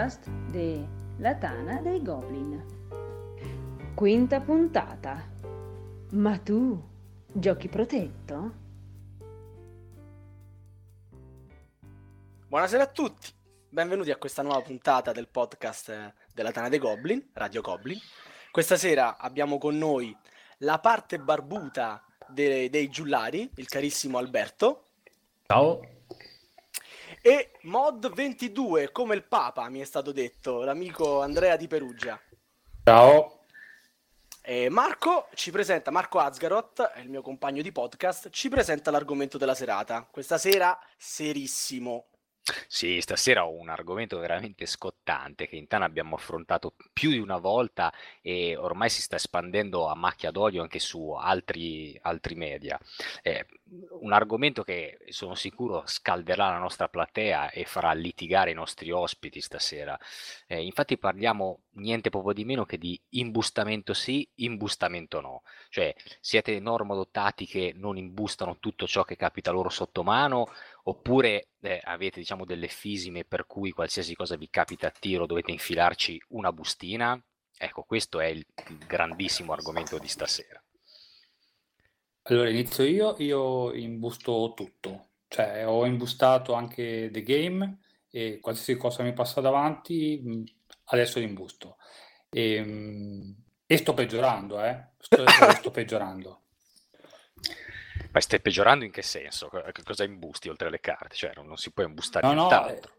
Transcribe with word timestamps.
Podcast 0.00 0.30
della 0.50 1.34
Tana 1.34 1.82
dei 1.82 2.02
Goblin. 2.02 2.64
Quinta 3.94 4.40
puntata. 4.40 5.30
Ma 6.12 6.38
tu 6.38 6.82
giochi 7.30 7.68
protetto? 7.68 8.52
Buonasera 12.48 12.84
a 12.84 12.86
tutti, 12.86 13.30
benvenuti 13.68 14.10
a 14.10 14.16
questa 14.16 14.40
nuova 14.40 14.62
puntata 14.62 15.12
del 15.12 15.28
podcast 15.28 16.14
della 16.32 16.50
Tana 16.50 16.70
dei 16.70 16.78
Goblin, 16.78 17.28
Radio 17.34 17.60
Goblin. 17.60 17.98
Questa 18.50 18.76
sera 18.76 19.18
abbiamo 19.18 19.58
con 19.58 19.76
noi 19.76 20.16
la 20.58 20.78
parte 20.78 21.18
barbuta 21.18 22.02
dei, 22.26 22.70
dei 22.70 22.88
giullari, 22.88 23.50
il 23.56 23.68
carissimo 23.68 24.16
Alberto. 24.16 24.84
Ciao. 25.46 25.98
E 27.22 27.50
Mod 27.62 28.14
22, 28.14 28.92
come 28.92 29.14
il 29.14 29.24
Papa, 29.24 29.68
mi 29.68 29.80
è 29.80 29.84
stato 29.84 30.10
detto, 30.10 30.62
l'amico 30.62 31.20
Andrea 31.20 31.56
di 31.56 31.66
Perugia. 31.66 32.18
Ciao. 32.82 33.44
E 34.40 34.70
Marco 34.70 35.28
ci 35.34 35.50
presenta, 35.50 35.90
Marco 35.90 36.18
Azgaroth, 36.18 36.80
è 36.80 37.00
il 37.00 37.10
mio 37.10 37.20
compagno 37.20 37.60
di 37.60 37.72
podcast, 37.72 38.30
ci 38.30 38.48
presenta 38.48 38.90
l'argomento 38.90 39.36
della 39.36 39.54
serata. 39.54 40.08
Questa 40.10 40.38
sera 40.38 40.78
serissimo. 40.96 42.06
Sì, 42.66 43.00
stasera 43.00 43.46
ho 43.46 43.52
un 43.52 43.68
argomento 43.68 44.18
veramente 44.18 44.64
scottante 44.66 45.46
che 45.46 45.56
in 45.56 45.66
Tana 45.68 45.84
abbiamo 45.84 46.16
affrontato 46.16 46.74
più 46.92 47.10
di 47.10 47.18
una 47.18 47.36
volta 47.38 47.92
e 48.22 48.56
ormai 48.56 48.88
si 48.88 49.02
sta 49.02 49.16
espandendo 49.16 49.86
a 49.88 49.94
macchia 49.94 50.30
d'olio 50.30 50.62
anche 50.62 50.78
su 50.78 51.10
altri, 51.10 51.96
altri 52.02 52.34
media. 52.34 52.78
Eh, 53.22 53.46
un 54.00 54.12
argomento 54.12 54.64
che 54.64 54.98
sono 55.10 55.34
sicuro 55.34 55.82
scalderà 55.86 56.48
la 56.50 56.58
nostra 56.58 56.88
platea 56.88 57.50
e 57.50 57.64
farà 57.66 57.92
litigare 57.92 58.50
i 58.50 58.54
nostri 58.54 58.90
ospiti 58.90 59.40
stasera. 59.40 59.96
Eh, 60.46 60.62
infatti 60.64 60.98
parliamo 60.98 61.60
niente 61.74 62.10
poco 62.10 62.32
di 62.32 62.44
meno 62.44 62.64
che 62.64 62.78
di 62.78 63.00
imbustamento 63.10 63.92
sì, 63.94 64.28
imbustamento 64.36 65.20
no. 65.20 65.42
Cioè 65.68 65.94
siete 66.20 66.58
normodotati 66.58 67.46
che 67.46 67.72
non 67.74 67.96
imbustano 67.96 68.58
tutto 68.58 68.86
ciò 68.86 69.04
che 69.04 69.16
capita 69.16 69.50
loro 69.50 69.68
sotto 69.68 70.02
mano 70.02 70.48
oppure 70.84 71.48
eh, 71.60 71.80
avete 71.82 72.20
diciamo 72.20 72.44
delle 72.44 72.68
fisime 72.68 73.24
per 73.24 73.46
cui 73.46 73.70
qualsiasi 73.70 74.14
cosa 74.14 74.36
vi 74.36 74.48
capita 74.48 74.88
a 74.88 74.92
tiro 74.98 75.26
dovete 75.26 75.50
infilarci 75.50 76.20
una 76.28 76.52
bustina? 76.52 77.22
Ecco, 77.56 77.82
questo 77.82 78.20
è 78.20 78.26
il, 78.26 78.44
grandissimo 78.86 79.52
argomento 79.52 79.98
di 79.98 80.08
stasera. 80.08 80.62
Allora 82.22 82.48
inizio 82.48 82.84
io, 82.84 83.16
io 83.18 83.72
imbusto 83.74 84.52
tutto, 84.54 85.08
cioè 85.28 85.66
ho 85.66 85.84
imbustato 85.84 86.52
anche 86.54 87.10
The 87.12 87.22
Game 87.22 87.78
e 88.10 88.38
qualsiasi 88.40 88.76
cosa 88.78 89.02
mi 89.02 89.12
passa 89.12 89.40
davanti 89.40 90.44
adesso 90.84 91.18
l'imbusto. 91.18 91.76
E, 92.30 93.34
e 93.66 93.76
sto 93.76 93.94
peggiorando, 93.94 94.62
eh? 94.62 94.88
Sto, 94.98 95.24
sto 95.26 95.70
peggiorando. 95.72 96.40
Ma 98.12 98.20
stai 98.20 98.40
peggiorando 98.40 98.84
in 98.84 98.90
che 98.90 99.02
senso? 99.02 99.48
Che 99.48 99.82
cosa 99.84 100.04
imbusti 100.04 100.48
oltre 100.48 100.68
alle 100.68 100.80
carte? 100.80 101.14
Cioè 101.14 101.32
non, 101.36 101.46
non 101.46 101.56
si 101.56 101.72
può 101.72 101.84
imbustare 101.84 102.26
no, 102.26 102.34
nient'altro. 102.34 102.92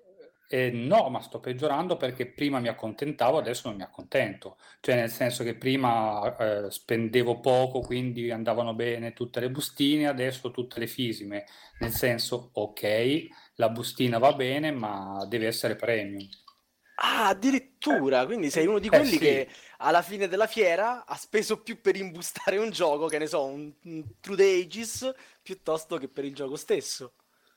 Eh, 0.47 0.65
eh, 0.67 0.69
no, 0.71 1.09
ma 1.09 1.21
sto 1.21 1.39
peggiorando 1.39 1.95
perché 1.95 2.25
prima 2.27 2.59
mi 2.59 2.67
accontentavo, 2.67 3.37
adesso 3.37 3.69
non 3.69 3.77
mi 3.77 3.83
accontento. 3.83 4.57
Cioè 4.81 4.95
nel 4.95 5.09
senso 5.09 5.43
che 5.43 5.55
prima 5.55 6.35
eh, 6.37 6.69
spendevo 6.69 7.39
poco, 7.39 7.79
quindi 7.79 8.31
andavano 8.31 8.73
bene 8.73 9.13
tutte 9.13 9.39
le 9.39 9.49
bustine, 9.49 10.07
adesso 10.07 10.51
tutte 10.51 10.79
le 10.79 10.87
fisime. 10.87 11.45
Nel 11.79 11.91
senso, 11.91 12.49
ok, 12.53 13.27
la 13.55 13.69
bustina 13.69 14.17
va 14.17 14.33
bene, 14.33 14.71
ma 14.71 15.25
deve 15.27 15.47
essere 15.47 15.75
premium. 15.75 16.27
Ah, 17.03 17.29
addirittura, 17.29 18.25
quindi 18.27 18.49
sei 18.51 18.67
uno 18.67 18.77
di 18.79 18.89
Eh 18.91 19.03
quelli 19.03 19.17
sì, 19.17 19.19
che 19.19 19.49
alla 19.77 20.01
fine 20.03 20.27
della 20.27 20.45
fiera 20.47 21.03
ha 21.05 21.15
speso 21.15 21.61
più 21.61 21.81
per 21.81 21.95
imbustare 21.95 22.57
un 22.57 22.69
gioco, 22.69 23.07
che 23.07 23.17
ne 23.17 23.25
so, 23.27 23.43
un, 23.45 23.73
un 23.83 24.03
True 24.19 24.61
Ages, 24.61 25.11
piuttosto 25.41 25.97
che 25.97 26.07
per 26.07 26.25
il 26.25 26.35
gioco 26.35 26.55
stesso. 26.55 27.13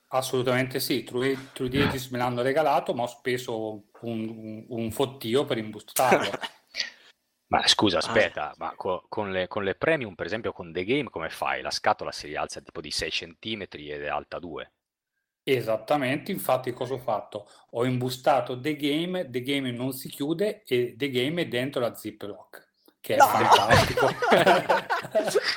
assolutamente 0.09 0.81
sì. 0.81 1.03
True, 1.03 1.51
True 1.53 1.69
Ages 1.85 2.09
me 2.09 2.17
l'hanno 2.19 2.41
regalato, 2.43 2.95
ma 2.95 3.03
ho 3.03 3.07
speso 3.07 3.71
un, 3.73 3.83
un, 4.01 4.65
un 4.69 4.91
fottio 4.93 5.45
per 5.45 5.59
imbustarlo. 5.59 6.39
Ma 7.49 7.67
scusa, 7.67 7.97
Ah, 8.03 8.29
aspetta, 8.29 8.53
ma 8.59 8.75
co- 8.77 9.07
con 9.09 9.33
le, 9.33 9.49
con 9.49 9.65
le 9.65 9.75
premium, 9.77 10.15
per 10.15 10.27
esempio 10.27 10.53
con 10.53 10.73
The 10.73 10.85
Game, 10.85 11.09
come 11.09 11.31
fai? 11.31 11.63
La 11.63 11.71
scatola 11.71 12.13
si 12.13 12.27
rialza 12.27 12.61
tipo 12.61 12.83
di 12.83 12.91
6 12.91 13.11
cm 13.11 13.93
ed 13.93 14.03
è 14.03 14.09
alta 14.09 14.39
2. 14.39 14.73
Esattamente, 15.47 16.33
infatti 16.33 16.73
cosa 16.73 16.95
ho 16.95 16.99
fatto? 16.99 17.49
Ho 17.73 17.85
imbustato 17.85 18.59
The 18.61 18.77
Game, 18.77 19.29
The 19.31 19.43
Game 19.43 19.71
non 19.73 19.93
si 19.93 20.09
chiude 20.09 20.63
e 20.65 20.95
The 20.97 21.11
Game 21.11 21.43
è 21.43 21.49
dentro 21.49 21.81
la 21.81 21.95
Ziploc, 21.95 22.74
che 23.05 23.17
è 23.17 23.19
No! 23.19 23.27
fantastico. 23.27 24.09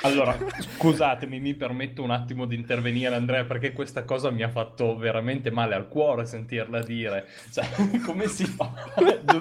Allora, 0.02 0.36
scusatemi, 0.76 1.40
mi 1.40 1.54
permetto 1.54 2.02
un 2.02 2.10
attimo 2.10 2.44
di 2.44 2.54
intervenire, 2.54 3.14
Andrea, 3.14 3.44
perché 3.44 3.72
questa 3.72 4.04
cosa 4.04 4.30
mi 4.30 4.42
ha 4.42 4.48
fatto 4.48 4.96
veramente 4.96 5.50
male 5.50 5.74
al 5.74 5.88
cuore 5.88 6.24
sentirla 6.26 6.82
dire. 6.82 7.26
Cioè, 7.50 7.66
come 8.04 8.28
si 8.28 8.44
fa 8.44 8.70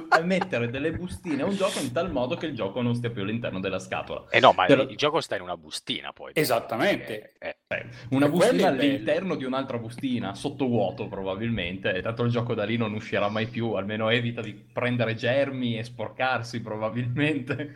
a 0.09 0.19
mettere 0.21 0.69
delle 0.69 0.91
bustine 0.93 1.43
a 1.43 1.45
un 1.45 1.55
gioco 1.55 1.79
in 1.79 1.91
tal 1.91 2.11
modo 2.11 2.35
che 2.35 2.47
il 2.47 2.55
gioco 2.55 2.81
non 2.81 2.95
stia 2.95 3.11
più 3.11 3.21
all'interno 3.21 3.59
della 3.59 3.77
scatola? 3.79 4.25
Eh 4.29 4.39
no, 4.39 4.53
ma 4.53 4.65
Però- 4.65 4.81
il 4.83 4.95
gioco 4.97 5.21
sta 5.21 5.35
in 5.35 5.41
una 5.43 5.57
bustina 5.57 6.11
poi. 6.13 6.31
Esattamente. 6.33 6.97
perché- 6.97 7.33
eh, 7.39 7.55
Cioè, 7.67 7.85
una 8.09 8.29
bustina 8.29 8.69
all'interno 8.69 9.35
di 9.35 9.43
un'altra 9.43 9.77
bustina, 9.77 10.33
sottovuoto 10.33 11.07
probabilmente, 11.07 11.93
e 11.93 12.01
tanto 12.01 12.23
il 12.23 12.31
gioco 12.31 12.53
da 12.55 12.63
lì 12.63 12.77
non 12.77 12.93
uscirà 12.93 13.27
mai 13.29 13.45
più, 13.47 13.73
almeno 13.73 14.09
evita 14.09 14.41
di 14.41 14.53
prendere 14.53 15.13
germi 15.15 15.77
e 15.77 15.83
sporcarsi 15.83 16.61
probabilmente. 16.61 17.75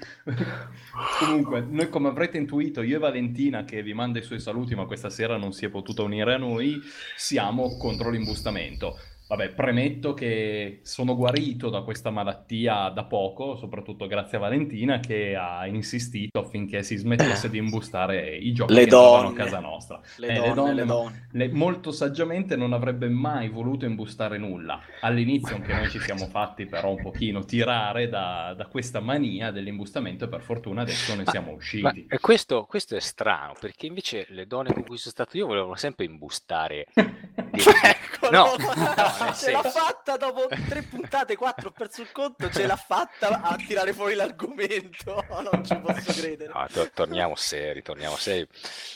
Comunque, 1.19 1.61
noi 1.61 1.89
come 1.89 2.09
avrete 2.09 2.37
intuito, 2.37 2.81
io 2.81 2.97
e 2.97 2.99
Valentina, 2.99 3.63
che 3.63 3.81
vi 3.81 3.93
manda 3.93 4.19
i 4.19 4.23
suoi 4.23 4.39
saluti, 4.39 4.75
ma 4.75 4.85
questa 4.85 5.09
sera 5.09 5.37
non 5.37 5.53
si 5.53 5.65
è 5.65 5.69
potuta 5.69 6.03
unire 6.03 6.33
a 6.35 6.37
noi, 6.37 6.79
siamo 7.15 7.77
contro 7.77 8.09
l'imbustamento. 8.09 8.97
Vabbè, 9.31 9.51
premetto 9.51 10.13
che 10.13 10.81
sono 10.83 11.15
guarito 11.15 11.69
da 11.69 11.83
questa 11.83 12.09
malattia 12.09 12.89
da 12.89 13.05
poco, 13.05 13.55
soprattutto 13.55 14.05
grazie 14.05 14.35
a 14.35 14.41
Valentina 14.41 14.99
che 14.99 15.37
ha 15.37 15.65
insistito 15.67 16.39
affinché 16.39 16.83
si 16.83 16.97
smettesse 16.97 17.49
di 17.49 17.55
imbustare 17.57 18.35
i 18.35 18.51
giochi 18.51 18.73
Le 18.73 18.83
che 18.83 18.87
trovano 18.89 19.17
a 19.17 19.21
donne. 19.31 19.35
casa 19.37 19.59
nostra. 19.61 20.01
Le 20.17 20.27
Eh, 20.27 20.53
donne, 20.53 20.73
le 20.73 20.83
ma- 20.83 20.93
donne. 20.93 21.27
le- 21.31 21.47
molto 21.47 21.91
saggiamente 21.93 22.57
non 22.57 22.73
avrebbe 22.73 23.07
mai 23.07 23.47
voluto 23.47 23.85
imbustare 23.85 24.37
nulla. 24.37 24.81
All'inizio 24.99 25.55
anche 25.55 25.73
noi 25.75 25.89
ci 25.89 25.99
siamo 26.01 26.25
fatti 26.27 26.65
però 26.65 26.89
un 26.89 27.01
pochino 27.01 27.45
tirare 27.45 28.09
da, 28.09 28.53
da 28.53 28.65
questa 28.65 28.99
mania 28.99 29.49
dell'imbustamento 29.51 30.25
e 30.25 30.27
per 30.27 30.41
fortuna 30.41 30.81
adesso 30.81 31.15
ne 31.15 31.23
Ma- 31.23 31.31
siamo 31.31 31.51
Ma 31.51 31.55
usciti. 31.55 32.05
eh, 32.09 32.19
questo, 32.19 32.65
questo 32.67 32.97
è 32.97 32.99
strano, 32.99 33.53
perché 33.57 33.85
invece 33.85 34.25
le 34.31 34.45
donne 34.45 34.73
con 34.73 34.83
cui 34.83 34.97
sono 34.97 35.11
stato 35.11 35.37
io 35.37 35.47
volevano 35.47 35.75
sempre 35.75 36.03
imbustare. 36.03 36.87
di- 36.93 37.61
Eccolo! 37.81 38.29
No, 38.31 38.45
no, 38.57 39.20
nel 39.23 39.33
ce 39.35 39.51
l'ha 39.51 39.63
fatta 39.63 40.17
dopo 40.17 40.47
tre 40.47 40.83
puntate, 40.83 41.35
quattro, 41.35 41.69
ho 41.69 41.71
perso 41.71 42.01
il 42.01 42.11
conto, 42.11 42.49
ce 42.49 42.65
l'ha 42.65 42.75
fatta 42.75 43.41
a 43.41 43.55
tirare 43.55 43.93
fuori 43.93 44.15
l'argomento. 44.15 45.25
Non 45.51 45.65
ci 45.65 45.75
posso 45.77 46.11
credere. 46.19 46.51
No, 46.53 46.67
to- 46.71 46.89
torniamo 46.91 47.35
seri, 47.35 47.81
torniamo 47.81 48.15
seri. 48.15 48.47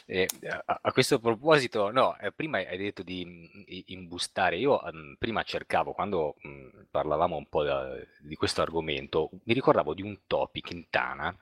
Eh, 0.06 0.28
a, 0.66 0.80
a 0.82 0.92
questo 0.92 1.20
proposito, 1.20 1.92
no, 1.92 2.18
eh, 2.20 2.32
prima 2.32 2.58
hai 2.58 2.78
detto 2.78 3.04
di 3.04 3.26
mm, 3.26 3.62
imbustare. 3.88 4.58
Io 4.58 4.82
mm, 4.94 5.14
prima 5.18 5.44
cercavo, 5.44 5.94
quando 5.94 6.36
mm, 6.48 6.70
parlavamo 6.92 7.36
un 7.36 7.48
po' 7.48 7.64
da- 7.64 7.96
di 8.20 8.36
questo 8.36 8.62
argomento, 8.62 9.30
mi 9.44 9.54
ricordavo 9.54 9.94
di 9.94 10.02
un 10.02 10.20
topic 10.28 10.70
in 10.72 10.90
Tana 10.90 11.36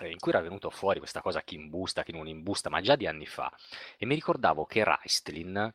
eh, 0.00 0.10
in 0.10 0.18
cui 0.18 0.30
era 0.32 0.40
venuto 0.40 0.70
fuori 0.70 0.98
questa 0.98 1.20
cosa 1.20 1.42
chi 1.42 1.54
imbusta, 1.56 2.02
chi 2.02 2.12
non 2.12 2.28
imbusta, 2.28 2.70
ma 2.70 2.80
già 2.80 2.96
di 2.96 3.06
anni 3.06 3.26
fa. 3.26 3.52
E 3.96 4.06
mi 4.06 4.14
ricordavo 4.14 4.64
che 4.66 4.84
Raistlin 4.84 5.72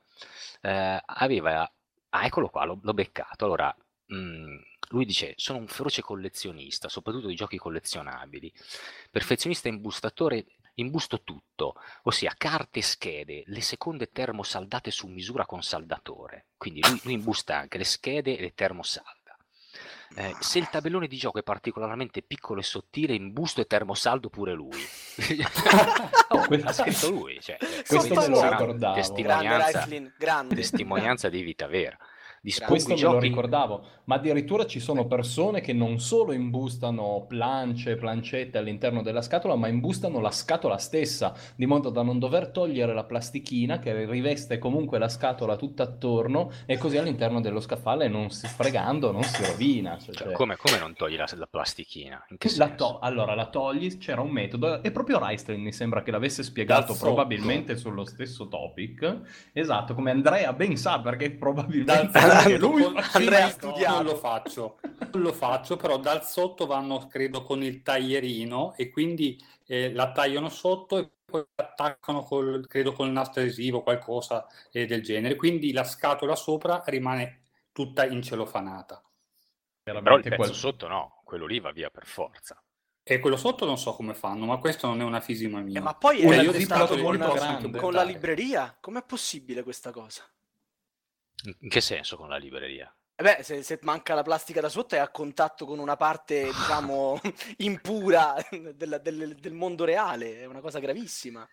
eh, 0.62 1.01
aveva... 1.06 1.69
Ah, 2.15 2.25
eccolo 2.25 2.50
qua, 2.50 2.63
l'ho, 2.65 2.80
l'ho 2.81 2.94
beccato. 2.94 3.45
Allora, 3.45 3.75
mm, 4.13 4.57
lui 4.89 5.06
dice, 5.06 5.33
sono 5.36 5.57
un 5.60 5.68
feroce 5.68 6.01
collezionista, 6.01 6.88
soprattutto 6.88 7.27
di 7.27 7.36
giochi 7.36 7.57
collezionabili. 7.57 8.54
Perfezionista 9.10 9.68
imbustatore, 9.68 10.45
imbusto 10.75 11.24
tutto, 11.24 11.75
ossia 12.04 12.33
carte 12.38 12.80
e 12.80 12.83
schede, 12.83 13.44
le 13.48 13.62
seconde 13.62 14.12
termosaldate 14.12 14.92
su 14.92 15.07
misura 15.07 15.45
con 15.45 15.63
saldatore. 15.63 16.50
Quindi 16.57 16.81
lui, 16.81 17.00
lui 17.04 17.13
imbusta 17.13 17.57
anche 17.57 17.77
le 17.80 17.83
schede 17.83 18.38
e 18.38 18.42
le 18.42 18.54
termosalda. 18.54 19.23
Eh, 20.15 20.36
se 20.39 20.60
il 20.60 20.69
tabellone 20.69 21.07
di 21.07 21.18
gioco 21.18 21.39
è 21.39 21.44
particolarmente 21.44 22.21
piccolo 22.21 22.60
e 22.60 22.63
sottile, 22.63 23.13
imbusto 23.15 23.62
e 23.62 23.65
termosaldo 23.65 24.30
pure 24.30 24.54
lui. 24.54 24.80
Oh, 26.33 26.48
Questo- 26.48 26.68
ha 26.68 26.74
scritto 26.74 27.10
lui, 27.12 27.39
cioè, 27.39 27.57
Questo 27.88 28.15
me 28.15 28.27
lo 28.27 28.50
ricordavo. 28.50 28.95
Testimonianza, 28.95 29.88
grande. 30.18 30.56
testimonianza 30.56 31.30
di 31.30 31.42
vita 31.44 31.68
vera. 31.68 31.95
Dispongo 32.44 32.72
Questo 32.74 32.94
i 32.94 32.95
me 32.98 33.01
lo 33.04 33.19
ricordavo, 33.19 33.84
ma 34.06 34.16
addirittura 34.16 34.66
ci 34.66 34.81
sono 34.81 35.07
persone 35.07 35.62
che 35.62 35.72
non 35.72 36.00
solo 36.00 36.34
imbustano 36.34 37.25
plance, 37.25 37.95
plancette 37.95 38.57
all'interno 38.57 39.01
della 39.01 39.22
scatola, 39.22 39.56
ma 39.56 39.69
imbustano 39.69 40.19
la 40.19 40.30
scatola 40.30 40.78
stessa, 40.78 41.34
di 41.56 41.66
modo 41.66 41.90
da 41.90 42.01
non 42.01 42.19
dover 42.19 42.50
togliere 42.50 42.94
la 42.94 43.06
plastichina 43.06 43.80
che 43.80 44.06
riveste 44.06 44.60
comunque 44.60 45.00
la 45.00 45.07
scatola 45.07 45.56
tutta 45.56 45.84
attorno 45.84 46.51
e 46.66 46.78
così 46.78 46.98
all'interno 46.98 47.40
dello 47.40 47.62
scaffale 47.62 48.10
non 48.10 48.30
si 48.30 48.46
fregando, 48.48 49.12
non 49.12 49.24
si 49.24 49.46
rovina. 49.46 49.98
Cioè, 49.98 50.13
Cioè, 50.13 50.25
cioè, 50.25 50.34
come, 50.34 50.57
come 50.57 50.78
non 50.80 50.94
togli 50.96 51.16
la, 51.16 51.28
la 51.36 51.48
plastichina? 51.48 52.25
La 52.57 52.69
to- 52.72 53.00
allora 53.00 53.36
la 53.36 53.48
togli, 53.48 53.98
c'era 53.98 54.19
un 54.19 54.31
metodo, 54.31 54.84
e 54.84 54.92
proprio 54.92 55.18
Raistrin 55.18 55.62
mi 55.62 55.72
sembra 55.72 56.04
che 56.04 56.12
l'avesse 56.12 56.44
spiegato 56.44 56.94
probabilmente 56.94 57.78
sullo 57.78 58.04
stesso 58.04 58.50
topic. 58.50 59.22
Esatto, 59.54 59.94
come 59.94 60.12
Andrea 60.12 60.51
ben 60.51 60.75
sa, 60.75 61.00
perché 61.00 61.31
probabilmente 61.31 62.19
anche 62.38 62.57
lui 62.57 62.83
Andrea 62.83 63.50
studiato. 63.50 63.95
Non 63.95 64.06
lo 64.06 64.15
faccio, 64.15 64.80
non 65.12 65.21
lo 65.21 65.33
faccio, 65.33 65.75
però 65.77 65.97
dal 65.97 66.25
sotto 66.25 66.65
vanno, 66.65 67.07
credo, 67.07 67.44
con 67.44 67.63
il 67.63 67.81
taglierino 67.81 68.74
e 68.75 68.89
quindi 68.89 69.41
eh, 69.65 69.94
la 69.94 70.12
tagliano 70.12 70.50
sotto 70.50 70.97
e 70.97 71.09
poi 71.25 71.44
attaccano, 71.56 72.24
col, 72.24 72.68
credo, 72.68 72.94
con 72.94 73.07
il 73.07 73.13
nastro 73.13 73.41
adesivo 73.41 73.80
o 73.80 73.83
qualcosa 73.83 74.47
eh, 74.71 74.85
del 74.85 75.01
genere. 75.01 75.35
Quindi 75.35 75.71
la 75.71 75.83
scatola 75.83 76.35
sopra 76.35 76.83
rimane 76.85 77.41
tutta 77.71 78.06
incelofanata. 78.06 79.01
Però 79.83 80.15
il 80.15 80.24
pezzo 80.24 80.36
qual- 80.36 80.53
sotto 80.53 80.88
no, 80.88 81.21
quello 81.24 81.45
lì 81.45 81.59
va 81.59 81.71
via 81.71 81.89
per 81.89 82.06
forza. 82.06 82.62
E 83.06 83.19
quello 83.19 83.36
sotto 83.36 83.65
non 83.65 83.77
so 83.77 83.94
come 83.95 84.13
fanno, 84.13 84.45
ma 84.45 84.57
questo 84.59 84.88
non 84.88 85.01
è 85.01 85.03
una 85.03 85.19
fisima 85.19 85.59
mia. 85.59 85.79
Eh, 85.79 85.81
ma 85.81 85.94
poi 85.94 86.21
è 86.21 86.25
Una 86.25 86.41
io 86.41 86.51
attestato 86.51 86.95
zippo 86.95 87.07
con, 87.09 87.75
con 87.75 87.94
la 87.94 88.03
libreria? 88.03 88.77
Com'è 88.79 89.03
possibile 89.03 89.62
questa 89.62 89.91
cosa? 89.91 90.24
In, 91.60 91.69
che 91.69 91.81
senso 91.81 92.18
con 92.18 92.30
la 92.30 92.38
libreria? 92.38 92.94
Eh 93.16 93.24
Beh, 93.24 93.44
se, 93.44 93.62
se 93.63 93.80
manca 93.84 94.13
la 94.16 94.24
plastica 94.24 94.60
da 94.62 94.69
sotto 94.69 94.95
è 94.95 94.98
a 94.98 95.10
contatto 95.10 95.66
con 95.66 95.80
una 95.80 95.95
parte, 95.95 96.44
diciamo, 96.56 97.19
impura 97.57 98.36
del, 98.51 99.00
del- 99.04 99.36
del 99.40 99.54
mondo 99.54 99.86
reale, 99.86 100.40
è 100.42 100.45
una 100.45 100.62
cosa 100.62 100.80
gravissima. 100.80 101.48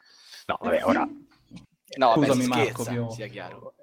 No, 0.47 0.59
vabbè, 0.61 0.85
ora... 0.85 1.07
No, 1.97 2.09
vabbè, 2.09 2.27
Scusami 2.27 2.47
Marco, 2.47 2.83
scherza, 2.83 2.91
Pio. 2.93 3.11
sia 3.11 3.27
chiaro. 3.27 3.75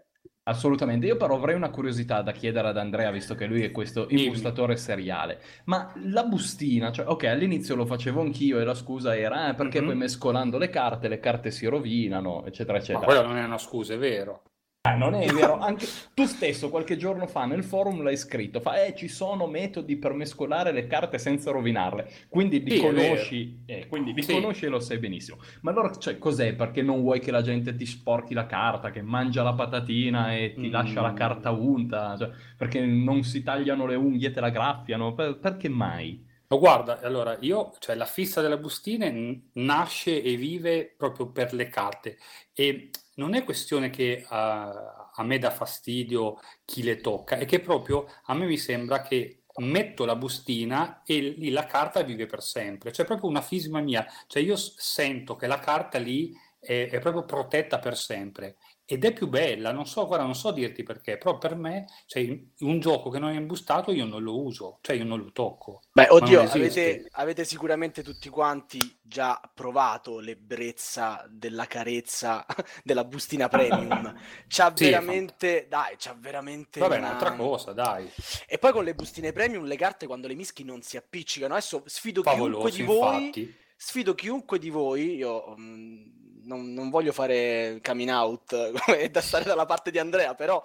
Assolutamente, 0.44 1.06
io 1.06 1.18
però 1.18 1.36
avrei 1.36 1.56
una 1.56 1.70
curiosità 1.70 2.22
da 2.22 2.32
chiedere 2.32 2.70
ad 2.70 2.78
Andrea, 2.78 3.12
visto 3.12 3.36
che 3.36 3.46
lui 3.48 3.64
è 3.64 3.72
questo 3.72 4.06
Dimmi. 4.06 4.26
imbustatore 4.28 4.78
seriale. 4.78 5.42
Ma 5.66 5.92
la 6.06 6.24
bustina, 6.24 6.90
cioè, 6.94 7.06
ok, 7.06 7.26
all'inizio 7.26 7.76
lo 7.76 7.86
facevo 7.86 8.22
anch'io 8.22 8.58
e 8.60 8.64
la 8.64 8.74
scusa 8.74 9.14
era 9.16 9.50
eh, 9.50 9.56
perché 9.56 9.82
Mhm. 9.82 9.86
poi 9.88 9.96
mescolando 9.98 10.58
le 10.58 10.70
carte, 10.70 11.10
le 11.10 11.20
carte 11.20 11.52
si 11.52 11.66
rovinano, 11.66 12.46
eccetera, 12.46 12.78
Ma 12.78 12.84
eccetera. 12.84 13.06
quella 13.06 13.24
non 13.24 13.36
è 13.36 13.44
una 13.44 13.58
scusa, 13.58 13.94
è 13.94 13.98
vero. 13.98 14.44
Ah, 14.90 14.96
non 14.96 15.16
è 15.16 15.30
vero, 15.32 15.58
anche 15.60 15.86
tu 16.14 16.26
stesso 16.26 16.70
qualche 16.70 16.98
giorno 16.98 17.28
fa 17.28 17.46
nel 17.46 17.64
forum 17.64 18.04
l'hai 18.04 18.16
scritto, 18.16 18.60
fa, 18.62 18.86
eh, 18.86 18.96
ci 18.96 19.08
sono 19.08 19.48
metodi 19.48 19.98
per 19.98 20.14
mescolare 20.14 20.72
le 20.72 20.88
carte 20.88 21.18
senza 21.18 21.52
rovinarle, 21.52 22.08
quindi 22.30 22.64
li 22.64 22.72
Sì, 22.72 22.78
conosci, 22.80 23.64
eh, 23.66 23.88
quindi 23.88 24.14
li 24.14 24.22
Sì. 24.22 24.34
conosci 24.34 24.66
e 24.66 24.70
lo 24.70 24.80
sai 24.80 25.00
benissimo. 25.00 25.40
Ma 25.62 25.72
allora, 25.72 25.94
cioè, 25.98 26.18
cos'è? 26.18 26.54
Perché 26.56 26.82
non 26.84 27.02
vuoi 27.02 27.20
che 27.20 27.32
la 27.32 27.42
gente 27.42 27.76
ti 27.76 27.86
sporchi 27.86 28.34
la 28.34 28.46
carta, 28.46 28.92
che 28.92 29.02
mangia 29.02 29.44
la 29.44 29.54
patatina 29.56 30.34
e 30.36 30.58
ti 30.58 30.70
Mm. 30.70 30.72
lascia 30.72 31.02
la 31.02 31.14
carta 31.14 31.52
unta, 31.52 32.16
cioè, 32.18 32.30
perché 32.56 32.80
non 32.86 33.24
si 33.24 33.44
tagliano 33.44 33.86
le 33.88 33.96
unghie 33.96 34.30
e 34.30 34.32
te 34.32 34.40
la 34.40 34.50
graffiano, 34.52 35.14
Per- 35.16 35.40
perché 35.40 35.68
mai? 35.70 36.24
Ma 36.50 36.56
guarda, 36.58 37.00
allora 37.02 37.38
io, 37.42 37.74
cioè 37.80 37.96
la 37.96 38.06
fissa 38.06 38.40
delle 38.42 38.58
bustine 38.58 39.50
nasce 39.54 40.22
e 40.24 40.36
vive 40.38 40.94
proprio 40.98 41.30
per 41.32 41.54
le 41.54 41.68
carte 41.68 42.18
e 42.54 42.90
non 43.18 43.34
è 43.36 43.44
questione 43.44 43.90
che 43.90 44.26
ah, 44.28 45.12
a 45.14 45.24
me 45.24 45.38
dà 45.38 45.52
fastidio 45.52 46.40
chi 46.66 46.84
le 46.84 46.98
tocca, 47.02 47.38
è 47.38 47.46
che 47.46 47.60
proprio 47.60 48.08
a 48.26 48.34
me 48.34 48.46
mi 48.46 48.58
sembra 48.58 49.02
che 49.02 49.44
metto 49.60 50.06
la 50.06 50.16
bustina 50.16 51.02
e 51.04 51.20
lì 51.20 51.50
la 51.50 51.66
carta 51.66 52.04
vive 52.04 52.26
per 52.26 52.42
sempre, 52.44 52.92
cioè 52.92 53.06
proprio 53.06 53.30
una 53.30 53.42
fisma 53.42 53.80
mia, 53.80 54.06
cioè 54.28 54.44
io 54.44 54.56
sento 54.56 55.36
che 55.36 55.48
la 55.48 55.60
carta 55.60 55.98
lì 55.98 56.32
è, 56.60 56.90
è 56.92 57.00
proprio 57.00 57.26
protetta 57.26 57.80
per 57.80 57.98
sempre 57.98 58.58
ed 58.88 59.04
è 59.06 59.14
più 59.14 59.28
bella, 59.28 59.72
non 59.72 59.86
so, 59.86 60.08
guarda, 60.08 60.26
non 60.26 60.36
so 60.36 60.52
dirti 60.52 60.82
perché, 60.84 61.18
però 61.18 61.38
per 61.38 61.56
me, 61.56 61.86
cioè, 62.06 62.22
un 62.60 62.80
gioco 62.80 63.10
che 63.10 63.20
non 63.20 63.32
è 63.32 63.36
imbustato 63.38 63.92
io 63.92 64.06
non 64.06 64.24
lo 64.24 64.42
uso, 64.42 64.80
cioè 64.82 64.96
io 64.96 65.04
non 65.06 65.20
lo 65.20 65.32
tocco. 65.32 65.82
Beh, 65.92 66.08
oddio, 66.12 66.44
avete, 66.44 67.08
avete 67.14 67.44
sicuramente 67.44 68.04
tutti 68.04 68.30
quanti 68.30 68.96
già 69.02 69.42
provato 69.52 70.20
l'ebbrezza 70.20 71.26
della 71.28 71.66
carezza 71.66 72.46
della 72.84 73.04
bustina 73.04 73.48
premium. 73.48 74.14
C'ha 74.48 74.70
Sì, 74.74 74.88
veramente, 74.88 75.66
dai, 75.68 75.96
c'ha 75.98 76.14
veramente 76.20 76.82
Vabbè, 76.82 77.00
una- 77.00 77.00
un'altra 77.00 77.34
cosa, 77.34 77.74
dai. 77.74 78.10
E 78.48 78.58
poi 78.60 78.72
con 78.72 78.84
le 78.84 78.94
bustine 78.96 79.32
premium 79.32 79.66
le 79.66 79.76
carte 79.76 80.06
quando 80.06 80.28
le 80.28 80.36
mischi 80.36 80.64
non 80.64 80.82
si 80.84 80.98
appiccicano. 80.98 81.54
Adesso 81.56 81.84
sfido 81.88 82.24
chiunque 82.24 82.70
Favoloso, 82.70 82.72
di 82.72 82.84
voi, 82.84 83.34
infatti. 83.34 83.58
Sfido 83.78 84.16
chiunque 84.16 84.60
di 84.60 84.70
voi, 84.70 85.16
io 85.16 85.56
mm, 85.58 86.06
non, 86.46 86.74
non 86.74 86.90
voglio 86.90 87.12
fare 87.14 87.80
coming 87.84 88.10
out 88.10 88.72
come 88.86 89.10
da 89.10 89.22
stare 89.22 89.46
dalla 89.46 89.66
parte 89.66 89.92
di 89.92 90.00
Andrea, 90.00 90.36
però 90.36 90.62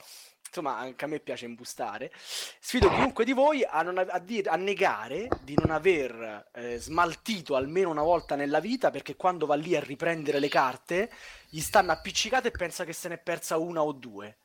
insomma 0.47 0.77
anche 0.77 1.05
a 1.05 1.09
me 1.09 1.21
piace 1.21 1.47
imbustare. 1.47 2.13
Sfido 2.61 2.89
chiunque 2.91 3.25
di 3.25 3.33
voi 3.33 3.65
a, 3.65 3.83
non, 3.83 3.99
a, 3.99 4.19
dir- 4.19 4.49
a 4.49 4.57
negare 4.57 5.29
di 5.43 5.55
non 5.57 5.71
aver 5.71 6.51
eh, 6.53 6.79
smaltito 6.79 7.57
almeno 7.57 7.91
una 7.91 8.03
volta 8.03 8.35
nella 8.37 8.61
vita 8.61 8.91
perché 8.91 9.17
quando 9.17 9.47
va 9.47 9.55
lì 9.55 9.75
a 9.77 9.81
riprendere 9.81 10.39
le 10.39 10.49
carte 10.49 11.11
gli 11.49 11.61
stanno 11.61 11.93
appiccicate 11.93 12.49
e 12.49 12.51
pensa 12.53 12.85
che 12.85 12.93
se 12.93 13.09
ne 13.09 13.15
è 13.15 13.19
persa 13.23 13.57
una 13.59 13.83
o 13.83 13.93
due. 13.93 14.39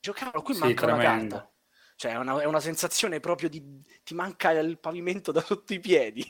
Giocavano 0.00 0.42
qui 0.42 0.54
Sì, 0.54 0.54
manca 0.54 0.86
una 0.86 0.96
tremendo. 0.96 0.98
carta. 0.98 1.50
Cioè, 1.96 2.12
è 2.12 2.16
una, 2.16 2.40
è 2.40 2.44
una 2.46 2.60
sensazione 2.60 3.20
proprio 3.20 3.48
di... 3.48 3.62
ti 4.02 4.14
manca 4.14 4.50
il 4.50 4.78
pavimento 4.78 5.30
da 5.32 5.40
sotto 5.40 5.72
i 5.74 5.78
piedi. 5.80 6.26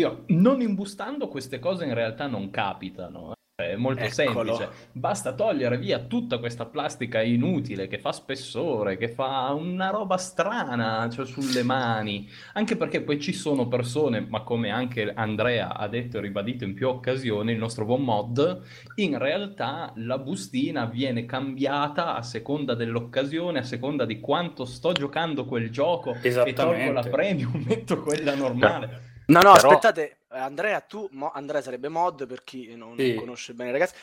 Io, 0.00 0.22
non 0.28 0.60
imbustando 0.60 1.26
queste 1.26 1.58
cose 1.58 1.84
in 1.84 1.92
realtà 1.92 2.28
non 2.28 2.50
capitano. 2.50 3.32
eh. 3.32 3.72
È 3.72 3.74
molto 3.74 4.04
Eccolo. 4.04 4.54
semplice. 4.54 4.90
Basta 4.92 5.32
togliere 5.32 5.76
via 5.76 5.98
tutta 5.98 6.38
questa 6.38 6.66
plastica 6.66 7.20
inutile 7.20 7.88
che 7.88 7.98
fa 7.98 8.12
spessore, 8.12 8.96
che 8.96 9.08
fa 9.08 9.52
una 9.54 9.90
roba 9.90 10.16
strana, 10.16 11.10
cioè 11.10 11.26
sulle 11.26 11.64
mani. 11.64 12.28
Anche 12.52 12.76
perché 12.76 13.02
poi 13.02 13.18
ci 13.18 13.32
sono 13.32 13.66
persone, 13.66 14.20
ma 14.20 14.42
come 14.42 14.70
anche 14.70 15.12
Andrea 15.12 15.74
ha 15.74 15.88
detto 15.88 16.18
e 16.18 16.20
ribadito 16.20 16.62
in 16.62 16.74
più 16.74 16.86
occasioni, 16.86 17.50
il 17.50 17.58
nostro 17.58 17.84
buon 17.84 18.02
mod, 18.02 18.62
in 18.94 19.18
realtà 19.18 19.92
la 19.96 20.18
bustina 20.18 20.84
viene 20.84 21.26
cambiata 21.26 22.14
a 22.14 22.22
seconda 22.22 22.74
dell'occasione, 22.76 23.58
a 23.58 23.64
seconda 23.64 24.04
di 24.04 24.20
quanto 24.20 24.64
sto 24.64 24.92
giocando 24.92 25.44
quel 25.44 25.70
gioco 25.70 26.14
e 26.22 26.52
tolgo 26.52 26.92
la 26.92 27.02
premium, 27.02 27.60
metto 27.66 28.00
quella 28.00 28.36
normale. 28.36 29.07
No, 29.28 29.40
no, 29.42 29.52
Però- 29.52 29.68
aspettate, 29.68 30.20
eh, 30.32 30.38
Andrea, 30.38 30.80
tu, 30.80 31.06
mo- 31.12 31.30
Andrea 31.32 31.60
sarebbe 31.60 31.88
mod 31.88 32.26
per 32.26 32.44
chi 32.44 32.74
non, 32.76 32.94
Sì. 32.98 33.14
conosce 33.14 33.52
bene, 33.52 33.72
ragazzi. 33.72 33.94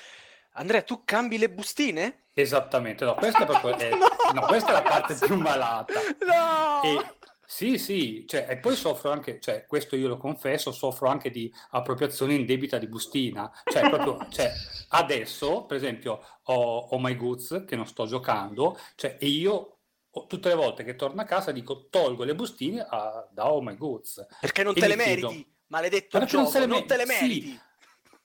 Andrea, 0.58 0.82
tu 0.84 1.02
cambi 1.04 1.38
le 1.38 1.50
bustine? 1.50 2.26
Esattamente, 2.34 3.06
no, 3.06 3.16
questa 3.16 3.44
è 3.44 3.46
proprio 3.46 3.76
è- 3.78 3.90
no, 4.34 4.42
questa 4.42 4.70
è 4.70 4.74
la 4.74 4.82
parte 4.84 5.16
più 5.16 5.36
malata. 5.42 5.94
No! 6.26 6.82
E 6.84 7.14
sì, 7.48 7.78
sì, 7.80 8.26
cioè, 8.28 8.46
e 8.50 8.58
poi 8.58 8.76
soffro 8.76 9.12
anche, 9.12 9.40
cioè, 9.40 9.66
questo 9.68 9.96
io 9.96 10.08
lo 10.08 10.18
confesso, 10.18 10.72
soffro 10.72 11.10
anche 11.10 11.30
di 11.32 11.52
appropriazione 11.72 12.34
indebita 12.36 12.78
di 12.78 12.88
bustina. 12.88 13.52
Cioè, 13.64 13.90
proprio, 13.90 14.28
cioè, 14.30 14.52
adesso, 14.90 15.64
per 15.66 15.78
esempio, 15.78 16.22
ho, 16.44 16.78
ho 16.90 17.00
My 17.00 17.16
Goods 17.16 17.64
che 17.68 17.76
non 17.76 17.86
sto 17.88 18.06
giocando, 18.06 18.78
cioè, 18.96 19.18
e 19.20 19.28
io 19.28 19.75
tutte 20.24 20.50
le 20.50 20.56
volte 20.56 20.84
che 20.84 20.96
torno 20.96 21.22
a 21.22 21.26
casa 21.26 21.52
dico 21.52 21.88
tolgo 21.90 22.24
le 22.24 22.36
bustine 22.36 22.86
a- 22.88 23.28
da 23.32 23.52
Oh 23.52 23.62
My 23.62 23.76
Goods. 23.76 24.26
Perché 24.40 24.64
non 24.64 24.74
e 24.74 24.80
te 24.80 24.88
le 24.88 24.96
mi 24.96 25.04
chiedo, 25.04 25.28
meriti, 25.28 25.54
maledetto 25.68 26.18
non 26.18 26.28
gioco, 26.28 26.50
se 26.50 26.60
le 26.60 26.66
non 26.66 26.86
te 26.88 26.98
le 26.98 27.06
sì. 27.06 27.22
meriti. 27.22 27.60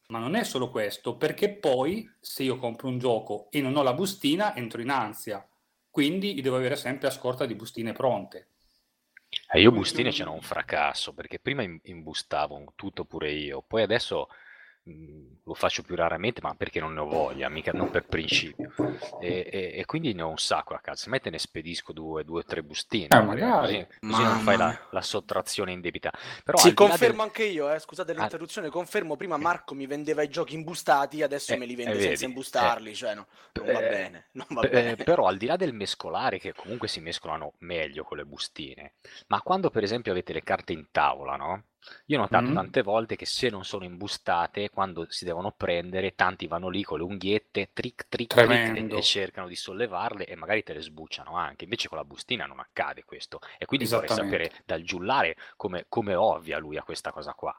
Ma 0.08 0.18
non 0.18 0.34
è 0.34 0.44
solo 0.44 0.70
questo, 0.70 1.16
perché 1.16 1.50
poi 1.50 2.10
se 2.20 2.42
io 2.42 2.56
compro 2.56 2.88
un 2.88 2.98
gioco 2.98 3.48
e 3.50 3.60
non 3.60 3.76
ho 3.76 3.82
la 3.82 3.92
bustina, 3.92 4.56
entro 4.56 4.80
in 4.80 4.90
ansia. 4.90 5.46
Quindi 5.88 6.40
devo 6.40 6.56
avere 6.56 6.76
sempre 6.76 7.08
a 7.08 7.10
scorta 7.10 7.46
di 7.46 7.54
bustine 7.54 7.92
pronte. 7.92 8.48
Eh, 9.52 9.60
io 9.60 9.70
bustine 9.70 10.12
ce 10.12 10.24
n'ho 10.24 10.32
un 10.32 10.40
fracasso, 10.42 11.12
perché 11.12 11.38
prima 11.38 11.62
im- 11.62 11.80
imbustavo 11.84 12.72
tutto 12.76 13.04
pure 13.04 13.30
io, 13.32 13.62
poi 13.62 13.82
adesso 13.82 14.28
lo 14.84 15.54
faccio 15.54 15.82
più 15.82 15.94
raramente, 15.94 16.40
ma 16.42 16.54
perché 16.54 16.80
non 16.80 16.94
ne 16.94 17.00
ho 17.00 17.06
voglia, 17.06 17.48
mica 17.48 17.72
non 17.72 17.88
per 17.90 18.06
principio. 18.06 18.74
E, 19.16 19.48
e- 19.50 19.72
e 19.80 19.84
quindi 19.84 20.12
ne 20.14 20.22
ho 20.22 20.28
un 20.28 20.38
sacco 20.38 20.74
a 20.74 20.80
casa, 20.80 21.04
se 21.04 21.10
me 21.10 21.20
te 21.20 21.30
ne 21.30 21.38
spedisco 21.38 21.92
due 21.92 22.24
o 22.26 22.44
tre 22.44 22.62
bustine, 22.62 23.16
Eh, 23.16 23.20
magari, 23.20 23.54
così, 23.54 23.86
così 24.04 24.24
non 24.24 24.38
fai 24.38 24.56
la, 24.56 24.74
la 24.90 25.02
sottrazione 25.02 25.72
indebita. 25.72 26.10
Però 26.44 26.60
Sì, 26.60 26.74
confermo 26.74 27.22
del- 27.22 27.22
anche 27.22 27.44
io, 27.44 27.72
eh, 27.72 27.78
scusate 27.80 28.12
l'interruzione, 28.12 28.68
confermo, 28.68 29.16
prima 29.16 29.36
Marco 29.36 29.74
mi 29.74 29.86
vendeva 29.86 30.22
i 30.22 30.28
giochi 30.28 30.54
imbustati, 30.54 31.22
adesso 31.22 31.54
Eh, 31.54 31.56
me 31.56 31.64
li 31.66 31.74
eh, 31.84 31.94
vende 31.94 31.98
vedi, 31.98 32.00
senza 32.00 32.24
imbustarli, 32.26 32.94
cioè 32.94 33.14
no, 33.14 33.26
non 33.56 33.70
va 33.70 33.82
eh, 33.82 33.82
bene, 33.82 34.28
non 34.34 34.46
va 34.50 34.64
Eh, 34.64 34.94
bene. 34.94 34.96
però 35.02 35.26
al 35.26 35.38
di 35.38 35.46
là 35.46 35.56
del 35.56 35.72
mescolare, 35.72 36.38
che 36.38 36.52
comunque 36.54 36.86
si 36.86 37.00
mescolano 37.00 37.54
meglio 37.60 38.04
con 38.04 38.18
le 38.18 38.26
bustine, 38.26 38.96
ma 39.28 39.40
quando 39.40 39.70
per 39.70 39.82
esempio 39.82 40.12
avete 40.12 40.34
le 40.34 40.42
carte 40.42 40.74
in 40.74 40.88
tavola, 40.90 41.36
no? 41.36 41.64
Io 42.06 42.18
ho 42.18 42.20
notato 42.20 42.50
Mm. 42.50 42.54
tante 42.54 42.82
volte 42.82 43.16
che 43.16 43.24
se 43.26 43.48
non 43.48 43.64
sono 43.64 43.84
imbustate, 43.84 44.70
quando 44.70 45.06
si 45.08 45.24
devono 45.24 45.52
prendere, 45.52 46.14
tanti 46.14 46.46
vanno 46.46 46.68
lì 46.68 46.82
con 46.82 46.98
le 46.98 47.04
unghiette, 47.04 47.70
trick, 47.72 48.06
trick, 48.08 48.40
trick, 48.44 48.70
e, 48.96 49.02
cercano 49.02 49.46
di 49.48 49.56
sollevarle 49.56 50.26
e 50.26 50.34
magari 50.36 50.62
te 50.62 50.72
le 50.74 50.82
sbucciano 50.82 51.36
anche. 51.36 51.64
Invece 51.64 51.88
con 51.88 51.98
la 51.98 52.04
bustina 52.04 52.46
non 52.46 52.60
accade 52.60 53.04
questo. 53.04 53.40
E 53.58 53.66
quindi 53.66 53.86
vorrei 53.86 54.08
sapere 54.10 54.52
dal 54.66 54.82
giullare 54.82 55.36
come, 55.56 55.86
come 55.88 56.14
ovvia 56.14 56.58
lui 56.58 56.76
a 56.76 56.82
questa 56.82 57.12
cosa 57.12 57.32
qua. 57.34 57.58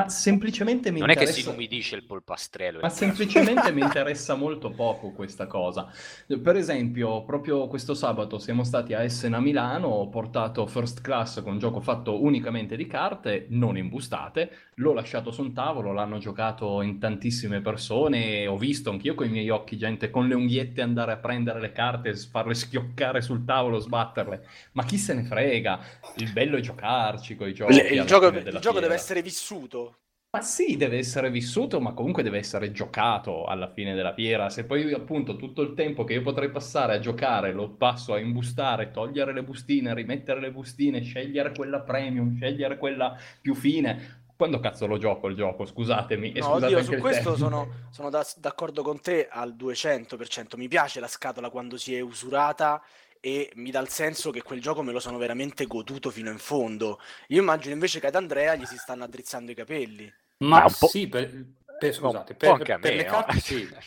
Ma 0.00 0.10
semplicemente 0.10 0.92
mi 0.92 1.00
Non 1.00 1.10
è 1.10 1.14
che 1.14 1.26
si 1.26 1.40
interessa... 1.40 1.50
inumidisce 1.50 1.96
il 1.96 2.04
polpastrello. 2.04 2.78
Ma 2.80 2.88
semplicemente 2.88 3.72
mi 3.72 3.80
interessa 3.82 4.36
molto 4.36 4.70
poco 4.70 5.10
questa 5.10 5.48
cosa. 5.48 5.92
Per 6.40 6.54
esempio, 6.54 7.24
proprio 7.24 7.66
questo 7.66 7.94
sabato 7.94 8.38
siamo 8.38 8.62
stati 8.62 8.94
a 8.94 9.02
Essen 9.02 9.34
a 9.34 9.40
Milano, 9.40 9.88
ho 9.88 10.08
portato 10.08 10.68
First 10.68 11.00
Class 11.00 11.42
con 11.42 11.54
un 11.54 11.58
gioco 11.58 11.80
fatto 11.80 12.22
unicamente 12.22 12.76
di 12.76 12.86
carte, 12.86 13.46
non 13.48 13.76
imbustate, 13.76 14.68
l'ho 14.74 14.92
lasciato 14.92 15.32
su 15.32 15.42
un 15.42 15.52
tavolo, 15.52 15.92
l'hanno 15.92 16.18
giocato 16.18 16.80
in 16.82 17.00
tantissime 17.00 17.60
persone, 17.60 18.46
ho 18.46 18.56
visto 18.56 18.90
anch'io 18.90 19.16
con 19.16 19.26
i 19.26 19.30
miei 19.30 19.50
occhi 19.50 19.76
gente 19.76 20.10
con 20.10 20.28
le 20.28 20.36
unghiette 20.36 20.80
andare 20.80 21.10
a 21.10 21.16
prendere 21.16 21.58
le 21.58 21.72
carte, 21.72 22.14
farle 22.14 22.54
schioccare 22.54 23.20
sul 23.20 23.44
tavolo, 23.44 23.80
sbatterle. 23.80 24.46
Ma 24.72 24.84
chi 24.84 24.96
se 24.96 25.14
ne 25.14 25.24
frega? 25.24 25.80
Il 26.18 26.30
bello 26.32 26.56
è 26.56 26.60
giocarci 26.60 27.34
con 27.34 27.48
i 27.48 27.52
giochi. 27.54 27.94
Il, 27.94 28.04
gioco, 28.04 28.28
il 28.28 28.58
gioco 28.60 28.78
deve 28.78 28.94
essere 28.94 29.22
vissuto. 29.22 29.87
Ma 30.30 30.42
sì, 30.42 30.76
deve 30.76 30.98
essere 30.98 31.30
vissuto, 31.30 31.80
ma 31.80 31.94
comunque 31.94 32.22
deve 32.22 32.36
essere 32.36 32.70
giocato 32.70 33.46
alla 33.46 33.72
fine 33.72 33.94
della 33.94 34.12
fiera. 34.12 34.50
Se 34.50 34.66
poi 34.66 34.92
appunto 34.92 35.36
tutto 35.36 35.62
il 35.62 35.72
tempo 35.72 36.04
che 36.04 36.12
io 36.12 36.20
potrei 36.20 36.50
passare 36.50 36.96
a 36.96 36.98
giocare 36.98 37.52
lo 37.52 37.70
passo 37.70 38.12
a 38.12 38.18
imbustare, 38.18 38.90
togliere 38.90 39.32
le 39.32 39.42
bustine, 39.42 39.94
rimettere 39.94 40.40
le 40.40 40.50
bustine, 40.50 41.00
scegliere 41.00 41.54
quella 41.54 41.80
premium, 41.80 42.36
scegliere 42.36 42.76
quella 42.76 43.16
più 43.40 43.54
fine. 43.54 44.26
Quando 44.36 44.60
cazzo 44.60 44.86
lo 44.86 44.98
gioco 44.98 45.28
il 45.28 45.34
gioco? 45.34 45.64
Scusatemi. 45.64 46.32
E 46.32 46.40
No, 46.40 46.52
scusate 46.52 46.74
oddio, 46.74 46.82
su 46.82 46.96
questo 46.98 47.34
sono, 47.34 47.68
sono 47.88 48.10
da- 48.10 48.26
d'accordo 48.36 48.82
con 48.82 49.00
te 49.00 49.28
al 49.30 49.54
200%. 49.54 50.58
Mi 50.58 50.68
piace 50.68 51.00
la 51.00 51.08
scatola 51.08 51.48
quando 51.48 51.78
si 51.78 51.94
è 51.94 52.00
usurata 52.00 52.82
e 53.20 53.50
mi 53.56 53.70
dà 53.70 53.80
il 53.80 53.88
senso 53.88 54.30
che 54.30 54.42
quel 54.42 54.60
gioco 54.60 54.82
me 54.82 54.92
lo 54.92 55.00
sono 55.00 55.18
veramente 55.18 55.66
goduto 55.66 56.10
fino 56.10 56.30
in 56.30 56.38
fondo. 56.38 57.00
Io 57.28 57.40
immagino 57.40 57.74
invece 57.74 58.00
che 58.00 58.06
ad 58.08 58.14
Andrea 58.14 58.54
gli 58.54 58.66
si 58.66 58.76
stanno 58.78 59.04
addrizzando 59.04 59.50
i 59.50 59.54
capelli. 59.54 60.12
Ma 60.38 60.60
Ma 60.60 60.66
po'- 60.66 60.86
sì, 60.86 61.08
per, 61.08 61.46
per- 61.78 61.94
scusate, 61.94 62.32
un 62.32 62.38
po' 62.38 62.50
per, 62.50 62.52
anche 62.52 62.72
a 62.72 62.78
per 62.78 62.90
me, 62.90 62.96
le 62.96 63.04
no? 63.04 63.10
carte 63.10 63.40
sì. 63.40 63.68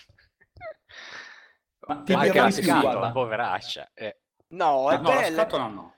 Ma 1.87 1.95
ti 2.03 2.13
Ma 2.13 2.19
anche 2.19 2.39
la 2.39 2.51
scatola, 2.51 3.11
poveraccia. 3.11 3.91
eh. 3.93 4.17
No, 4.49 4.91
è 4.91 4.97
no, 4.97 5.01
la 5.01 5.21
bella. 5.21 5.41
scatola 5.43 5.67
no. 5.67 5.95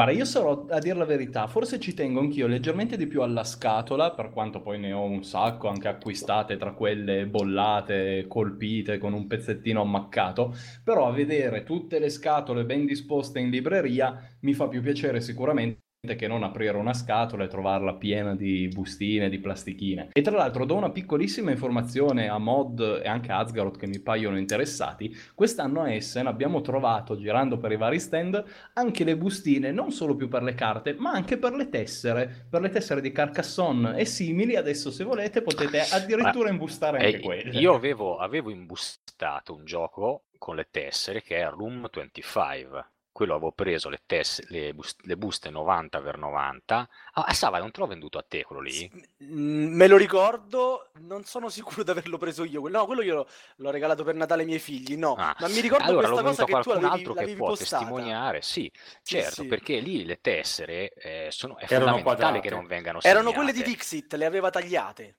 Guarda, 0.00 0.16
io 0.16 0.24
sarò 0.24 0.64
a 0.70 0.78
dire 0.78 0.96
la 0.96 1.04
verità, 1.04 1.46
forse 1.46 1.78
ci 1.78 1.92
tengo 1.92 2.20
anch'io 2.20 2.46
leggermente 2.46 2.96
di 2.96 3.06
più 3.06 3.20
alla 3.20 3.44
scatola, 3.44 4.12
per 4.12 4.30
quanto 4.30 4.62
poi 4.62 4.78
ne 4.78 4.94
ho 4.94 5.02
un 5.02 5.22
sacco, 5.22 5.68
anche 5.68 5.88
acquistate 5.88 6.56
tra 6.56 6.72
quelle 6.72 7.26
bollate, 7.26 8.24
colpite, 8.26 8.96
con 8.96 9.12
un 9.12 9.26
pezzettino 9.26 9.82
ammaccato, 9.82 10.54
però 10.82 11.06
a 11.06 11.12
vedere 11.12 11.64
tutte 11.64 11.98
le 11.98 12.08
scatole 12.08 12.64
ben 12.64 12.86
disposte 12.86 13.40
in 13.40 13.50
libreria 13.50 14.18
mi 14.40 14.54
fa 14.54 14.68
più 14.68 14.80
piacere 14.80 15.20
sicuramente 15.20 15.89
che 16.16 16.26
non 16.26 16.42
aprire 16.42 16.78
una 16.78 16.94
scatola 16.94 17.44
e 17.44 17.48
trovarla 17.48 17.94
piena 17.94 18.34
di 18.34 18.68
bustine, 18.68 19.28
di 19.28 19.38
plastichine. 19.38 20.08
E 20.12 20.22
tra 20.22 20.34
l'altro 20.34 20.64
do 20.64 20.74
una 20.74 20.90
piccolissima 20.90 21.50
informazione 21.50 22.28
a 22.28 22.38
Mod 22.38 23.02
e 23.04 23.06
anche 23.08 23.30
a 23.32 23.38
Asgaroth 23.38 23.76
che 23.76 23.86
mi 23.86 24.00
paiono 24.00 24.38
interessati. 24.38 25.14
Quest'anno 25.34 25.82
a 25.82 25.92
Essen 25.92 26.26
abbiamo 26.26 26.62
trovato, 26.62 27.18
girando 27.18 27.58
per 27.58 27.72
i 27.72 27.76
vari 27.76 28.00
stand, 28.00 28.42
anche 28.74 29.04
le 29.04 29.16
bustine, 29.16 29.72
non 29.72 29.90
solo 29.92 30.16
più 30.16 30.28
per 30.28 30.42
le 30.42 30.54
carte, 30.54 30.94
ma 30.94 31.10
anche 31.10 31.36
per 31.36 31.52
le 31.52 31.68
tessere, 31.68 32.46
per 32.48 32.62
le 32.62 32.70
tessere 32.70 33.02
di 33.02 33.12
Carcassonne 33.12 33.98
e 33.98 34.06
simili. 34.06 34.56
Adesso, 34.56 34.90
se 34.90 35.04
volete, 35.04 35.42
potete 35.42 35.80
addirittura 35.80 36.48
imbustare 36.48 36.98
anche 36.98 37.16
Eh, 37.18 37.20
quelle. 37.20 37.58
io 37.58 37.74
avevo, 37.74 38.16
avevo 38.16 38.50
imbustato 38.50 39.54
un 39.54 39.64
gioco 39.66 40.24
con 40.38 40.56
le 40.56 40.66
tessere 40.70 41.22
che 41.22 41.36
è 41.36 41.48
Room 41.50 41.88
25. 41.92 42.84
Quello 43.12 43.34
avevo 43.34 43.52
preso 43.52 43.88
le, 43.88 44.00
tess- 44.06 44.46
le, 44.48 44.72
bus- 44.74 44.96
le 45.02 45.16
buste 45.16 45.50
90 45.50 46.00
per 46.00 46.16
90. 46.18 46.88
Ah, 47.14 47.22
ah, 47.22 47.32
Sava, 47.34 47.58
non 47.58 47.70
te 47.70 47.80
l'ho 47.80 47.86
venduto 47.86 48.18
a 48.18 48.24
te 48.26 48.42
quello 48.44 48.62
lì? 48.62 48.90
Me 49.18 49.86
lo 49.86 49.96
ricordo, 49.96 50.90
non 51.00 51.24
sono 51.24 51.48
sicuro 51.50 51.82
di 51.82 51.90
averlo 51.90 52.16
preso 52.18 52.44
io. 52.44 52.66
No, 52.68 52.86
quello 52.86 53.02
io 53.02 53.14
l'ho, 53.16 53.28
l'ho 53.56 53.70
regalato 53.70 54.02
per 54.04 54.14
Natale 54.14 54.42
ai 54.42 54.46
miei 54.48 54.58
figli. 54.60 54.96
No, 54.96 55.16
Ah, 55.16 55.34
ma 55.38 55.48
mi 55.48 55.60
ricordo 55.60 55.84
allora 55.88 56.08
questa 56.08 56.22
cosa 56.22 56.44
che 56.44 56.56
tu 56.58 56.72
qualcun 56.72 56.72
l'avevi, 56.72 56.92
altro 56.94 57.14
che 57.14 57.28
può 57.28 57.52
postata. 57.52 57.52
testimoniare. 57.52 58.42
Sì, 58.42 58.70
Sì, 59.02 59.16
certo, 59.16 59.42
sì. 59.42 59.46
perché 59.46 59.78
lì 59.80 60.04
le 60.04 60.20
tessere 60.20 60.92
eh, 60.94 61.28
sono, 61.30 61.56
è 61.58 61.66
Erano 61.68 62.00
fondamentale 62.00 62.02
quadrate. 62.02 62.40
che 62.40 62.50
non 62.50 62.66
vengano 62.66 63.00
Erano 63.00 63.32
quelle 63.32 63.52
di 63.52 63.58
segnate. 63.58 63.70
Dixit, 63.70 64.14
le 64.14 64.24
aveva 64.26 64.50
tagliate. 64.50 65.16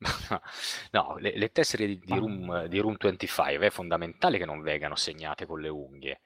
No, 0.92 1.16
le, 1.18 1.32
le 1.36 1.50
tessere 1.52 1.86
di, 1.86 1.98
di 1.98 2.18
Room, 2.18 2.66
di 2.66 2.78
Room 2.78 2.96
25 2.98 3.66
è 3.66 3.70
fondamentale 3.70 4.38
che 4.38 4.44
non 4.44 4.60
vengano 4.62 4.96
segnate 4.96 5.46
con 5.46 5.60
le 5.60 5.68
unghie 5.68 6.20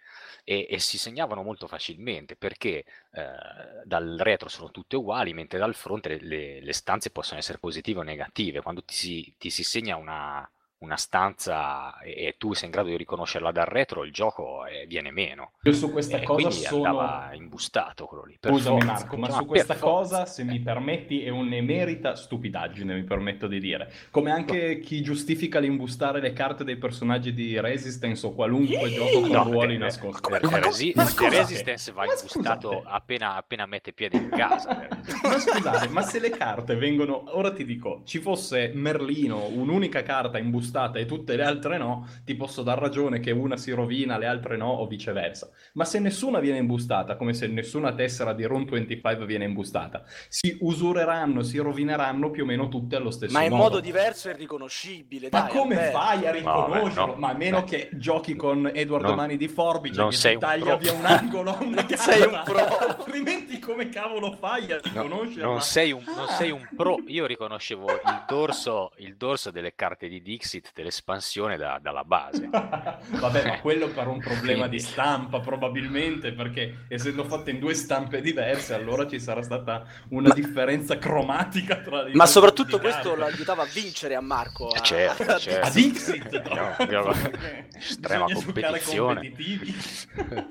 e, 0.44 0.66
e 0.68 0.78
si 0.78 0.98
segnavano 0.98 1.42
molto 1.42 1.66
facilmente 1.66 2.36
perché 2.36 2.84
eh, 3.12 3.82
dal 3.84 4.16
retro 4.18 4.48
sono 4.48 4.70
tutte 4.70 4.96
uguali, 4.96 5.32
mentre 5.34 5.58
dal 5.58 5.74
fronte 5.74 6.18
le, 6.20 6.60
le- 6.60 6.72
stanze 6.72 7.10
possono 7.10 7.38
essere 7.40 7.58
positive 7.58 8.00
o 8.00 8.02
negative. 8.02 8.62
Quando 8.62 8.82
ti 8.84 8.94
si, 8.94 9.34
ti 9.38 9.50
si 9.50 9.62
segna 9.64 9.96
una, 9.96 10.48
una 10.78 10.96
stanza 10.96 11.98
e, 12.00 12.10
e 12.26 12.34
tu 12.38 12.52
sei 12.54 12.66
in 12.66 12.70
grado 12.70 12.88
di 12.88 12.96
riconoscerla 12.96 13.50
dal 13.50 13.66
retro, 13.66 14.04
il 14.04 14.12
gioco 14.12 14.64
eh, 14.66 14.86
viene 14.86 15.10
meno. 15.10 15.52
Io 15.62 15.72
su 15.72 15.90
questa 15.90 16.18
E 16.18 16.22
cosa 16.22 16.48
quindi 16.48 16.64
sono... 16.64 16.84
andava 16.84 17.34
imbustato 17.34 18.06
quello 18.06 18.24
lì. 18.24 18.36
per 18.38 18.52
Scusami 18.52 18.80
forza. 18.82 18.92
Marco, 18.92 19.16
ma 19.16 19.30
su 19.30 19.44
questa 19.46 19.74
forza. 19.74 20.16
cosa, 20.18 20.26
se 20.26 20.44
mi 20.44 20.60
permetti, 20.60 21.22
è 21.24 21.30
un'emerita 21.30 22.14
stupidaggine, 22.14 22.94
mi 22.94 23.02
permetto 23.02 23.46
di 23.48 23.58
dire. 23.58 23.92
Come 24.10 24.30
anche 24.30 24.78
chi 24.78 25.02
giustifica 25.02 25.58
l'imbustare 25.58 26.20
le 26.20 26.32
carte 26.32 26.62
dei 26.62 26.76
personaggi 26.76 27.32
di 27.34 27.58
Resistance 27.60 28.24
o 28.26 28.32
qualunque 28.32 28.90
gioco 28.92 29.20
con 29.20 29.30
No, 29.30 29.42
ruoli 29.44 29.74
eh, 29.74 29.78
nascosti. 29.78 30.20
come- 30.22 30.40
come- 30.40 30.60
Resi- 30.60 30.92
Resistance 30.94 31.90
va 31.92 32.04
ma 32.04 32.12
imbustato 32.14 32.82
appena, 32.84 33.34
appena 33.34 33.66
mette 33.66 33.92
piede 33.92 34.16
in 34.16 34.28
casa. 34.30 34.86
Ma 35.22 35.38
scusate, 35.38 35.88
ma 35.88 36.02
se 36.02 36.20
le 36.20 36.30
carte 36.30 36.76
vengono, 36.76 37.36
ora 37.36 37.52
ti 37.52 37.64
dico, 37.64 38.02
ci 38.04 38.18
fosse 38.20 38.70
Merlino, 38.74 39.46
un'unica 39.46 40.02
carta 40.02 40.38
imbustata 40.38 40.66
e 40.98 41.06
tutte 41.06 41.36
le 41.36 41.44
altre 41.44 41.78
no, 41.78 42.06
ti 42.24 42.34
posso 42.34 42.62
dar 42.62 42.78
ragione 42.78 43.20
che 43.20 43.30
una 43.30 43.56
si 43.56 43.72
rovina, 43.72 44.18
le 44.18 44.26
altre 44.26 44.56
no, 44.56 44.68
o 44.68 44.86
viceversa. 44.86 45.48
Ma 45.74 45.84
se 45.84 45.98
nessuna 45.98 46.38
viene 46.40 46.58
imbustata, 46.58 47.16
come 47.16 47.32
se 47.34 47.46
nessuna 47.46 47.92
tessera 47.94 48.32
di 48.32 48.44
Room 48.44 48.64
25 48.66 49.26
viene 49.26 49.44
imbustata, 49.44 50.04
si 50.28 50.56
usureranno, 50.60 51.42
si 51.42 51.58
rovineranno 51.58 52.30
più 52.30 52.42
o 52.42 52.46
meno 52.46 52.68
tutte 52.68 52.96
allo 52.96 53.10
stesso 53.10 53.32
Ma 53.32 53.42
in 53.44 53.50
modo. 53.50 53.62
modo 53.62 53.80
diverso 53.80 54.28
e 54.28 54.34
riconoscibile. 54.34 55.28
Ma 55.30 55.40
dai, 55.42 55.50
come 55.50 55.74
Alberto. 55.76 55.98
fai 55.98 56.26
a 56.26 56.30
No, 56.30 56.36
riconoscerlo? 56.36 57.04
beh, 57.06 57.12
no. 57.12 57.14
Ma 57.18 57.28
a 57.30 57.34
meno 57.36 57.60
Beh. 57.62 57.66
che 57.66 57.88
giochi 57.92 58.34
con 58.36 58.70
Edward 58.74 59.04
Non- 59.04 59.14
Mani 59.16 59.36
di 59.36 59.48
Forbice 59.48 59.96
non 60.00 60.10
che 60.10 60.16
sei 60.16 60.30
ti 60.38 60.44
un 60.44 60.50
taglia 60.50 60.64
pro. 60.64 60.78
via 60.78 60.92
un 60.92 61.04
angolo 61.04 61.56
Non 61.64 61.86
sei 61.96 62.22
un 62.22 62.40
pro. 62.44 62.56
Altrimenti 62.88 63.58
come 63.58 63.88
cavolo 63.88 64.32
fai 64.32 64.70
a 64.72 64.76
No, 64.76 64.80
riconoscerla? 64.82 65.44
non, 65.44 65.60
sei 65.62 65.92
un, 65.92 66.02
non 66.06 66.26
Ah. 66.28 66.32
sei 66.32 66.50
un 66.50 66.68
pro. 66.76 66.96
Io 67.06 67.26
riconoscevo 67.26 67.86
il 67.90 68.24
dorso, 68.26 68.92
il 68.96 69.16
dorso 69.16 69.50
delle 69.50 69.74
carte 69.74 70.08
di 70.08 70.20
Dixit 70.58 70.74
dell'espansione 70.74 71.56
da- 71.56 71.78
dalla 71.80 72.04
base. 72.04 72.48
Vabbè, 72.50 73.46
ma 73.46 73.60
quello 73.60 73.88
per 73.88 74.06
un 74.06 74.18
problema 74.18 74.66
Quindi- 74.66 74.76
di 74.76 74.78
stampa 74.82 75.40
probabilmente, 75.40 76.32
perché 76.32 76.84
essendo 76.88 77.24
fatte 77.24 77.50
in 77.50 77.58
due 77.58 77.74
stampe 77.74 78.20
diverse, 78.20 78.74
allora 78.74 79.06
ci 79.08 79.20
sarà 79.20 79.42
stata 79.42 79.84
una 80.10 80.32
differenza 80.32 80.98
cromatica 80.98 81.76
tra 81.80 82.02
le 82.02 82.14
Ma 82.14 82.26
soprattutto 82.26 82.78
questo 82.78 83.14
lo 83.14 83.24
aiutava 83.24 83.62
a 83.62 83.66
vincere 83.72 84.14
a 84.14 84.20
Marco. 84.20 84.72
Eh, 84.74 84.78
a- 84.78 84.82
certo, 84.82 85.22
a- 85.22 85.38
certo. 85.38 85.66
A 85.66 85.70
Dixit, 85.70 86.48
no? 86.48 86.74
Perché 86.78 87.68
estrema 87.76 88.24
competizione. 88.32 89.14
competitivi. 89.28 89.74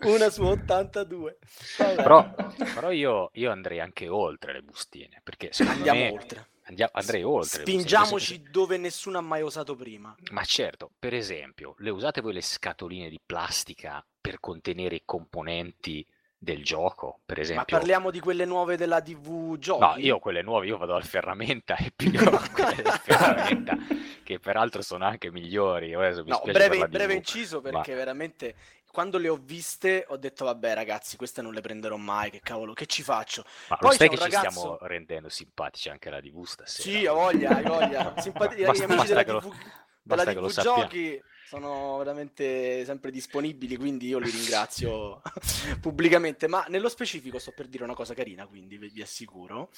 Una 0.08 0.30
su 0.30 0.44
82. 0.44 1.38
Vabbè. 1.78 1.96
Però, 1.96 2.34
però 2.74 2.92
io, 2.92 3.30
io 3.34 3.52
andrei 3.52 3.80
anche 3.80 4.08
oltre 4.08 4.54
le 4.54 4.62
bustine, 4.62 5.22
perché 5.24 5.50
secondo 5.52 5.78
Andiamo 5.80 6.00
me 6.00 6.12
oltre. 6.12 6.48
Andia- 6.68 6.90
andrei 6.94 7.24
oltre. 7.24 7.62
Spingiamoci 7.62 8.44
dove 8.50 8.78
nessuno 8.78 9.18
ha 9.18 9.22
mai 9.22 9.42
osato 9.42 9.76
prima. 9.76 10.16
Ma 10.32 10.44
certo, 10.44 10.92
per 10.98 11.14
esempio, 11.14 11.76
le 11.80 11.90
usate 11.90 12.22
voi 12.22 12.34
le 12.34 12.42
scatoline 12.42 13.10
di 13.10 13.20
plastica 13.24 14.06
per 14.20 14.40
contenere 14.40 14.96
i 14.96 15.02
componenti 15.06 16.06
del 16.38 16.64
gioco? 16.64 17.22
Per 17.26 17.38
Ma 17.38 17.44
esempio, 17.44 17.78
parliamo 17.78 18.12
di 18.12 18.20
quelle 18.20 18.46
nuove 18.46 18.78
della 18.78 19.02
TV 19.02 19.58
giochi? 19.58 19.80
no, 19.82 19.94
io 19.98 20.20
quelle 20.20 20.42
nuove, 20.42 20.68
io 20.68 20.78
vado 20.78 20.96
al 20.96 21.04
ferramenta 21.04 21.76
e 21.78 21.92
piglio 21.96 22.30
quelle 22.54 22.76
del 22.84 23.00
ferramenta, 23.04 23.78
che 24.24 24.40
peraltro 24.40 24.82
sono 24.82 25.06
anche 25.06 25.32
migliori. 25.32 25.94
Adesso 25.94 26.24
mi 26.24 26.30
No, 26.30 26.42
breve, 26.44 26.88
breve 26.88 27.14
inciso 27.16 27.62
ma- 27.62 27.72
perché 27.72 27.96
veramente 27.96 28.56
quando 28.98 29.20
le 29.20 29.30
ho 29.30 29.36
viste 29.40 30.06
ho 30.08 30.18
detto 30.18 30.46
vabbè 30.46 30.74
ragazzi 30.74 31.18
queste 31.18 31.44
non 31.44 31.54
le 31.54 31.62
prenderò 31.62 31.98
mai, 31.98 32.32
che 32.32 32.40
cavolo, 32.40 32.74
che 32.74 32.88
ci 32.88 33.04
faccio? 33.04 33.44
Ma 33.70 33.78
lo 33.80 33.88
Poi 33.90 33.96
sai 33.96 34.10
c'è 34.10 34.16
che 34.16 34.24
un 34.24 34.28
ci 34.32 34.36
ragazzo- 34.36 34.60
stiamo 34.60 34.78
rendendo 34.82 35.30
simpatici 35.30 35.90
anche 35.90 36.08
alla 36.08 36.20
TV 36.20 36.44
stasera? 36.46 36.98
Sì, 36.98 37.06
ho 37.06 37.14
voglia, 37.14 37.50
hai 37.58 37.64
voglia. 37.64 38.14
Simpati- 38.18 38.64
Basta- 38.64 38.86
gli 38.88 38.92
amici 38.92 39.14
basta 39.14 39.14
della 39.24 39.32
lo- 39.34 39.40
TV 39.42 39.52
la 39.54 39.86
Basta 40.08 40.34
che 40.34 40.40
lo 40.40 40.48
giochi 40.50 41.22
sono 41.48 41.98
veramente 41.98 42.84
sempre 42.84 43.10
disponibili, 43.10 43.78
quindi 43.78 44.08
io 44.08 44.20
li 44.20 44.30
ringrazio 44.30 45.22
pubblicamente. 45.80 46.48
Ma 46.48 46.66
nello 46.68 46.90
specifico 46.90 47.40
sto 47.40 47.54
per 47.56 47.68
dire 47.68 47.84
una 47.84 47.94
cosa 47.94 48.14
carina, 48.14 48.46
quindi 48.48 48.78
vi, 48.78 48.90
vi 48.90 49.02
assicuro. 49.02 49.70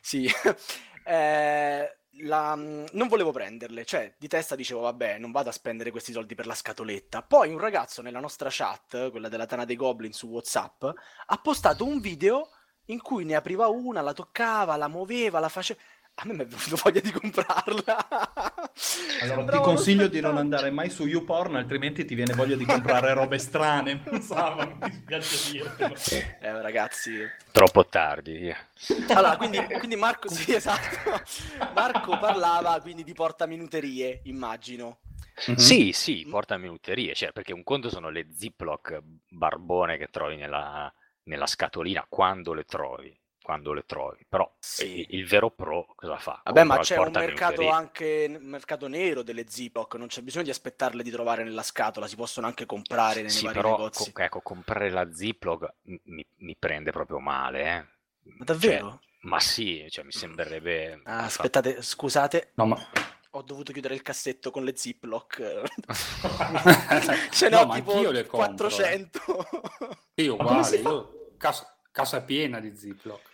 Sì, 0.00 0.26
eh, 1.04 1.98
la- 2.22 2.54
non 2.54 3.08
volevo 3.08 3.30
prenderle, 3.30 3.84
cioè 3.84 4.14
di 4.18 4.28
testa 4.28 4.56
dicevo 4.56 4.80
vabbè 4.80 5.18
non 5.18 5.30
vado 5.30 5.50
a 5.50 5.52
spendere 5.52 5.90
questi 5.90 6.12
soldi 6.12 6.34
per 6.34 6.46
la 6.46 6.54
scatoletta. 6.54 7.22
Poi 7.22 7.50
un 7.50 7.58
ragazzo 7.58 8.00
nella 8.00 8.20
nostra 8.20 8.48
chat, 8.50 9.10
quella 9.10 9.28
della 9.28 9.46
Tana 9.46 9.64
dei 9.64 9.76
Goblin 9.76 10.12
su 10.12 10.28
WhatsApp, 10.28 10.84
ha 11.26 11.36
postato 11.42 11.84
un 11.84 12.00
video 12.00 12.48
in 12.86 13.00
cui 13.02 13.24
ne 13.24 13.34
apriva 13.34 13.68
una, 13.68 14.00
la 14.00 14.12
toccava, 14.12 14.76
la 14.76 14.88
muoveva, 14.88 15.40
la 15.40 15.48
faceva... 15.48 15.80
A 16.20 16.22
me 16.24 16.32
mi 16.34 16.42
è 16.42 16.46
venuto 16.46 16.80
voglia 16.82 17.00
di 17.00 17.12
comprarla. 17.12 18.08
Allora 19.20 19.44
ti 19.52 19.58
consiglio 19.58 20.08
di 20.08 20.20
non 20.20 20.36
andare 20.36 20.70
mai 20.70 20.90
su 20.90 21.06
YouPorn, 21.06 21.54
altrimenti 21.54 22.04
ti 22.04 22.16
viene 22.16 22.34
voglia 22.34 22.56
di 22.56 22.64
comprare 22.64 23.12
robe 23.12 23.38
strane. 23.38 24.02
Non 24.04 24.20
so, 24.20 24.34
ma 24.34 24.64
mi 24.64 24.90
dispiace 24.90 25.52
dirtelo. 25.52 25.94
Eh, 26.40 26.60
ragazzi. 26.60 27.20
Troppo 27.52 27.86
tardi. 27.86 28.52
Allora, 29.14 29.36
quindi, 29.36 29.58
quindi 29.78 29.94
Marco, 29.94 30.28
sì, 30.28 30.54
esatto. 30.54 31.22
Marco 31.72 32.18
parlava 32.18 32.80
quindi 32.80 33.04
di 33.04 33.12
portaminuterie, 33.12 34.22
immagino. 34.24 34.98
Mhm. 35.46 35.54
Sì, 35.54 35.92
sì, 35.92 36.26
porta 36.28 36.58
minuterie, 36.58 37.14
cioè, 37.14 37.30
perché 37.30 37.52
un 37.52 37.62
conto 37.62 37.90
sono 37.90 38.10
le 38.10 38.26
Ziploc 38.32 39.00
barbone 39.28 39.96
che 39.96 40.08
trovi 40.10 40.34
nella, 40.34 40.92
nella 41.24 41.46
scatolina 41.46 42.04
quando 42.08 42.54
le 42.54 42.64
trovi, 42.64 43.16
quando 43.48 43.72
le 43.72 43.84
trovi. 43.86 44.26
Però 44.28 44.46
Sì. 44.60 44.84
il, 44.92 45.06
il 45.08 45.26
vero 45.26 45.50
pro 45.50 45.86
cosa 45.94 46.18
fa? 46.18 46.42
Vabbè, 46.44 46.64
ma 46.64 46.76
Compra 46.76 46.80
il 46.82 46.88
c'è 46.88 46.98
un 46.98 47.12
mercato 47.14 47.68
anche 47.68 48.26
un 48.28 48.46
mercato 48.48 48.88
nero 48.88 49.22
delle 49.22 49.48
Ziploc, 49.48 49.94
non 49.94 50.08
c'è 50.08 50.22
bisogno 50.22 50.44
di 50.44 50.50
aspettarle 50.50 51.02
di 51.04 51.10
trovare 51.10 51.44
nella 51.44 51.62
scatola, 51.62 52.08
si 52.08 52.16
possono 52.16 52.46
anche 52.48 52.66
comprare 52.66 53.22
nei 53.22 53.30
Sì, 53.30 53.40
vari 53.40 53.60
però 53.60 53.62
negozi. 53.62 54.12
co- 54.12 54.12
ecco, 54.14 54.40
comprare 54.40 54.90
la 54.90 55.12
Ziploc 55.12 55.74
mi, 56.04 56.26
mi- 56.36 56.56
prende 56.58 56.90
proprio 56.90 57.18
male, 57.20 57.62
eh. 57.76 57.86
Ma 58.38 58.44
davvero? 58.44 59.00
Ma 59.22 59.38
sì, 59.40 59.86
cioè, 59.90 60.04
mi 60.04 60.12
sembrerebbe... 60.12 61.02
Ah, 61.04 61.24
aspettate, 61.24 61.80
scusate, 61.82 62.52
No, 62.56 62.66
ma... 62.66 62.76
ho 63.30 63.42
dovuto 63.42 63.72
chiudere 63.72 63.94
il 63.94 64.02
cassetto 64.02 64.50
con 64.50 64.64
le 64.64 64.76
Ziploc. 64.76 65.62
Ce 67.30 67.48
ne 67.48 67.56
No, 67.56 67.60
ho 67.60 67.66
ma 67.66 67.78
tipo 67.80 68.10
le 68.10 68.26
compro, 68.26 68.82
eh. 68.82 68.98
400. 69.00 69.20
Sì, 70.14 70.26
come 70.36 70.60
uguale, 70.60 70.78
io 70.80 71.34
casa, 71.38 71.78
casa 71.90 72.22
piena 72.22 72.60
di 72.60 72.74
Ziploc. 72.76 73.27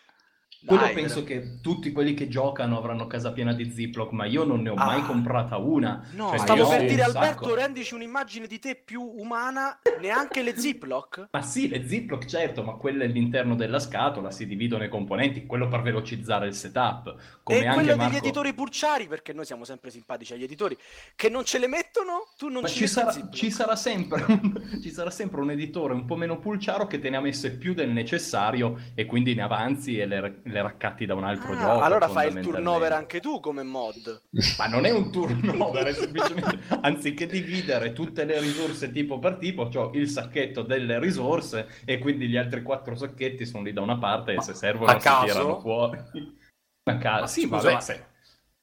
Quello 0.67 0.83
Dai, 0.83 0.95
penso 0.95 1.23
però. 1.23 1.41
che 1.41 1.61
tutti 1.61 1.93
quelli 1.93 2.15
che 2.15 2.27
giocano 2.29 2.79
avranno 2.79 3.07
casa 3.07 3.33
piena 3.33 3.53
di 3.53 3.71
Ziploc, 3.71 4.13
ma 4.13 4.25
io 4.25 4.45
non 4.45 4.63
ne 4.63 4.71
ho 4.71 4.75
mai 4.75 5.01
Ah. 5.01 5.05
comprata 5.05 5.57
una. 5.59 6.03
No, 6.15 6.29
Cioè, 6.31 6.39
stavo 6.39 6.69
per 6.69 6.87
dire 6.87 7.03
sacco. 7.03 7.19
Alberto, 7.19 7.55
rendici 7.55 7.95
un'immagine 7.95 8.47
di 8.47 8.59
te 8.59 8.75
più 8.75 9.03
umana, 9.03 9.79
neanche 10.01 10.43
le 10.43 10.57
Ziploc? 10.57 11.29
Ma 11.33 11.43
sì, 11.43 11.69
le 11.69 11.87
Ziploc 11.87 12.25
certo, 12.25 12.63
ma 12.63 12.73
quelle 12.75 13.05
all'interno 13.05 13.55
della 13.55 13.79
scatola 13.79 14.31
si 14.31 14.47
dividono 14.47 14.85
i 14.85 14.89
componenti, 14.89 15.45
quello 15.47 15.69
per 15.69 15.83
velocizzare 15.83 16.47
il 16.47 16.55
setup. 16.55 17.15
Come 17.43 17.59
e 17.59 17.67
anche 17.67 17.81
quello 17.83 17.97
Marco... 17.97 18.11
degli 18.13 18.19
editori 18.23 18.55
purciari, 18.55 19.07
perché 19.07 19.33
noi 19.35 19.45
siamo 19.45 19.65
sempre 19.65 19.91
simpatici 19.91 20.33
agli 20.33 20.45
editori, 20.45 20.77
che 21.15 21.29
non 21.29 21.45
ce 21.45 21.59
le 21.59 21.69
mettono, 21.69 22.29
tu 22.39 22.49
non 22.49 22.63
Ma 22.63 22.69
ci 22.69 22.77
ci 22.79 22.87
sarà, 22.87 23.13
ci 23.31 23.51
sarà 23.51 23.77
sempre, 23.77 24.25
ci 24.81 24.91
sarà 24.91 25.11
sempre 25.11 25.41
un 25.43 25.51
editore 25.51 25.93
un 25.93 26.07
po' 26.07 26.17
meno 26.17 26.39
pulciaro 26.39 26.87
che 26.87 26.99
te 26.99 27.11
ne 27.11 27.17
ha 27.19 27.21
messe 27.21 27.53
più 27.59 27.75
del 27.75 27.91
necessario 27.91 28.79
e 28.95 29.05
quindi 29.07 29.35
ne 29.35 29.43
avanzi 29.43 29.99
e 29.99 30.07
le, 30.07 30.41
le 30.55 30.63
raccatti 30.63 31.05
da 31.05 31.15
un 31.15 31.25
altro 31.25 31.53
Ah, 31.53 31.59
gioco. 31.59 31.81
allora 31.81 32.09
fai 32.09 32.29
il 32.29 32.41
turnover 32.41 32.93
anche 32.93 33.21
tu 33.21 33.41
come 33.41 33.63
mod. 33.63 34.23
Ma 34.59 34.67
non 34.67 34.85
è 34.87 34.91
un 34.91 35.11
turnover, 35.11 35.87
è 35.87 35.93
semplicemente 35.93 36.59
anziché 36.81 37.27
dividere 37.27 37.93
tutte 37.93 38.25
le 38.25 38.41
risorse 38.41 38.91
tipo 38.91 39.19
per 39.19 39.37
tipo, 39.37 39.69
ho 39.75 39.91
il 39.95 40.09
sacchetto 40.09 40.63
delle 40.63 40.99
risorse 40.99 41.69
e 41.85 41.99
quindi 41.99 42.29
gli 42.29 42.37
altri 42.37 42.63
quattro 42.63 42.95
sacchetti 42.95 43.45
sono 43.45 43.65
lì 43.65 43.73
da 43.73 43.81
una 43.83 43.99
parte 43.99 44.33
e 44.33 44.37
Ma 44.37 44.43
se 44.43 44.55
servono 44.55 44.93
a 44.93 44.99
si 45.01 45.07
caso? 45.09 45.27
tirano 45.27 45.61
fuori. 45.61 45.99
A 46.87 46.99
caso. 46.99 47.21
Ma 47.21 47.27
Sì, 47.27 47.47
scusa, 47.47 47.73
ma- 47.73 47.81
se- 47.81 48.07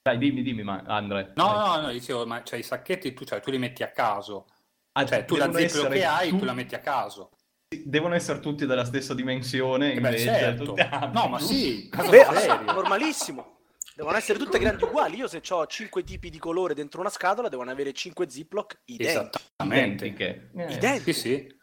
Dai, 0.03 0.17
dimmi, 0.17 0.41
dimmi, 0.41 0.63
ma 0.63 0.83
Andre. 0.85 1.31
No, 1.35 1.45
dai. 1.45 1.57
no, 1.57 1.81
no, 1.81 1.91
dicevo, 1.91 2.25
ma 2.25 2.43
cioè, 2.43 2.59
i 2.59 2.63
sacchetti 2.63 3.13
tu, 3.13 3.23
cioè, 3.23 3.39
tu 3.39 3.51
li 3.51 3.57
metti 3.57 3.83
a 3.83 3.91
caso. 3.91 4.45
Ah, 4.93 5.05
Cioè, 5.05 5.25
tu 5.25 5.37
la 5.37 5.49
essere 5.59 5.89
che 5.89 6.05
hai, 6.05 6.29
tu- 6.29 6.37
tu 6.39 6.45
la 6.45 6.53
metti 6.53 6.75
a 6.75 6.79
caso. 6.79 7.31
Devono 7.73 8.15
essere 8.15 8.41
tutti 8.41 8.65
della 8.65 8.83
stessa 8.83 9.13
dimensione, 9.13 9.93
Eh 9.93 10.01
beh, 10.01 10.07
invece 10.09 10.23
certo. 10.25 10.63
tutti- 10.65 10.81
ah, 10.81 11.09
No, 11.13 11.27
ma 11.29 11.39
sì, 11.39 11.89
Beh, 11.89 12.25
serio. 12.35 12.73
normalissimo. 12.73 13.59
Devono 13.95 14.17
essere 14.17 14.37
tutte 14.37 14.59
grandi 14.59 14.83
uguali. 14.83 15.15
Io 15.15 15.27
se 15.29 15.41
ho 15.51 15.65
5 15.65 16.03
tipi 16.03 16.29
di 16.29 16.37
colore 16.37 16.73
dentro 16.73 16.99
una 16.99 17.09
scatola, 17.09 17.47
devono 17.47 17.71
avere 17.71 17.93
5 17.93 18.29
Ziploc 18.29 18.77
identiche. 18.85 19.09
Esattamente. 19.57 20.05
Identiche. 20.07 20.49
Eh, 20.57 20.73
Identiche. 20.73 21.13
Sì, 21.13 21.19
sì, 21.19 21.55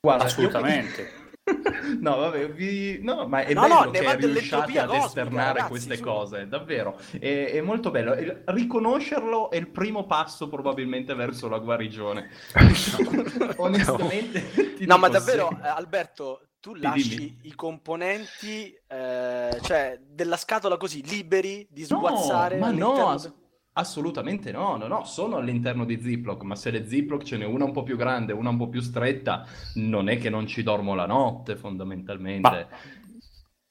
guarda, 0.00 0.22
io- 0.24 0.28
assolutamente. 0.30 1.12
No, 2.00 2.16
vabbè, 2.16 2.50
vi- 2.52 3.00
no, 3.02 3.26
ma 3.26 3.40
è 3.44 3.52
No, 3.52 3.62
bello 3.62 3.74
no, 3.84 3.90
che 3.90 4.16
riusciate 4.16 4.78
ad 4.78 4.86
cosmica, 4.88 5.06
esternare 5.06 5.46
ragazzi, 5.48 5.68
queste 5.68 5.96
su. 5.96 6.02
cose, 6.02 6.48
davvero. 6.48 6.98
È, 7.18 7.50
è 7.52 7.60
molto 7.60 7.90
bello. 7.90 8.14
Riconoscerlo 8.46 9.50
è 9.50 9.56
il 9.56 9.68
primo 9.68 10.06
passo 10.06 10.48
probabilmente 10.48 11.14
verso 11.14 11.48
la 11.48 11.58
guarigione. 11.58 12.28
Onestamente, 13.56 14.42
No, 14.86 14.96
ma 14.98 15.08
davvero, 15.08 15.48
sì. 15.50 15.56
eh, 15.64 15.68
Alberto, 15.68 16.48
tu 16.60 16.74
lasci 16.74 17.16
dimmi. 17.16 17.38
i 17.44 17.54
componenti, 17.54 18.72
eh, 18.86 19.58
cioè, 19.62 19.98
della 20.02 20.36
scatola 20.36 20.76
così, 20.76 21.02
liberi 21.06 21.66
di 21.70 21.86
No, 21.88 21.96
sguazzare 21.98 22.58
ma 22.58 22.70
no, 22.70 22.88
all'interno 22.90 23.08
ass- 23.10 23.32
assolutamente 23.72 24.50
no, 24.52 24.76
no, 24.76 24.86
no, 24.86 25.04
sono 25.04 25.36
all'interno 25.36 25.84
di 25.84 26.00
Ziploc, 26.00 26.42
ma 26.42 26.56
se 26.56 26.70
le 26.70 26.86
Ziploc 26.86 27.22
ce 27.22 27.36
n'è 27.36 27.44
una 27.44 27.64
un 27.64 27.72
po' 27.72 27.82
più 27.82 27.96
grande, 27.96 28.32
una 28.32 28.50
un 28.50 28.56
po' 28.56 28.68
più 28.68 28.80
stretta, 28.80 29.46
non 29.74 30.08
è 30.08 30.18
che 30.18 30.30
non 30.30 30.46
ci 30.46 30.62
dormo 30.62 30.94
la 30.94 31.06
notte, 31.06 31.56
fondamentalmente. 31.56 32.48
Ma 32.48 32.68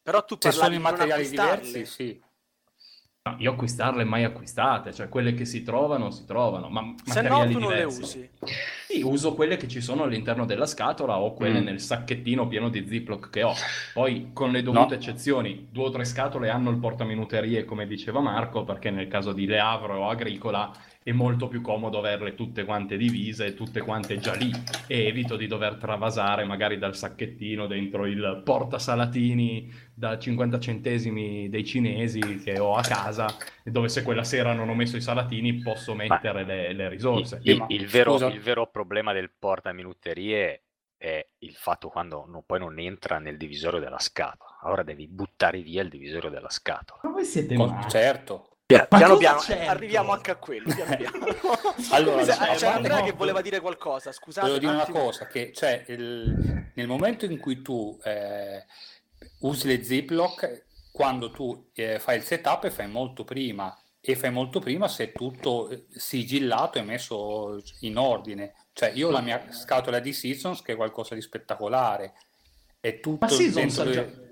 Però 0.02 0.24
tu 0.24 0.38
sono 0.40 0.70
di 0.70 0.80
materiali 0.80 1.28
diversi, 1.28 1.86
sì. 1.86 2.22
No, 3.30 3.36
io 3.40 3.52
acquistarle 3.52 4.04
mai 4.04 4.24
acquistate, 4.24 4.94
cioè 4.94 5.10
quelle 5.10 5.34
che 5.34 5.46
si 5.46 5.62
trovano, 5.64 6.10
si 6.12 6.26
trovano, 6.26 6.70
ma 6.70 6.94
Se 7.04 7.22
no, 7.22 7.30
materiali 7.30 7.54
tu 7.54 7.60
non 7.60 7.70
le 7.70 7.76
diversi. 7.76 8.02
usi. 8.02 8.30
Sì, 8.88 9.02
uso 9.04 9.34
quelle 9.36 9.58
che 9.58 9.68
ci 9.68 9.82
sono 9.82 10.04
all'interno 10.04 10.46
della 10.46 10.66
scatola 10.66 11.20
o 11.20 11.34
quelle 11.34 11.60
Mm. 11.60 11.64
nel 11.64 11.80
sacchettino 11.80 12.48
pieno 12.48 12.70
di 12.70 12.88
Ziploc 12.88 13.30
che 13.30 13.44
ho. 13.44 13.54
Poi, 13.94 14.32
con 14.34 14.52
le 14.52 14.64
dovute 14.64 14.96
No. 14.96 15.02
eccezioni, 15.02 15.68
due 15.72 15.86
o 15.86 15.90
tre 15.92 16.06
scatole 16.06 16.50
hanno 16.50 16.70
il 16.72 16.78
portaminuterie, 16.80 17.66
come 17.66 17.86
diceva 17.86 18.20
Marco, 18.20 18.64
perché 18.64 18.90
nel 18.90 19.08
caso 19.08 19.32
di 19.34 19.46
Le 19.46 19.60
Havre 19.60 19.94
o 19.94 20.10
Agricola 20.10 20.72
è 21.02 21.12
molto 21.12 21.48
più 21.48 21.62
comodo 21.62 21.98
averle 21.98 22.36
tutte 22.36 22.66
quante 22.66 22.98
divise, 22.98 23.54
tutte 23.54 23.82
quante 23.82 24.18
già 24.20 24.34
lì, 24.34 24.52
e 24.86 25.06
evito 25.08 25.38
di 25.38 25.48
dover 25.48 25.76
travasare 25.76 26.44
magari 26.44 26.78
dal 26.78 26.96
sacchettino 26.96 27.68
dentro 27.68 28.06
il 28.06 28.42
portasalatini 28.44 29.72
da 29.94 30.20
50 30.20 30.60
centesimi 30.60 31.50
dei 31.50 31.66
cinesi 31.66 32.20
che 32.44 32.60
ho 32.60 32.76
a 32.76 32.82
casa, 32.82 33.28
dove 33.64 33.88
se 33.88 34.04
quella 34.04 34.24
sera 34.24 34.54
non 34.54 34.68
ho 34.70 34.76
messo 34.76 34.98
i 34.98 35.02
salatini 35.02 35.60
posso 35.60 35.96
mettere 35.96 36.44
le, 36.44 36.74
le 36.74 36.90
risorse. 36.90 37.40
Il, 37.44 37.58
ma 37.58 37.66
il 37.70 37.88
vero, 37.88 38.28
il 38.28 38.40
vero 38.42 38.68
problema 38.68 39.14
del 39.14 39.32
portaminuterie 39.32 40.64
è 40.98 41.26
il 41.40 41.56
fatto 41.56 41.88
quando 41.88 42.26
non- 42.28 42.44
poi 42.46 42.60
non 42.60 42.78
entra 42.78 43.20
nel 43.20 43.38
divisorio 43.38 43.80
della 43.80 44.00
scatola. 44.00 44.60
Allora 44.62 44.84
devi 44.84 45.08
buttare 45.08 45.62
via 45.62 45.82
il 45.82 45.90
divisorio 45.90 46.30
della 46.30 46.50
scatola. 46.50 47.00
Ma 47.04 47.12
voi 47.12 47.24
siete 47.24 47.56
Con- 47.56 47.86
certo. 47.90 48.49
Piano 48.88 49.18
piano, 49.18 49.40
certo? 49.40 49.64
eh, 49.64 49.66
arriviamo 49.66 50.12
anche 50.12 50.30
a 50.30 50.36
quello. 50.36 50.72
Piano 50.72 50.96
piano. 50.96 51.18
Allora, 51.90 52.20
Scusa, 52.24 52.46
no, 52.46 52.54
c'è 52.54 52.68
ma- 52.68 52.76
Andrea 52.76 53.00
no, 53.00 53.04
che 53.06 53.12
voleva 53.14 53.42
dire 53.42 53.60
qualcosa, 53.62 54.12
scusate. 54.12 54.46
Volevo 54.46 54.60
dire 54.60 54.72
un 54.72 54.78
una 54.78 55.00
cosa, 55.00 55.26
che 55.26 55.52
cioè, 55.54 55.86
il- 55.88 56.72
nel 56.76 56.86
momento 56.86 57.26
in 57.26 57.40
cui 57.40 57.64
tu 57.64 57.98
eh, 58.04 58.64
usi 59.40 59.66
le 59.68 59.84
Ziploc, 59.84 60.66
quando 60.92 61.32
tu 61.32 61.72
eh, 61.74 61.98
fai 61.98 62.18
il 62.18 62.24
setup 62.24 62.66
e 62.66 62.70
fai 62.70 62.88
molto 62.88 63.24
prima, 63.24 63.76
e 64.00 64.16
fai 64.16 64.32
molto 64.32 64.60
prima 64.60 64.88
se 64.88 65.06
è 65.06 65.12
tutto 65.14 65.70
eh, 65.70 65.88
sigillato 65.90 66.78
e 66.78 66.84
messo 66.84 67.60
in 67.80 67.98
ordine. 67.98 68.54
Cioè, 68.74 68.92
io 68.94 69.08
ho 69.08 69.12
la 69.12 69.22
mia 69.22 69.52
scatola 69.52 69.98
di 70.00 70.14
Seasons 70.14 70.62
che 70.62 70.74
è 70.74 70.76
qualcosa 70.76 71.16
di 71.16 71.22
spettacolare, 71.22 72.14
è 72.80 73.00
tutto 73.00 73.26
Ma 73.26 73.32
Seasons 73.32 73.82
dentro 73.82 74.28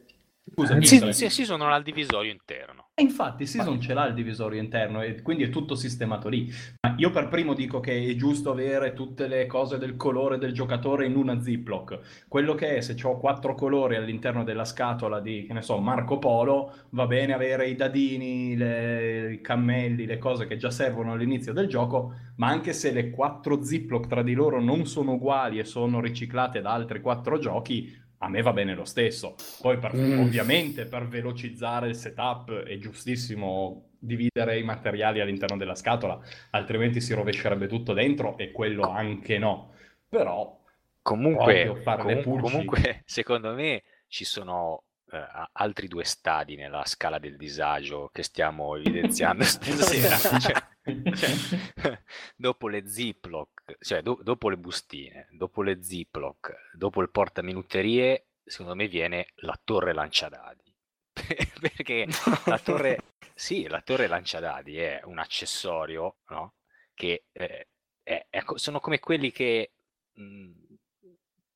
Scusa, 0.53 0.81
Sì, 0.81 1.11
sì, 1.11 1.29
sì, 1.29 1.45
sono 1.45 1.67
al 1.67 1.83
divisorio 1.83 2.31
interno. 2.31 2.89
E 2.95 3.03
infatti 3.03 3.45
Season 3.45 3.79
ce 3.79 3.93
l'ha 3.93 4.07
il 4.07 4.15
divisorio 4.15 4.59
interno 4.59 5.01
e 5.03 5.21
quindi 5.21 5.43
è 5.43 5.49
tutto 5.49 5.75
sistemato 5.75 6.29
lì. 6.29 6.51
Ma 6.81 6.95
io 6.97 7.11
per 7.11 7.27
primo 7.27 7.53
dico 7.53 7.79
che 7.79 8.03
è 8.03 8.15
giusto 8.15 8.51
avere 8.51 8.93
tutte 8.93 9.27
le 9.27 9.45
cose 9.45 9.77
del 9.77 9.95
colore 9.95 10.39
del 10.39 10.51
giocatore 10.51 11.05
in 11.05 11.15
una 11.15 11.39
Ziploc. 11.39 12.25
Quello 12.27 12.55
che 12.55 12.77
è, 12.77 12.81
se 12.81 12.95
ho 13.03 13.19
quattro 13.19 13.53
colori 13.53 13.97
all'interno 13.97 14.43
della 14.43 14.65
scatola 14.65 15.19
di, 15.19 15.45
che 15.45 15.53
ne 15.53 15.61
so, 15.61 15.77
Marco 15.79 16.17
Polo, 16.17 16.73
va 16.89 17.05
bene 17.05 17.33
avere 17.33 17.67
i 17.67 17.75
dadini, 17.75 18.55
le- 18.55 19.33
i 19.33 19.41
cammelli, 19.41 20.07
le 20.07 20.17
cose 20.17 20.47
che 20.47 20.57
già 20.57 20.71
servono 20.71 21.11
all'inizio 21.11 21.53
del 21.53 21.67
gioco, 21.67 22.13
ma 22.37 22.47
anche 22.47 22.73
se 22.73 22.91
le 22.91 23.11
quattro 23.11 23.61
Ziploc 23.61 24.07
tra 24.07 24.23
di 24.23 24.33
loro 24.33 24.59
non 24.59 24.87
sono 24.87 25.13
uguali 25.13 25.59
e 25.59 25.65
sono 25.65 25.99
riciclate 26.01 26.61
da 26.61 26.71
altri 26.71 27.01
quattro 27.01 27.37
giochi, 27.37 27.95
a 28.19 28.29
me 28.29 28.41
va 28.41 28.53
bene 28.53 28.73
lo 28.75 28.85
stesso. 28.85 29.35
Poi 29.61 29.77
per, 29.77 29.95
Mm. 29.95 30.19
ovviamente 30.19 30.85
per 30.85 31.07
velocizzare 31.07 31.87
il 31.87 31.95
setup 31.95 32.51
è 32.63 32.77
giustissimo 32.77 33.89
dividere 33.99 34.57
i 34.59 34.63
materiali 34.63 35.19
all'interno 35.19 35.57
della 35.57 35.75
scatola, 35.75 36.19
altrimenti 36.51 37.01
si 37.01 37.13
rovescerebbe 37.13 37.67
tutto 37.67 37.93
dentro 37.93 38.37
e 38.37 38.51
quello 38.51 38.83
anche 38.89 39.37
no. 39.37 39.73
Però 40.07 40.55
Comunque, 41.01 41.81
comun- 41.83 42.21
pulci. 42.21 42.41
comunque, 42.41 43.01
secondo 43.05 43.53
me 43.53 43.83
ci 44.07 44.23
sono 44.25 44.83
eh, 45.11 45.25
altri 45.53 45.87
due 45.87 46.03
stadi 46.03 46.55
nella 46.55 46.83
scala 46.85 47.17
del 47.17 47.37
disagio 47.37 48.09
che 48.11 48.23
stiamo 48.23 48.75
evidenziando 48.75 49.43
stasera. 49.45 50.17
Cioè, 51.13 51.31
dopo 52.35 52.67
le 52.69 52.87
ziploc, 52.87 53.75
cioè 53.79 54.01
do- 54.01 54.19
dopo 54.21 54.49
le 54.49 54.57
bustine, 54.57 55.27
dopo 55.31 55.61
le 55.61 55.83
ziploc, 55.83 56.53
dopo 56.73 57.01
il 57.01 57.09
portaminutterie, 57.09 58.27
secondo 58.43 58.75
me 58.75 58.87
viene 58.87 59.27
la 59.37 59.59
torre 59.63 59.93
lanciadadi. 59.93 60.63
Perché 61.59 62.07
la 62.45 62.59
torre, 62.59 62.99
sì, 63.33 63.67
la 63.67 63.81
torre 63.81 64.07
lanciadadi 64.07 64.77
è 64.77 65.01
un 65.03 65.17
accessorio, 65.19 66.17
no? 66.29 66.55
Che 66.93 67.25
eh, 67.31 67.67
è- 68.03 68.25
è 68.29 68.43
sono 68.55 68.79
come 68.79 68.99
quelli 68.99 69.31
che, 69.31 69.73
mh, 70.13 70.51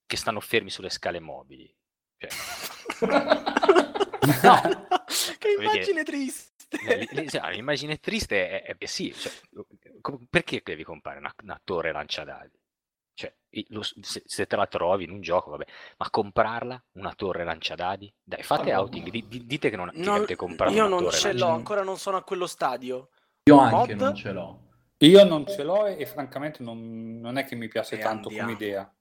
che 0.06 0.18
stanno 0.18 0.40
fermi 0.42 0.70
sulle 0.70 0.90
scale 0.90 1.20
mobili. 1.20 1.74
Cioè, 2.18 2.30
No, 4.44 4.62
che 5.40 5.50
immagine 5.60 6.04
triste. 6.04 6.51
Cioè, 7.30 7.52
l'immagine 7.52 8.00
triste 8.00 8.50
è, 8.50 8.64
è- 8.64 8.78
è- 8.78 8.86
sì, 8.86 9.14
cioè, 9.14 9.32
perché 10.30 10.62
devi 10.64 10.84
comprare 10.84 11.20
una, 11.20 11.34
una 11.44 11.60
torre 11.64 11.92
lanciadadi? 11.92 12.60
Cioè, 13.14 13.34
lo 13.68 13.84
se, 13.84 14.24
se 14.26 14.48
te 14.48 14.56
la 14.56 14.66
trovi 14.68 15.04
in 15.04 15.12
un 15.12 15.22
gioco, 15.22 15.52
vabbè, 15.52 15.66
ma 15.98 16.10
comprarla, 16.10 16.82
una 16.94 17.14
torre 17.14 17.44
lanciadadi? 17.44 18.12
Dai, 18.24 18.42
fate 18.42 18.72
Allora, 18.72 18.80
outing, 18.80 19.10
di- 19.10 19.28
di- 19.28 19.46
dite 19.46 19.70
che 19.70 19.76
non 19.76 19.92
Non- 19.94 20.16
avete 20.16 20.36
comprato 20.36 20.72
io 20.74 20.86
una 20.86 20.90
non 20.96 21.04
torre 21.04 21.18
ce 21.18 21.34
l'ho, 21.34 21.48
ancora 21.50 21.84
non 21.84 21.98
sono 21.98 22.18
a 22.18 22.24
quello 22.24 22.48
stadio. 22.48 23.10
Io 23.44 23.58
anche 23.60 23.94
Mod? 23.96 24.02
non 24.02 24.16
ce 24.16 24.32
l'ho. 24.32 24.60
Io 25.00 25.24
non 25.26 25.46
ce 25.48 25.64
l'ho 25.64 25.88
e, 25.88 26.00
e 26.00 26.06
francamente 26.06 26.64
non, 26.64 27.20
non 27.20 27.38
è 27.38 27.44
che 27.46 27.56
mi 27.56 27.68
piace 27.68 27.96
E 27.96 28.00
tanto 28.00 28.30
andiamo. 28.30 28.50
come 28.54 28.64
idea. 28.64 28.94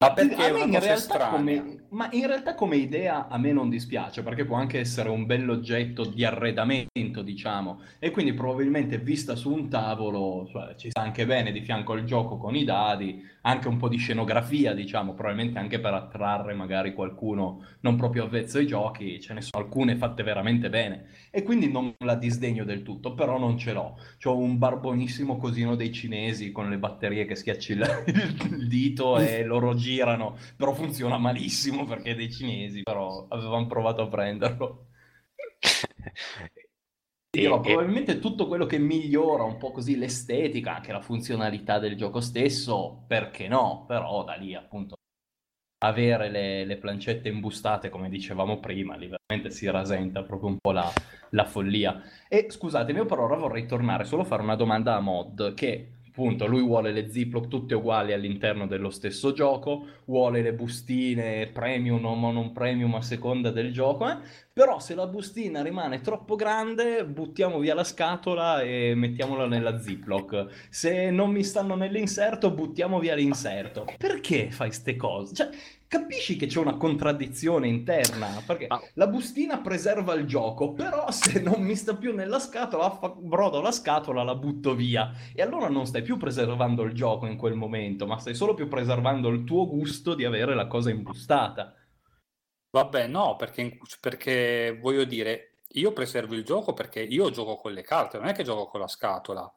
Ma 0.00 0.12
perché 0.12 0.44
A 0.44 0.52
me 0.52 0.60
in 0.60 0.78
realtà 0.78 1.28
come, 1.28 1.86
ma 1.88 2.08
in 2.12 2.24
realtà 2.28 2.54
come 2.54 2.76
idea 2.76 3.26
a 3.26 3.36
me 3.36 3.50
non 3.50 3.68
dispiace 3.68 4.22
perché 4.22 4.44
può 4.44 4.54
anche 4.54 4.78
essere 4.78 5.08
un 5.08 5.26
bell'oggetto 5.26 6.04
di 6.04 6.24
arredamento, 6.24 7.20
diciamo, 7.20 7.80
e 7.98 8.12
quindi 8.12 8.32
probabilmente 8.32 8.98
vista 8.98 9.34
su 9.34 9.52
un 9.52 9.68
tavolo 9.68 10.46
cioè, 10.52 10.76
ci 10.76 10.90
sta 10.90 11.00
anche 11.00 11.26
bene 11.26 11.50
di 11.50 11.62
fianco 11.62 11.94
al 11.94 12.04
gioco 12.04 12.36
con 12.36 12.54
i 12.54 12.62
dadi, 12.62 13.20
anche 13.42 13.68
un 13.68 13.76
po' 13.76 13.88
di 13.88 13.96
scenografia, 13.96 14.74
diciamo, 14.74 15.14
probabilmente 15.14 15.58
anche 15.58 15.80
per 15.80 15.94
attrarre 15.94 16.54
magari 16.54 16.92
qualcuno 16.92 17.64
non 17.80 17.96
proprio 17.96 18.24
avvezzo 18.24 18.58
ai 18.58 18.66
giochi, 18.66 19.20
ce 19.20 19.34
ne 19.34 19.40
sono 19.40 19.62
alcune 19.64 19.96
fatte 19.96 20.22
veramente 20.22 20.68
bene 20.68 21.06
e 21.30 21.42
quindi 21.42 21.70
non 21.70 21.94
la 21.98 22.14
disdegno 22.14 22.64
del 22.64 22.82
tutto, 22.82 23.14
però 23.14 23.38
non 23.38 23.56
ce 23.58 23.72
l'ho. 23.72 23.96
C'ho 24.22 24.36
un 24.36 24.58
barbonissimo 24.58 25.36
cosino 25.36 25.74
dei 25.76 25.92
cinesi 25.92 26.52
con 26.52 26.68
le 26.68 26.78
batterie 26.78 27.24
che 27.24 27.34
schiacci 27.34 27.72
il, 27.72 28.04
il 28.50 28.68
dito 28.68 29.18
e 29.18 29.44
loro 29.44 29.74
girano, 29.74 30.36
però 30.56 30.72
funziona 30.72 31.18
malissimo 31.18 31.84
perché 31.86 32.12
è 32.12 32.14
dei 32.14 32.30
cinesi, 32.30 32.82
però 32.82 33.26
avevamo 33.28 33.66
provato 33.66 34.02
a 34.02 34.08
prenderlo. 34.08 34.86
Ti 37.38 37.44
dirò, 37.44 37.58
e- 37.58 37.60
probabilmente 37.60 38.18
tutto 38.18 38.46
quello 38.48 38.66
che 38.66 38.78
migliora 38.78 39.44
un 39.44 39.58
po' 39.58 39.70
così 39.70 39.96
l'estetica, 39.96 40.74
anche 40.74 40.92
la 40.92 41.00
funzionalità 41.00 41.78
del 41.78 41.96
gioco 41.96 42.20
stesso, 42.20 43.04
perché 43.06 43.46
no? 43.46 43.84
Però 43.86 44.24
da 44.24 44.34
lì 44.34 44.54
appunto 44.54 44.96
avere 45.80 46.28
le, 46.28 46.64
le 46.64 46.76
plancette 46.76 47.28
imbustate, 47.28 47.88
come 47.88 48.08
dicevamo 48.08 48.58
prima, 48.58 48.96
lì 48.96 49.06
veramente 49.06 49.50
si 49.56 49.70
rasenta 49.70 50.24
proprio 50.24 50.48
un 50.48 50.58
po' 50.58 50.72
la, 50.72 50.90
la 51.30 51.44
follia. 51.44 52.02
E 52.28 52.46
scusatemi, 52.50 52.98
io 52.98 53.06
per 53.06 53.20
ora 53.20 53.36
vorrei 53.36 53.66
tornare 53.66 54.04
solo 54.04 54.22
a 54.22 54.24
fare 54.24 54.42
una 54.42 54.56
domanda 54.56 54.96
a 54.96 55.00
Mod, 55.00 55.54
che 55.54 55.92
appunto 56.08 56.46
lui 56.46 56.62
vuole 56.62 56.90
le 56.90 57.08
Ziploc 57.08 57.46
tutte 57.46 57.76
uguali 57.76 58.12
all'interno 58.12 58.66
dello 58.66 58.90
stesso 58.90 59.32
gioco, 59.32 59.86
vuole 60.06 60.42
le 60.42 60.52
bustine 60.52 61.46
premium 61.46 62.04
o 62.04 62.32
non 62.32 62.50
premium 62.50 62.96
a 62.96 63.02
seconda 63.02 63.52
del 63.52 63.72
gioco, 63.72 64.10
eh? 64.10 64.16
Però 64.58 64.80
se 64.80 64.96
la 64.96 65.06
bustina 65.06 65.62
rimane 65.62 66.00
troppo 66.00 66.34
grande, 66.34 67.06
buttiamo 67.06 67.60
via 67.60 67.76
la 67.76 67.84
scatola 67.84 68.60
e 68.60 68.92
mettiamola 68.96 69.46
nella 69.46 69.80
Ziploc. 69.80 70.66
Se 70.68 71.12
non 71.12 71.30
mi 71.30 71.44
stanno 71.44 71.76
nell'inserto, 71.76 72.50
buttiamo 72.50 72.98
via 72.98 73.14
l'inserto. 73.14 73.84
Perché 73.96 74.50
fai 74.50 74.72
ste 74.72 74.96
cose? 74.96 75.32
Cioè, 75.32 75.50
capisci 75.86 76.34
che 76.34 76.46
c'è 76.46 76.58
una 76.58 76.76
contraddizione 76.76 77.68
interna? 77.68 78.42
Perché 78.44 78.66
Ma- 78.66 78.80
la 78.94 79.06
bustina 79.06 79.58
preserva 79.58 80.14
il 80.14 80.26
gioco, 80.26 80.72
però 80.72 81.08
se 81.12 81.38
non 81.38 81.62
mi 81.62 81.76
sta 81.76 81.94
più 81.94 82.12
nella 82.12 82.40
scatola, 82.40 82.90
fa- 82.90 83.14
brodo 83.16 83.60
la 83.60 83.70
scatola, 83.70 84.24
la 84.24 84.34
butto 84.34 84.74
via. 84.74 85.12
E 85.36 85.40
allora 85.40 85.68
non 85.68 85.86
stai 85.86 86.02
più 86.02 86.16
preservando 86.16 86.82
il 86.82 86.94
gioco 86.94 87.26
in 87.26 87.36
quel 87.36 87.54
momento, 87.54 88.08
ma 88.08 88.18
stai 88.18 88.34
solo 88.34 88.54
più 88.54 88.66
preservando 88.66 89.28
il 89.28 89.44
tuo 89.44 89.68
gusto 89.68 90.14
di 90.14 90.24
avere 90.24 90.56
la 90.56 90.66
cosa 90.66 90.90
imbustata. 90.90 91.74
Vabbè, 92.70 93.06
no, 93.06 93.36
perché, 93.36 93.78
perché 94.00 94.76
voglio 94.80 95.04
dire, 95.04 95.54
io 95.72 95.92
preservo 95.92 96.34
il 96.34 96.44
gioco 96.44 96.72
perché 96.74 97.00
io 97.02 97.30
gioco 97.30 97.56
con 97.56 97.72
le 97.72 97.82
carte, 97.82 98.18
non 98.18 98.28
è 98.28 98.32
che 98.34 98.42
gioco 98.44 98.66
con 98.68 98.80
la 98.80 98.88
scatola. 98.88 99.50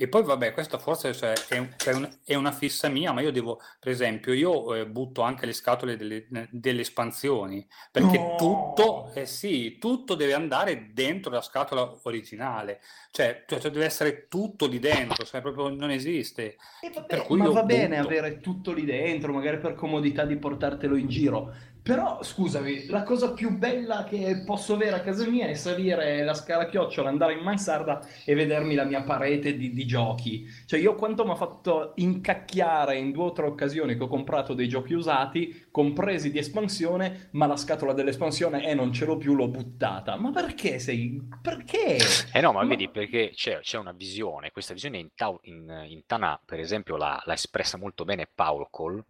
E 0.00 0.08
poi, 0.08 0.22
vabbè, 0.22 0.52
questa 0.52 0.78
forse 0.78 1.12
cioè, 1.12 1.32
è, 1.48 1.74
cioè, 1.76 1.94
un- 1.94 2.18
è 2.24 2.34
una 2.36 2.52
fissa 2.52 2.88
mia, 2.88 3.12
ma 3.12 3.20
io 3.20 3.32
devo, 3.32 3.58
per 3.80 3.90
esempio, 3.90 4.32
io 4.32 4.74
eh, 4.74 4.86
butto 4.86 5.22
anche 5.22 5.44
le 5.46 5.52
scatole 5.52 5.96
delle, 5.96 6.26
delle 6.52 6.80
espansioni, 6.82 7.66
perché 7.90 8.18
No! 8.18 8.34
tutto, 8.36 9.12
eh 9.14 9.26
sì, 9.26 9.78
tutto 9.78 10.14
deve 10.14 10.34
andare 10.34 10.92
dentro 10.92 11.32
la 11.32 11.40
scatola 11.42 11.98
originale, 12.04 12.80
cioè, 13.10 13.44
cioè, 13.46 13.58
cioè, 13.58 13.70
deve 13.72 13.86
essere 13.86 14.28
tutto 14.28 14.66
lì 14.66 14.78
dentro, 14.78 15.24
cioè, 15.24 15.40
proprio 15.40 15.68
non 15.68 15.90
esiste. 15.90 16.56
E 16.80 16.90
vabbè, 16.90 17.06
Per 17.06 17.22
cui 17.22 17.42
ma 17.42 17.48
va 17.48 17.64
bene 17.64 17.96
butto. 17.96 18.00
avere 18.00 18.40
tutto 18.40 18.72
lì 18.72 18.84
dentro, 18.84 19.32
magari 19.32 19.58
per 19.58 19.74
comodità 19.74 20.24
di 20.24 20.36
portartelo 20.38 20.96
in 20.96 21.08
giro. 21.08 21.52
Però, 21.88 22.22
scusami, 22.22 22.84
la 22.88 23.02
cosa 23.02 23.32
più 23.32 23.56
bella 23.56 24.04
che 24.04 24.42
posso 24.44 24.74
avere 24.74 24.96
a 24.96 25.00
casa 25.00 25.26
mia 25.26 25.46
è 25.46 25.54
salire 25.54 26.22
la 26.22 26.34
scala 26.34 26.66
chiocciola, 26.66 27.08
andare 27.08 27.32
in 27.32 27.38
mansarda 27.38 28.06
e 28.26 28.34
vedermi 28.34 28.74
la 28.74 28.84
mia 28.84 29.02
parete 29.04 29.56
di, 29.56 29.72
di 29.72 29.86
giochi. 29.86 30.46
Cioè, 30.66 30.78
io 30.78 30.94
quanto 30.96 31.24
mi 31.24 31.30
ha 31.30 31.34
fatto 31.34 31.92
incacchiare 31.94 32.98
in 32.98 33.10
due 33.10 33.24
o 33.24 33.32
tre 33.32 33.46
occasioni 33.46 33.96
che 33.96 34.02
ho 34.02 34.06
comprato 34.06 34.52
dei 34.52 34.68
giochi 34.68 34.92
usati, 34.92 35.68
compresi 35.70 36.30
di 36.30 36.36
espansione, 36.36 37.30
ma 37.32 37.46
la 37.46 37.56
scatola 37.56 37.94
dell'espansione, 37.94 38.66
eh, 38.66 38.74
non 38.74 38.92
ce 38.92 39.06
l'ho 39.06 39.16
più, 39.16 39.34
l'ho 39.34 39.48
buttata. 39.48 40.16
Ma 40.16 40.30
perché 40.30 40.78
sei... 40.78 41.26
Perché? 41.40 41.96
Eh 42.34 42.40
no, 42.42 42.52
ma 42.52 42.60
Ma- 42.60 42.68
vedi 42.68 42.90
perché 42.90 43.30
c'è, 43.32 43.60
c'è 43.60 43.78
una 43.78 43.92
visione, 43.92 44.50
questa 44.50 44.74
visione 44.74 44.98
in, 44.98 45.08
Tau- 45.14 45.40
in, 45.44 45.86
in 45.88 46.02
Tana, 46.04 46.38
per 46.44 46.60
esempio, 46.60 46.98
l'ha, 46.98 47.18
l'ha 47.24 47.32
espressa 47.32 47.78
molto 47.78 48.04
bene 48.04 48.28
Paolo 48.30 48.68
Cole, 48.70 49.02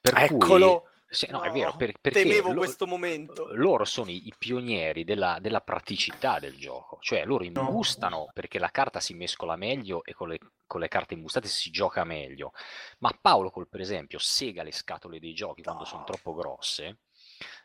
per 0.00 0.36
cui... 0.36 0.84
Sì, 1.16 1.26
no, 1.30 1.40
è 1.40 1.50
vero, 1.50 1.72
No, 1.72 1.76
per- 1.76 1.98
perché 2.00 2.18
temevo 2.24 2.52
lo- 2.52 2.60
questo 2.60 2.86
momento. 2.86 3.48
loro 3.54 3.84
sono 3.84 4.10
i, 4.10 4.26
i 4.26 4.34
pionieri 4.36 5.04
della, 5.04 5.38
della 5.40 5.60
praticità 5.60 6.38
del 6.38 6.56
gioco, 6.58 6.98
cioè 7.00 7.24
loro 7.24 7.44
imbustano 7.44 8.30
perché 8.32 8.58
la 8.58 8.70
carta 8.70 9.00
si 9.00 9.14
mescola 9.14 9.56
meglio 9.56 10.04
e 10.04 10.12
con 10.14 10.28
le, 10.28 10.38
con 10.66 10.80
le 10.80 10.88
carte 10.88 11.14
imbustate 11.14 11.48
si 11.48 11.70
gioca 11.70 12.04
meglio, 12.04 12.52
ma 12.98 13.16
Paolo 13.20 13.50
Cole, 13.50 13.66
per 13.66 13.80
esempio, 13.80 14.18
sega 14.18 14.62
le 14.62 14.72
scatole 14.72 15.18
dei 15.18 15.32
giochi 15.34 15.62
quando 15.62 15.84
sono 15.84 16.02
troppo 16.04 16.34
grosse, 16.34 16.98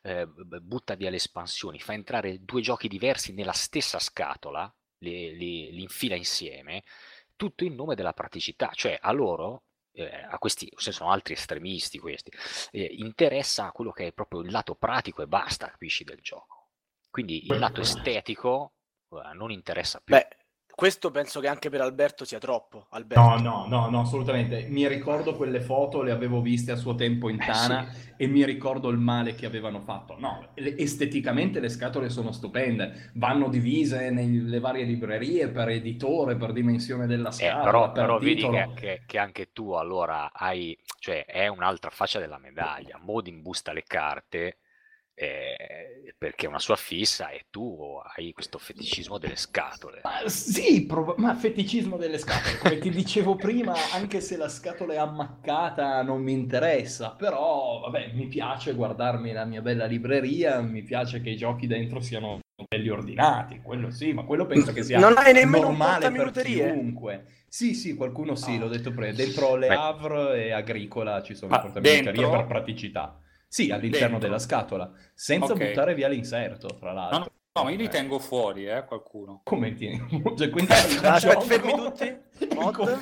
eh, 0.03 0.25
butta 0.27 0.95
via 0.95 1.09
le 1.09 1.17
espansioni, 1.17 1.79
fa 1.79 1.93
entrare 1.93 2.43
due 2.43 2.61
giochi 2.61 2.87
diversi 2.87 3.33
nella 3.33 3.51
stessa 3.53 3.99
scatola, 3.99 4.73
li, 4.99 5.35
li- 5.35 5.71
li 5.71 5.81
infila 5.81 6.15
insieme, 6.15 6.83
tutto 7.35 7.63
in 7.63 7.75
nome 7.75 7.95
della 7.95 8.13
praticità, 8.13 8.71
cioè 8.73 8.97
a 9.01 9.11
loro, 9.11 9.63
eh, 9.93 10.25
a 10.29 10.37
questi, 10.37 10.71
sono 10.75 11.11
altri 11.11 11.33
estremisti 11.33 11.99
questi, 11.99 12.31
eh, 12.71 12.89
interessa 12.97 13.71
quello 13.71 13.91
che 13.91 14.07
è 14.07 14.11
proprio 14.13 14.41
il 14.41 14.51
lato 14.51 14.75
pratico 14.75 15.21
e 15.21 15.27
basta, 15.27 15.69
capisci, 15.69 16.03
del 16.03 16.19
gioco. 16.21 16.69
Quindi 17.09 17.45
il 17.45 17.59
lato 17.59 17.81
estetico 17.81 18.73
eh, 19.09 19.33
non 19.33 19.51
interessa 19.51 19.99
più. 19.99 20.15
Beh, 20.15 20.27
questo 20.81 21.11
penso 21.11 21.39
che 21.39 21.47
anche 21.47 21.69
per 21.69 21.79
Alberto 21.79 22.25
sia 22.25 22.39
troppo. 22.39 22.87
Alberto. 22.89 23.23
No, 23.23 23.37
no, 23.37 23.65
no, 23.67 23.87
no, 23.91 23.99
assolutamente. 23.99 24.65
Mi 24.67 24.87
ricordo 24.87 25.35
quelle 25.35 25.61
foto, 25.61 26.01
le 26.01 26.09
avevo 26.09 26.41
viste 26.41 26.71
a 26.71 26.75
suo 26.75 26.95
tempo 26.95 27.29
in 27.29 27.39
Eh, 27.39 27.45
Tana 27.45 27.87
e 28.17 28.25
mi 28.25 28.43
ricordo 28.43 28.89
il 28.89 28.97
male 28.97 29.35
che 29.35 29.45
avevano 29.45 29.81
fatto. 29.81 30.15
No, 30.17 30.47
esteticamente 30.55 31.59
le 31.59 31.69
scatole 31.69 32.09
sono 32.09 32.31
stupende, 32.31 33.11
vanno 33.13 33.47
divise 33.47 34.09
nelle 34.09 34.59
varie 34.59 34.83
librerie 34.83 35.49
per 35.49 35.69
editore, 35.69 36.35
per 36.35 36.51
dimensione 36.51 37.05
della 37.05 37.29
Eh, 37.29 37.33
scatola, 37.33 37.63
però, 37.63 37.91
per 37.91 38.01
però 38.01 38.17
vedi 38.17 38.41
che, 38.49 38.69
che- 38.73 39.01
che 39.05 39.17
anche 39.19 39.51
tu 39.53 39.73
allora 39.73 40.31
hai, 40.33 40.75
cioè 40.97 41.25
è 41.25 41.45
un'altra 41.45 41.91
faccia 41.91 42.17
della 42.17 42.39
medaglia. 42.39 42.97
Modi 42.99 43.29
imbusta 43.29 43.71
le 43.71 43.83
carte 43.85 44.57
eh, 45.13 46.13
perché 46.17 46.45
è 46.45 46.49
una 46.49 46.59
sua 46.59 46.75
fissa 46.75 47.29
e 47.29 47.45
tu 47.49 47.99
hai 48.15 48.31
questo 48.31 48.57
feticismo 48.57 49.17
delle 49.17 49.35
scatole. 49.35 50.01
Ma 50.03 50.27
sì, 50.29 50.85
prov- 50.85 51.17
ma 51.17 51.35
feticismo 51.35 51.97
delle 51.97 52.17
scatole, 52.17 52.57
come 52.57 52.77
ti 52.79 52.89
dicevo 52.89 53.35
prima, 53.35 53.73
anche 53.93 54.21
se 54.21 54.37
la 54.37 54.49
scatola 54.49 54.93
è 54.93 54.97
ammaccata 54.97 56.01
non 56.03 56.21
mi 56.21 56.31
interessa, 56.33 57.11
però 57.11 57.79
vabbè, 57.81 58.11
mi 58.13 58.27
piace 58.27 58.73
guardarmi 58.73 59.31
la 59.31 59.45
mia 59.45 59.61
bella 59.61 59.85
libreria, 59.85 60.61
mi 60.61 60.83
piace 60.83 61.21
che 61.21 61.29
i 61.31 61.37
giochi 61.37 61.67
dentro 61.67 61.99
siano 62.01 62.39
belli 62.67 62.89
ordinati, 62.89 63.59
quello 63.63 63.89
sì, 63.89 64.13
ma 64.13 64.23
quello 64.23 64.45
penso 64.45 64.71
che 64.71 64.83
sia 64.83 64.99
Non 64.99 65.15
hai 65.17 65.33
nemmeno 65.33 65.69
un 65.69 65.77
normale 65.77 66.11
per 66.11 66.23
portaminuterie? 66.23 66.71
chiunque. 66.73 67.25
Sì, 67.47 67.73
sì, 67.73 67.95
qualcuno 67.95 68.35
sì, 68.35 68.55
Ah. 68.55 68.59
l'ho 68.59 68.67
detto 68.69 68.93
prima, 68.93 69.11
dentro 69.11 69.55
le. 69.55 69.67
Havre 69.67 70.45
e 70.45 70.51
Agricola 70.51 71.21
ci 71.23 71.35
sono 71.35 71.51
Ma 71.51 71.57
le 71.57 71.63
portaminuterie 71.63 72.11
dentro? 72.11 72.29
per 72.37 72.45
praticità. 72.45 73.19
Sì, 73.53 73.69
all'interno 73.69 74.11
Dentro? 74.11 74.19
della 74.19 74.39
scatola, 74.39 74.89
senza 75.13 75.51
Ok. 75.51 75.67
buttare 75.67 75.93
via 75.93 76.07
l'inserto, 76.07 76.69
fra 76.79 76.93
No, 76.93 76.95
l'altro. 76.95 77.19
no, 77.19 77.25
no, 77.51 77.63
ma 77.65 77.69
io 77.69 77.75
li 77.75 77.89
tengo 77.89 78.17
fuori, 78.17 78.65
eh, 78.65 78.85
qualcuno. 78.85 79.41
Come 79.43 79.73
ti... 79.73 79.89
Cioè, 80.37 80.49
quindi 80.49 80.71
hai 80.71 80.89
il 80.93 81.05
Aspetta, 81.05 81.41
fermi 81.41 81.73
tutti. 81.73 82.17
Mod. 82.55 82.99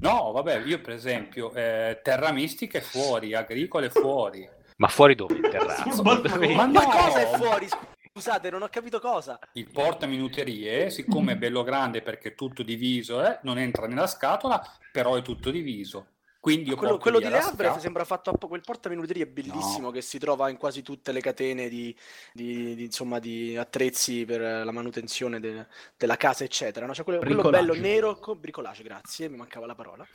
No, 0.00 0.32
vabbè, 0.32 0.58
io 0.66 0.82
per 0.82 0.92
esempio, 0.92 1.54
eh, 1.54 2.00
Terra 2.02 2.32
Mistica 2.32 2.76
è 2.76 2.82
fuori, 2.82 3.32
Agricola 3.34 3.86
è 3.86 3.88
fuori. 3.88 4.46
Ma 4.76 4.88
fuori 4.88 5.14
dove? 5.14 5.36
In 5.36 5.40
terrazzo? 5.40 5.90
Sul 5.90 6.02
balcone. 6.04 6.54
Ma 6.54 6.66
Ma 6.66 6.82
no! 6.82 6.88
cosa 6.90 7.20
è 7.22 7.36
fuori? 7.38 7.66
Scusate, 8.12 8.50
non 8.50 8.60
ho 8.60 8.68
capito 8.68 9.00
cosa. 9.00 9.38
Il 9.54 9.70
portaminuterie, 9.72 10.90
siccome 10.90 11.32
è 11.32 11.36
bello 11.38 11.62
grande 11.62 12.02
perché 12.02 12.28
è 12.28 12.34
tutto 12.34 12.62
diviso, 12.62 13.24
eh, 13.24 13.38
non 13.44 13.56
entra 13.56 13.86
nella 13.86 14.06
scatola, 14.06 14.62
però 14.92 15.14
è 15.16 15.22
tutto 15.22 15.50
diviso. 15.50 16.08
Quindi 16.48 16.74
Quello, 16.74 16.96
quello 16.98 17.18
di 17.18 17.26
scatola. 17.26 17.78
sembra 17.78 18.04
fatto 18.04 18.30
apposta. 18.30 18.46
Quel 18.48 18.60
portaminuterie 18.62 19.24
è 19.24 19.26
bellissimo 19.26 19.86
No. 19.88 19.90
che 19.90 20.00
si 20.00 20.18
trova 20.18 20.48
in 20.48 20.56
quasi 20.56 20.82
tutte 20.82 21.12
le 21.12 21.20
catene 21.20 21.68
di, 21.68 21.94
di- 22.32 22.74
di, 22.74 22.84
insomma, 22.84 23.18
di 23.18 23.56
attrezzi 23.56 24.24
per 24.24 24.40
la 24.40 24.70
manutenzione 24.70 25.40
de- 25.40 25.66
della 25.96 26.16
casa, 26.16 26.44
eccetera. 26.44 26.86
no? 26.86 26.94
Cioè 26.94 27.04
quello, 27.04 27.20
quello 27.20 27.48
bello 27.50 27.74
nero 27.74 28.18
con 28.18 28.40
bricolage, 28.40 28.82
grazie, 28.82 29.28
mi 29.28 29.36
mancava 29.36 29.66
la 29.66 29.74
parola. 29.74 30.06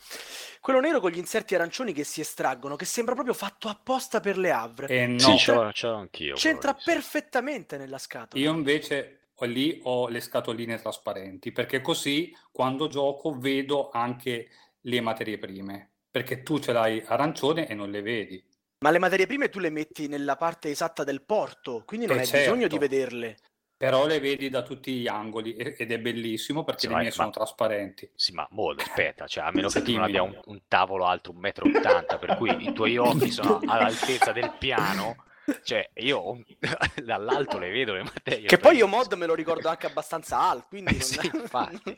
Quello 0.60 0.80
nero 0.80 1.00
con 1.00 1.10
gli 1.10 1.18
inserti 1.18 1.54
arancioni 1.54 1.92
che 1.92 2.04
si 2.04 2.20
estraggono, 2.20 2.76
che 2.76 2.84
sembra 2.84 3.14
proprio 3.14 3.34
fatto 3.34 3.68
apposta 3.68 4.20
per 4.20 4.36
le 4.38 4.50
Havre. 4.50 4.86
Eh, 4.88 5.06
no, 5.06 5.18
Sì, 5.18 5.36
ce 5.38 5.52
l'ho 5.52 5.94
anch'io. 5.94 6.34
C'entra 6.34 6.74
sì. 6.78 6.84
perfettamente 6.90 7.76
nella 7.76 7.98
scatola. 7.98 8.42
io 8.42 8.50
invece 8.52 9.28
ho- 9.34 9.44
lì 9.44 9.78
ho 9.84 10.08
le 10.08 10.20
scatoline 10.20 10.80
trasparenti, 10.80 11.52
perché 11.52 11.80
così 11.80 12.34
quando 12.50 12.88
gioco 12.88 13.36
vedo 13.38 13.90
anche 13.90 14.48
le 14.82 15.00
materie 15.00 15.38
prime, 15.38 15.90
perché 16.14 16.44
tu 16.44 16.60
ce 16.60 16.70
l'hai 16.70 17.02
arancione 17.04 17.66
e 17.66 17.74
non 17.74 17.90
le 17.90 18.00
vedi. 18.00 18.40
Ma 18.84 18.92
le 18.92 19.00
materie 19.00 19.26
prime 19.26 19.48
tu 19.48 19.58
le 19.58 19.68
metti 19.68 20.06
nella 20.06 20.36
parte 20.36 20.70
esatta 20.70 21.02
del 21.02 21.24
porto, 21.24 21.82
quindi 21.84 22.06
non 22.06 22.18
Eh, 22.18 22.20
hai 22.20 22.28
bisogno 22.28 22.68
di 22.68 22.78
certo. 22.78 22.78
vederle. 22.78 23.36
Però 23.76 24.06
le 24.06 24.20
vedi 24.20 24.48
da 24.48 24.62
tutti 24.62 24.92
gli 25.00 25.08
angoli 25.08 25.56
e- 25.56 25.74
ed 25.78 25.90
è 25.90 25.98
bellissimo 25.98 26.62
perché 26.64 26.82
Sì, 26.82 26.88
le 26.88 26.94
ma- 26.94 27.00
mie 27.00 27.10
sono 27.10 27.28
ma- 27.28 27.34
trasparenti. 27.34 28.10
Sì, 28.14 28.32
ma 28.32 28.46
molto, 28.50 28.82
aspetta, 28.82 29.26
cioè, 29.26 29.44
a 29.44 29.50
meno 29.50 29.68
che 29.70 29.82
tu 29.82 29.92
non 29.92 30.02
abbia 30.02 30.22
un, 30.22 30.38
un 30.44 30.60
tavolo 30.68 31.04
alto 31.06 31.32
1,80 31.32 32.16
m, 32.16 32.18
per 32.20 32.32
cui 32.32 32.64
i 32.64 32.72
tuoi 32.72 32.96
occhi 32.96 33.30
sono 33.30 33.62
all'altezza 33.64 34.32
del 34.32 34.52
piano, 34.56 35.24
cioè 35.62 35.88
io 35.94 36.42
dall'alto 37.04 37.58
le 37.58 37.70
vedo 37.70 37.92
le 37.94 38.02
materie. 38.02 38.46
Che 38.46 38.58
poi 38.58 38.76
prime. 38.76 38.84
io 38.84 38.88
mod 38.88 39.12
me 39.14 39.26
lo 39.26 39.34
ricordo 39.34 39.68
anche 39.68 39.86
abbastanza 39.86 40.38
alto, 40.38 40.66
quindi 40.68 40.90
Eh 40.92 40.94
non- 40.98 41.02
sì, 41.02 41.30
infatti. 41.34 41.96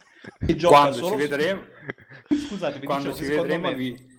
Gioca 0.57 0.77
Quando 0.77 0.97
solo 0.97 1.07
ci 1.17 1.23
su- 1.23 1.29
vedremo, 1.29 1.63
Scusate, 2.49 2.81
quando 2.83 3.11
dicevo 3.11 3.15
ci 3.15 3.25
vedremo 3.41 3.69
me- 3.69 3.75
vi... 3.75 4.15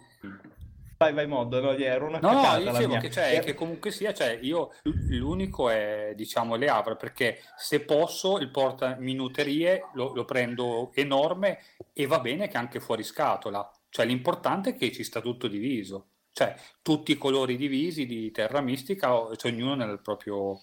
Vai, 0.98 1.14
vai, 1.14 1.28
mod, 1.28 1.54
no, 1.54 1.74
era 1.74 2.06
una 2.06 2.18
No, 2.18 2.32
no, 2.32 2.42
cacata 2.42 2.72
dicevo 2.72 2.98
che, 2.98 3.12
cioè, 3.12 3.40
che 3.42 3.54
comunque 3.54 3.92
sia, 3.92 4.16
cioè, 4.16 4.40
io 4.42 4.72
l'unico 5.10 5.70
è, 5.70 6.14
diciamo, 6.16 6.56
le 6.56 6.70
Havre, 6.70 6.96
perché 6.96 7.40
se 7.56 7.82
posso 7.82 8.40
il 8.40 8.50
portaminuterie 8.50 9.90
lo, 9.94 10.16
lo 10.16 10.26
prendo 10.26 10.90
enorme 10.96 11.60
e 11.94 12.08
va 12.08 12.20
bene 12.20 12.48
che 12.48 12.58
anche 12.58 12.80
fuori 12.80 13.04
scatola. 13.04 13.70
Cioè, 13.90 14.08
l'importante 14.08 14.72
è 14.72 14.76
che 14.76 14.92
ci 14.92 15.04
sta 15.04 15.22
tutto 15.22 15.48
diviso. 15.48 16.08
Cioè, 16.38 16.54
tutti 16.84 17.14
i 17.14 17.18
colori 17.18 17.58
divisi 17.58 18.06
di 18.06 18.30
Terra 18.30 18.62
Mistica, 18.62 19.10
cioè, 19.36 19.52
ognuno 19.52 19.74
nel 19.74 20.00
proprio, 20.04 20.62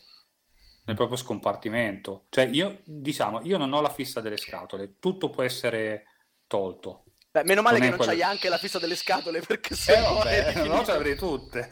nel 0.85 0.95
proprio 0.95 1.17
scompartimento. 1.17 2.27
Cioè, 2.29 2.45
io, 2.45 2.79
diciamo, 2.85 3.41
io 3.43 3.59
non 3.59 3.73
ho 3.73 3.81
la 3.81 3.91
fissa 3.91 4.21
delle 4.21 4.37
scatole, 4.37 4.99
tutto 5.01 5.31
può 5.31 5.43
essere 5.43 6.05
tolto. 6.47 7.03
Beh, 7.29 7.43
meno 7.43 7.61
male 7.63 7.79
Non 7.79 7.89
che 7.91 7.97
non 7.97 7.99
quello- 8.07 8.13
c'hai 8.13 8.23
anche 8.23 8.49
la 8.49 8.59
fissa 8.59 8.79
delle 8.79 8.95
scatole, 8.95 9.41
perché 9.41 9.73
Eh, 9.75 9.77
se 9.77 9.99
no 9.99 10.15
vabbè, 10.15 10.65
no, 10.65 10.85
ce 10.85 10.93
l'avrei 10.93 11.17
tutte. 11.17 11.69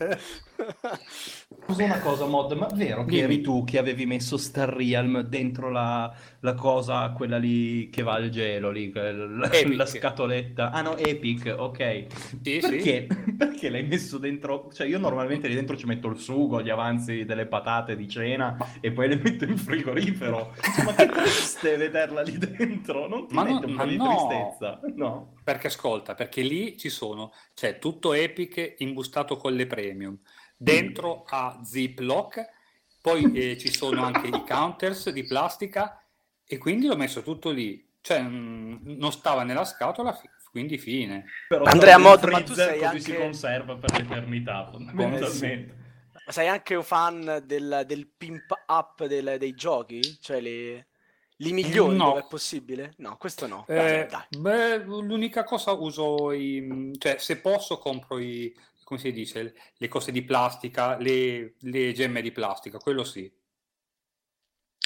Scusa 1.65 1.85
una 1.85 2.01
cosa, 2.01 2.27
mod, 2.27 2.53
ma 2.53 2.67
vero 2.75 3.05
che 3.05 3.19
eri 3.19 3.41
tu 3.41 3.65
che 3.65 3.79
avevi 3.79 4.05
messo 4.07 4.37
Star 4.37 4.69
Realm 4.69 5.21
dentro 5.23 5.71
la, 5.71 6.13
la 6.41 6.55
cosa, 6.55 7.11
quella 7.13 7.39
lì 7.39 7.89
che 7.91 8.03
va 8.03 8.15
al 8.15 8.29
gelo, 8.31 8.71
lì, 8.71 8.91
Epic. 8.93 9.75
la 9.77 9.87
scatoletta? 9.87 10.71
Ah 10.71 10.83
no, 10.83 10.97
Epic, 10.97 11.55
ok. 11.57 12.07
Sì, 12.43 12.61
sì. 12.61 12.61
Perché? 12.61 13.07
Perché 13.39 13.71
l'hai 13.71 13.85
messo 13.85 14.19
dentro? 14.19 14.71
Cioè 14.73 14.87
io 14.87 14.99
normalmente 14.99 15.49
lì 15.49 15.55
dentro 15.55 15.77
ci 15.77 15.87
metto 15.87 16.09
il 16.09 16.19
sugo, 16.19 16.61
gli 16.63 16.71
avanzi 16.71 17.25
delle 17.25 17.47
patate 17.47 17.97
di 17.97 18.09
cena 18.09 18.57
e 18.81 18.91
poi 18.93 19.09
le 19.09 19.17
metto 19.23 19.45
in 19.45 19.57
frigorifero. 19.57 20.53
Cioè, 20.61 20.85
ma 20.85 20.95
che 20.95 21.07
triste 21.09 21.77
vederla 21.79 22.23
lì 22.23 22.37
dentro, 22.39 23.07
non 23.09 23.27
ti 23.29 23.35
Ma 23.35 23.45
no- 23.45 23.55
mette 23.55 23.67
un 23.67 23.77
po' 23.77 23.85
di 23.85 23.97
no. 23.97 24.05
tristezza? 24.09 24.81
No. 24.97 25.35
Perché 25.45 25.69
ascolta, 25.69 26.15
perché 26.15 26.43
lì 26.43 26.77
ci 26.77 26.89
sono, 26.89 27.33
c'è 27.55 27.79
tutto 27.79 28.13
Epic 28.13 28.75
imbustato 28.79 29.37
con 29.37 29.55
le 29.55 29.67
premium, 29.67 30.17
dentro 30.63 31.25
a 31.27 31.61
Ziploc, 31.65 32.45
poi 33.01 33.33
eh, 33.33 33.59
ci 33.59 33.73
sono 33.73 34.05
anche 34.05 34.29
i 34.29 34.45
counters 34.47 35.11
di 35.11 35.25
plastica 35.25 36.01
e 36.47 36.59
quindi 36.59 36.87
l'ho 36.87 36.97
messo 36.97 37.23
tutto 37.23 37.51
lì, 37.51 37.85
cioè 38.01 38.21
mh, 38.23 38.83
non 38.85 39.11
stava 39.13 39.43
nella 39.43 39.65
scatola, 39.65 40.13
fi- 40.13 40.29
quindi 40.51 40.79
fine. 40.79 41.25
Però 41.49 41.65
Andrea 41.65 41.99
Mod, 41.99 42.25
ma 42.25 42.43
tu 42.43 42.53
sei 42.55 42.75
così 42.79 42.85
anche- 42.85 43.01
si 43.01 43.17
conserva 43.17 43.77
per 43.77 43.91
l'eternità, 43.93 44.69
fondamentalmente. 44.71 45.81
Ma 46.25 46.31
sei 46.33 46.47
anche 46.47 46.75
un 46.77 46.85
fan 46.85 47.43
del, 47.45 47.85
del 47.87 48.07
pimp 48.07 48.53
up 48.69 49.05
del- 49.07 49.37
dei 49.39 49.55
giochi? 49.55 50.01
Cioè 50.21 50.41
le, 50.41 50.87
li 51.37 51.53
migliori 51.53 51.97
No. 51.97 52.05
dove 52.11 52.21
è 52.21 52.27
possibile? 52.29 52.93
No, 52.99 53.17
questo 53.17 53.47
no. 53.49 53.65
Eh, 53.67 53.75
Dai, 53.75 54.07
dai. 54.07 54.23
beh, 54.39 54.85
l'unica 54.85 55.43
cosa 55.43 55.73
uso 55.73 56.31
i, 56.31 56.93
cioè 56.99 57.17
se 57.19 57.39
posso 57.39 57.79
compro 57.79 58.19
i, 58.19 58.55
come 58.93 58.99
si 58.99 59.13
dice, 59.13 59.55
le 59.77 59.89
cose 59.89 60.13
di 60.13 60.23
plastica, 60.23 60.99
le, 60.99 61.55
le 61.61 61.93
gemme 61.93 62.21
di 62.21 62.31
plastica, 62.31 62.77
quello 62.79 63.05
sì. 63.05 63.31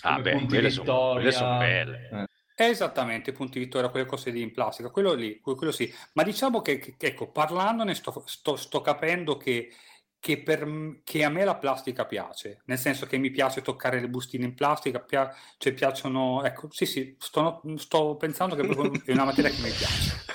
Ah, 0.03 0.21
Come 0.21 0.23
beh, 0.23 0.47
quelle 0.47 0.71
sono 0.71 1.31
sono 1.33 1.59
belle. 1.59 2.29
Eh. 2.57 2.64
Esattamente, 2.69 3.33
punti 3.33 3.59
vittoria, 3.59 3.88
quelle 3.90 4.07
cose 4.07 4.31
lì 4.31 4.40
in 4.42 4.53
plastica, 4.53 4.90
quello 4.90 5.12
lì, 5.14 5.40
que- 5.40 5.57
quello 5.57 5.73
sì. 5.73 5.92
Ma 6.12 6.23
diciamo 6.23 6.62
che, 6.62 6.79
che- 6.79 6.95
ecco, 6.99 7.31
parlandone 7.33 7.95
sto, 7.95 8.23
sto- 8.27 8.57
sto 8.57 8.81
capendo 8.81 9.37
che, 9.37 9.73
che, 10.21 10.40
per, 10.42 11.01
che 11.03 11.25
a 11.25 11.29
me 11.29 11.45
la 11.45 11.57
plastica 11.57 12.07
piace, 12.07 12.62
nel 12.66 12.79
senso 12.79 13.07
che 13.07 13.19
mi 13.19 13.31
piace 13.31 13.61
toccare 13.62 14.01
le 14.01 14.09
bustine 14.09 14.45
in 14.45 14.55
plastica, 14.55 15.01
pia- 15.01 15.35
cioè 15.59 15.73
piacciono, 15.75 16.45
ecco, 16.45 16.69
sì 16.71 16.87
sì, 16.87 17.16
sto, 17.19 17.61
sto 17.77 18.16
pensando 18.16 18.55
che 18.55 18.62
è 19.05 19.12
una 19.12 19.25
materia 19.25 19.51
che 19.51 19.61
mi 19.62 19.71
piace. 19.71 20.25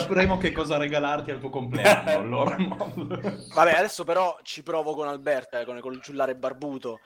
Sapremo 0.00 0.38
che 0.38 0.50
cosa 0.50 0.76
regalarti 0.76 1.30
al 1.30 1.38
tuo 1.38 1.50
compleanno, 1.50 2.10
allora. 2.18 2.56
Vabbè, 2.56 3.72
adesso 3.74 4.02
però 4.02 4.36
ci 4.42 4.64
provo 4.64 4.92
con 4.96 5.06
Alberto, 5.06 5.56
eh, 5.56 5.64
con, 5.64 5.78
con 5.78 5.92
il 5.92 6.00
giullare 6.00 6.34
barbuto. 6.34 6.98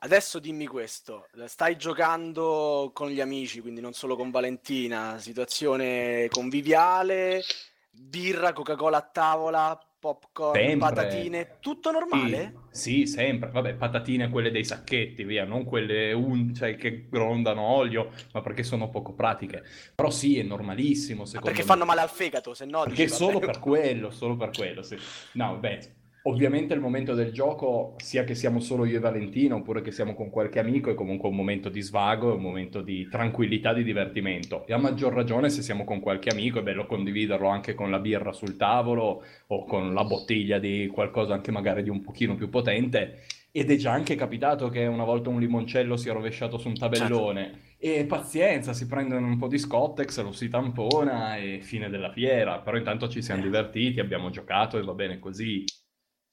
Adesso 0.00 0.38
dimmi 0.38 0.66
questo, 0.66 1.28
stai 1.46 1.78
giocando 1.78 2.90
con 2.92 3.08
gli 3.08 3.22
amici, 3.22 3.62
quindi 3.62 3.80
non 3.80 3.94
solo 3.94 4.14
con 4.14 4.30
Valentina, 4.30 5.16
situazione 5.18 6.28
conviviale, 6.28 7.42
birra, 7.90 8.52
Coca-Cola 8.52 8.98
a 8.98 9.08
tavola, 9.10 9.80
popcorn, 10.12 10.76
Sempre. 10.76 10.76
patatine, 10.76 11.58
tutto 11.60 11.90
normale? 11.90 12.52
Sì, 12.70 12.70
sì, 12.70 13.06
sempre. 13.06 13.50
Vabbè, 13.50 13.74
patatine 13.76 14.28
quelle 14.30 14.50
dei 14.50 14.64
sacchetti, 14.64 15.24
via, 15.24 15.44
non 15.44 15.64
quelle 15.64 16.12
un- 16.12 16.54
cioè, 16.54 16.76
che 16.76 17.08
grondano 17.08 17.62
olio, 17.62 18.12
ma 18.32 18.40
perché 18.40 18.62
sono 18.62 18.88
poco 18.90 19.14
pratiche. 19.14 19.64
Però 19.94 20.10
sì, 20.10 20.38
è 20.38 20.42
normalissimo, 20.42 21.24
Ma 21.34 21.40
secondo 21.40 21.42
perché 21.42 21.62
me. 21.62 21.64
fanno 21.64 21.84
male 21.84 22.00
al 22.00 22.08
fegato, 22.10 22.54
se 22.54 22.64
no 22.64 22.86
Perché 22.86 23.08
dici, 23.08 23.08
solo 23.08 23.40
vabbè. 23.40 23.44
per 23.44 23.58
quello, 23.58 24.10
solo 24.10 24.36
per 24.36 24.52
quello, 24.52 24.82
sì. 24.82 24.98
No, 25.32 25.58
beh, 25.58 25.96
ovviamente 26.26 26.74
il 26.74 26.80
momento 26.80 27.14
del 27.14 27.32
gioco, 27.32 27.94
sia 27.98 28.24
che 28.24 28.34
siamo 28.34 28.60
solo 28.60 28.84
io 28.84 28.96
e 28.96 29.00
Valentina, 29.00 29.54
oppure 29.54 29.82
che 29.82 29.90
siamo 29.90 30.14
con 30.14 30.30
qualche 30.30 30.58
amico, 30.58 30.90
è 30.90 30.94
comunque 30.94 31.28
un 31.28 31.36
momento 31.36 31.68
di 31.68 31.80
svago, 31.80 32.30
è 32.30 32.34
un 32.34 32.42
momento 32.42 32.80
di 32.80 33.08
tranquillità, 33.10 33.72
di 33.72 33.84
divertimento. 33.84 34.66
E 34.66 34.72
a 34.72 34.78
maggior 34.78 35.12
ragione 35.12 35.50
se 35.50 35.62
siamo 35.62 35.84
con 35.84 36.00
qualche 36.00 36.30
amico, 36.30 36.58
è 36.58 36.62
bello 36.62 36.86
condividerlo 36.86 37.48
anche 37.48 37.74
con 37.74 37.90
la 37.90 37.98
birra 37.98 38.32
sul 38.32 38.56
tavolo 38.56 39.22
o 39.48 39.64
con 39.64 39.92
la 39.92 40.04
bottiglia 40.04 40.58
di 40.58 40.88
qualcosa 40.92 41.34
anche 41.34 41.50
magari 41.50 41.82
di 41.82 41.90
un 41.90 42.00
pochino 42.00 42.34
più 42.34 42.48
potente. 42.48 43.24
Ed 43.50 43.70
è 43.70 43.76
già 43.76 43.92
anche 43.92 44.16
capitato 44.16 44.68
che 44.68 44.86
una 44.86 45.04
volta 45.04 45.28
un 45.28 45.38
limoncello 45.38 45.96
sia 45.96 46.12
rovesciato 46.12 46.58
su 46.58 46.68
un 46.68 46.74
tabellone. 46.74 47.76
E 47.78 48.04
pazienza, 48.06 48.72
si 48.72 48.86
prendono 48.86 49.26
un 49.26 49.36
po' 49.36 49.46
di 49.46 49.58
Scottex, 49.58 50.22
lo 50.22 50.32
si 50.32 50.48
tampona 50.48 51.36
e 51.36 51.60
fine 51.60 51.90
della 51.90 52.10
fiera. 52.10 52.60
Però 52.60 52.76
intanto 52.76 53.08
ci 53.08 53.22
siamo 53.22 53.42
divertiti, 53.42 54.00
abbiamo 54.00 54.30
giocato 54.30 54.78
e 54.78 54.82
va 54.82 54.94
bene 54.94 55.18
così. 55.18 55.64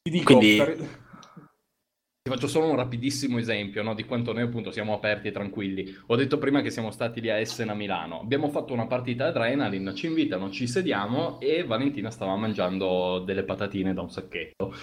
Ti 0.03 0.09
dico, 0.09 0.37
Quindi- 0.37 0.57
per- 0.57 0.99
faccio 2.29 2.47
solo 2.47 2.69
un 2.69 2.75
rapidissimo 2.75 3.37
esempio 3.37 3.83
no, 3.83 3.93
di 3.93 4.05
quanto 4.05 4.33
noi 4.33 4.43
appunto 4.43 4.71
siamo 4.71 4.93
aperti 4.93 5.27
e 5.27 5.31
tranquilli. 5.31 5.95
Ho 6.07 6.15
detto 6.15 6.37
prima 6.37 6.61
che 6.61 6.69
siamo 6.71 6.89
stati 6.91 7.21
lì 7.21 7.29
a 7.29 7.37
Essen 7.37 7.69
a 7.69 7.73
Milano. 7.73 8.21
Abbiamo 8.21 8.49
fatto 8.49 8.73
una 8.73 8.87
partita 8.87 9.27
Adrenaline, 9.27 9.93
ci 9.93 10.07
invitano, 10.07 10.49
ci 10.49 10.67
sediamo 10.67 11.39
e 11.39 11.63
Valentina 11.63 12.09
stava 12.09 12.35
mangiando 12.35 13.19
delle 13.19 13.43
patatine 13.43 13.93
da 13.93 14.01
un 14.01 14.09
sacchetto 14.09 14.73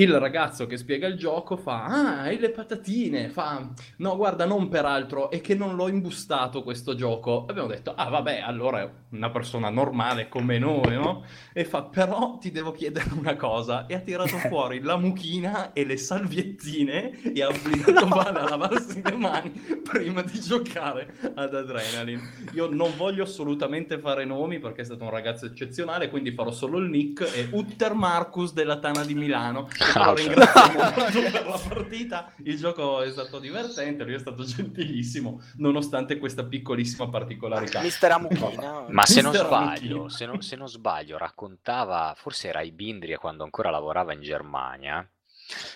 il 0.00 0.18
ragazzo 0.18 0.66
che 0.66 0.78
spiega 0.78 1.06
il 1.06 1.18
gioco 1.18 1.58
fa 1.58 1.84
ah 1.84 2.20
hai 2.22 2.38
le 2.38 2.50
patatine 2.50 3.28
fa 3.28 3.68
no 3.98 4.16
guarda 4.16 4.46
non 4.46 4.68
peraltro 4.68 5.30
è 5.30 5.42
che 5.42 5.54
non 5.54 5.74
l'ho 5.74 5.88
imbustato 5.88 6.62
questo 6.62 6.94
gioco 6.94 7.44
abbiamo 7.46 7.68
detto 7.68 7.92
ah 7.94 8.08
vabbè 8.08 8.40
allora 8.40 8.80
è 8.80 8.90
una 9.10 9.28
persona 9.28 9.68
normale 9.68 10.28
come 10.28 10.58
noi 10.58 10.94
no? 10.94 11.24
E 11.52 11.64
fa 11.64 11.82
però 11.82 12.38
ti 12.38 12.50
devo 12.50 12.72
chiedere 12.72 13.10
una 13.12 13.36
cosa 13.36 13.84
e 13.86 13.94
ha 13.94 13.98
tirato 13.98 14.38
fuori 14.48 14.80
la 14.80 14.96
mucchina 14.96 15.74
e 15.74 15.84
le 15.84 15.98
salviettine 15.98 17.20
e 17.34 17.42
ha 17.42 17.48
obbligato 17.48 17.92
no. 18.06 18.08
Vale 18.20 18.38
a 18.38 18.48
lavarsi 18.48 19.02
le 19.02 19.16
mani 19.16 19.50
prima 19.82 20.22
di 20.22 20.40
giocare 20.40 21.14
ad 21.34 21.54
Adrenaline 21.54 22.48
io 22.54 22.70
non 22.70 22.92
voglio 22.96 23.24
assolutamente 23.24 23.98
fare 23.98 24.24
nomi 24.24 24.60
perché 24.60 24.80
è 24.80 24.84
stato 24.84 25.04
un 25.04 25.10
ragazzo 25.10 25.44
eccezionale 25.44 26.08
quindi 26.08 26.32
farò 26.32 26.50
solo 26.52 26.78
il 26.78 26.88
nick 26.88 27.20
e 27.34 27.48
Utter 27.50 27.92
Marcus 27.92 28.54
della 28.54 28.78
Tana 28.78 29.04
di 29.04 29.14
Milano 29.14 29.68
ringraziamo 29.92 30.92
per 31.30 31.46
la 31.46 31.60
partita. 31.68 32.32
Il 32.44 32.56
gioco 32.56 33.02
è 33.02 33.10
stato 33.10 33.38
divertente, 33.38 34.04
lui 34.04 34.14
è 34.14 34.18
stato 34.18 34.44
gentilissimo, 34.44 35.40
nonostante 35.56 36.18
questa 36.18 36.44
piccolissima 36.44 37.08
particolarità. 37.08 37.80
Mister 37.80 38.12
Amuchina. 38.12 38.86
Ma 38.88 39.06
se 39.06 39.20
non, 39.20 39.34
sbaglio, 39.34 40.08
se, 40.08 40.26
non, 40.26 40.40
se 40.42 40.56
non 40.56 40.68
sbaglio, 40.68 41.18
raccontava, 41.18 42.14
forse 42.16 42.48
era 42.48 42.62
Ibindria 42.62 43.18
quando 43.18 43.44
ancora 43.44 43.70
lavorava 43.70 44.12
in 44.12 44.22
Germania, 44.22 45.08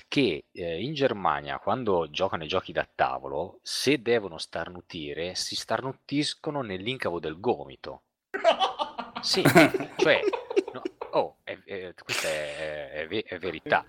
che 0.08 0.44
eh, 0.52 0.82
in 0.82 0.94
Germania 0.94 1.58
quando 1.58 2.08
giocano 2.10 2.44
i 2.44 2.48
giochi 2.48 2.72
da 2.72 2.88
tavolo, 2.92 3.58
se 3.62 4.00
devono 4.00 4.38
starnutire, 4.38 5.34
si 5.34 5.56
starnutiscono 5.56 6.62
nell'incavo 6.62 7.18
del 7.18 7.40
gomito. 7.40 8.02
Sì, 9.20 9.42
cioè, 9.96 10.20
no, 10.72 10.82
oh, 11.12 11.36
è, 11.44 11.58
è, 11.64 11.94
questa 11.94 12.28
è, 12.28 13.06
è, 13.08 13.38
verità. 13.38 13.84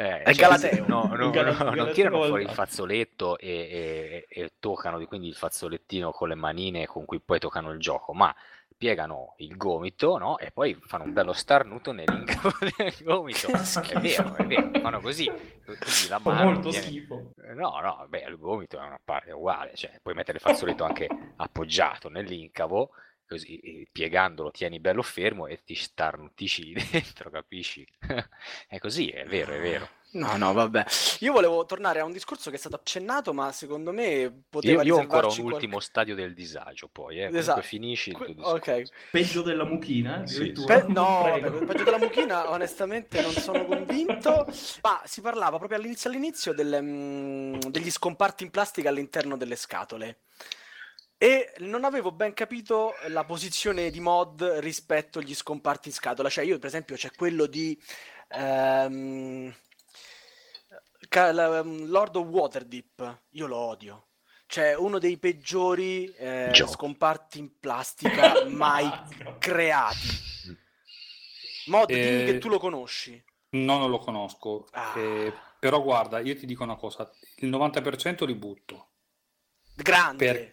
Eh, 0.00 0.22
è 0.22 0.32
cioè, 0.32 0.46
Galateo. 0.46 0.86
No, 0.86 1.10
no, 1.12 1.28
no, 1.28 1.74
non 1.74 1.90
tirano 1.92 2.22
fuori 2.22 2.44
il 2.44 2.50
fazzoletto 2.50 3.36
e, 3.36 3.48
e, 3.48 4.42
e, 4.42 4.52
toccano 4.60 5.04
quindi 5.06 5.26
il 5.26 5.34
fazzolettino 5.34 6.12
con 6.12 6.28
le 6.28 6.36
manine 6.36 6.86
con 6.86 7.04
cui 7.04 7.18
poi 7.18 7.40
toccano 7.40 7.72
il 7.72 7.80
gioco, 7.80 8.14
ma 8.14 8.32
piegano 8.76 9.34
il 9.38 9.56
gomito 9.56 10.16
no? 10.16 10.38
e 10.38 10.52
poi 10.52 10.78
fanno 10.86 11.02
un 11.02 11.12
bello 11.12 11.32
starnuto 11.32 11.90
nell'incavo 11.90 12.52
del 12.78 12.94
gomito. 13.02 13.48
È 13.48 13.98
vero, 13.98 14.36
è 14.36 14.46
vero, 14.46 14.70
fanno 14.80 15.00
così. 15.00 15.24
Quindi 15.64 16.08
la 16.08 16.20
mano 16.22 16.44
molto 16.44 16.68
viene... 16.70 16.86
schifo. 16.86 17.32
No, 17.56 17.80
no, 17.80 18.06
beh, 18.08 18.24
il 18.28 18.38
gomito 18.38 18.78
è 18.78 18.86
una 18.86 19.00
parte 19.02 19.32
uguale, 19.32 19.74
cioè 19.74 19.98
puoi 20.00 20.14
mettere 20.14 20.38
il 20.38 20.44
fazzoletto 20.44 20.84
anche 20.84 21.08
appoggiato 21.34 22.08
nell'incavo 22.08 22.90
così 23.28 23.86
piegandolo 23.92 24.50
tieni 24.50 24.80
bello 24.80 25.02
fermo 25.02 25.46
e 25.46 25.62
ti 25.62 25.74
starnutisci 25.74 26.72
dentro, 26.90 27.30
capisci? 27.30 27.86
è 28.66 28.78
così, 28.78 29.08
è 29.10 29.24
vero, 29.26 29.52
è 29.52 29.60
vero. 29.60 29.88
No, 30.10 30.36
no, 30.38 30.54
vabbè. 30.54 30.86
Io 31.20 31.32
volevo 31.32 31.66
tornare 31.66 32.00
a 32.00 32.04
un 32.04 32.12
discorso 32.12 32.48
che 32.48 32.56
è 32.56 32.58
stato 32.58 32.76
accennato, 32.76 33.34
ma 33.34 33.52
secondo 33.52 33.92
me 33.92 34.44
poteva 34.48 34.82
Io, 34.82 34.88
io 34.88 34.96
ho 34.96 35.00
ancora 35.00 35.26
un 35.26 35.34
qualche... 35.34 35.54
ultimo 35.54 35.80
stadio 35.80 36.14
del 36.14 36.32
disagio, 36.32 36.88
poi, 36.90 37.20
eh. 37.20 37.36
Esatto. 37.36 37.60
finisci 37.60 38.10
il 38.10 38.16
tuo 38.16 38.26
discorso. 38.26 38.54
Ok. 38.54 38.82
Peggio 39.10 39.42
della 39.42 39.64
mucchina? 39.64 40.26
Sì, 40.26 40.52
Pe- 40.64 40.86
no, 40.88 41.38
peggio, 41.40 41.64
peggio 41.66 41.84
della 41.84 41.98
mucchina, 41.98 42.50
onestamente 42.50 43.20
non 43.20 43.32
sono 43.32 43.66
convinto, 43.66 44.46
ma 44.80 45.02
si 45.04 45.20
parlava 45.20 45.58
proprio 45.58 45.78
all'inizio 45.78 46.08
all'inizio 46.08 46.54
delle, 46.54 46.80
mh, 46.80 46.86
mm, 46.86 47.58
degli 47.68 47.90
scomparti 47.90 48.44
in 48.44 48.50
plastica 48.50 48.88
all'interno 48.88 49.36
delle 49.36 49.56
scatole. 49.56 50.20
E 51.20 51.52
non 51.58 51.84
avevo 51.84 52.12
ben 52.12 52.32
capito 52.32 52.94
la 53.08 53.24
posizione 53.24 53.90
di 53.90 53.98
mod 53.98 54.40
rispetto 54.60 55.18
agli 55.18 55.34
scomparti 55.34 55.88
in 55.88 55.94
scatola. 55.94 56.30
Cioè, 56.30 56.44
io, 56.44 56.58
per 56.58 56.68
esempio, 56.68 56.94
c'è 56.94 57.10
quello 57.10 57.46
di 57.46 57.76
ehm, 58.28 59.52
ehm 61.08 61.90
Lord 61.90 62.14
of 62.14 62.26
Waterdeep. 62.26 63.22
Io 63.30 63.46
lo 63.48 63.56
odio. 63.56 64.06
Cioè, 64.46 64.76
uno 64.76 65.00
dei 65.00 65.18
peggiori 65.18 66.06
eh, 66.14 66.52
scomparti 66.54 67.40
in 67.40 67.58
plastica 67.58 68.44
mai 68.46 68.88
creati. 69.40 70.08
Mod, 71.66 71.90
eh, 71.90 72.00
dimmi 72.00 72.24
che 72.24 72.38
tu 72.38 72.48
lo 72.48 72.60
conosci. 72.60 73.20
No, 73.50 73.78
non 73.78 73.90
lo 73.90 73.98
conosco. 73.98 74.68
Ah. 74.70 74.96
Eh, 74.96 75.32
però 75.58 75.82
guarda, 75.82 76.20
io 76.20 76.36
ti 76.36 76.46
dico 76.46 76.62
una 76.62 76.76
cosa: 76.76 77.10
il 77.38 77.50
90% 77.50 78.24
li 78.24 78.34
butto. 78.36 78.86
Grande. 79.74 80.24
Per, 80.24 80.52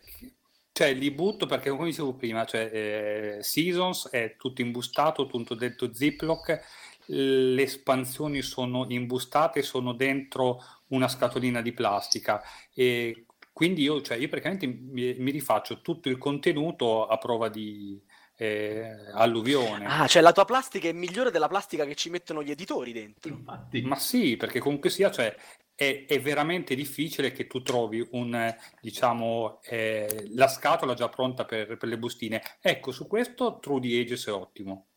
cioè, 0.75 0.93
li 0.93 1.09
butto 1.09 1.45
perché, 1.45 1.69
come 1.69 1.85
dicevo 1.85 2.15
prima, 2.15 2.43
cioè, 2.43 2.69
eh, 2.69 3.38
Seasons 3.41 4.09
è 4.09 4.35
tutto 4.38 4.59
imbustato, 4.59 5.25
tutto 5.25 5.55
dentro 5.55 5.93
Ziploc, 5.93 6.59
le 7.05 7.61
espansioni 7.61 8.41
sono 8.41 8.85
imbustate, 8.89 9.61
sono 9.61 9.93
dentro 9.93 10.61
una 10.88 11.07
scatolina 11.07 11.61
di 11.61 11.71
plastica 11.71 12.43
e 12.73 13.25
quindi 13.53 13.83
io, 13.83 14.01
cioè, 14.01 14.17
io 14.17 14.27
praticamente 14.27 14.67
mi, 14.67 15.13
mi 15.13 15.31
rifaccio 15.31 15.79
tutto 15.79 16.09
il 16.09 16.17
contenuto 16.17 17.07
a 17.07 17.17
prova 17.19 17.47
di, 17.47 17.97
eh, 18.35 18.91
alluvione. 19.13 19.85
Ah, 19.85 20.07
cioè 20.07 20.21
la 20.21 20.33
tua 20.33 20.43
plastica 20.43 20.89
è 20.89 20.91
migliore 20.91 21.31
della 21.31 21.47
plastica 21.47 21.85
che 21.85 21.95
ci 21.95 22.09
mettono 22.09 22.43
gli 22.43 22.51
editori 22.51 22.91
dentro. 22.91 23.31
Infatti. 23.31 23.81
Ma 23.83 23.95
sì, 23.95 24.35
perché 24.35 24.59
comunque 24.59 24.89
sia, 24.89 25.09
cioè, 25.09 25.33
è, 25.75 26.05
è, 26.07 26.21
veramente 26.21 26.73
difficile 26.73 27.31
che 27.31 27.47
tu 27.47 27.61
trovi 27.61 28.05
un, 28.11 28.55
diciamo, 28.81 29.61
eh, 29.63 30.29
la 30.33 30.47
scatola 30.47 30.93
già 30.93 31.09
pronta 31.09 31.43
per, 31.43 31.77
per, 31.77 31.88
le 31.88 31.97
bustine. 31.97 32.41
Ecco, 32.61 32.91
su 32.91 33.07
questo 33.07 33.59
True 33.59 33.81
the 33.81 33.99
Ages 33.99 34.27
è 34.27 34.31
ottimo. 34.31 34.88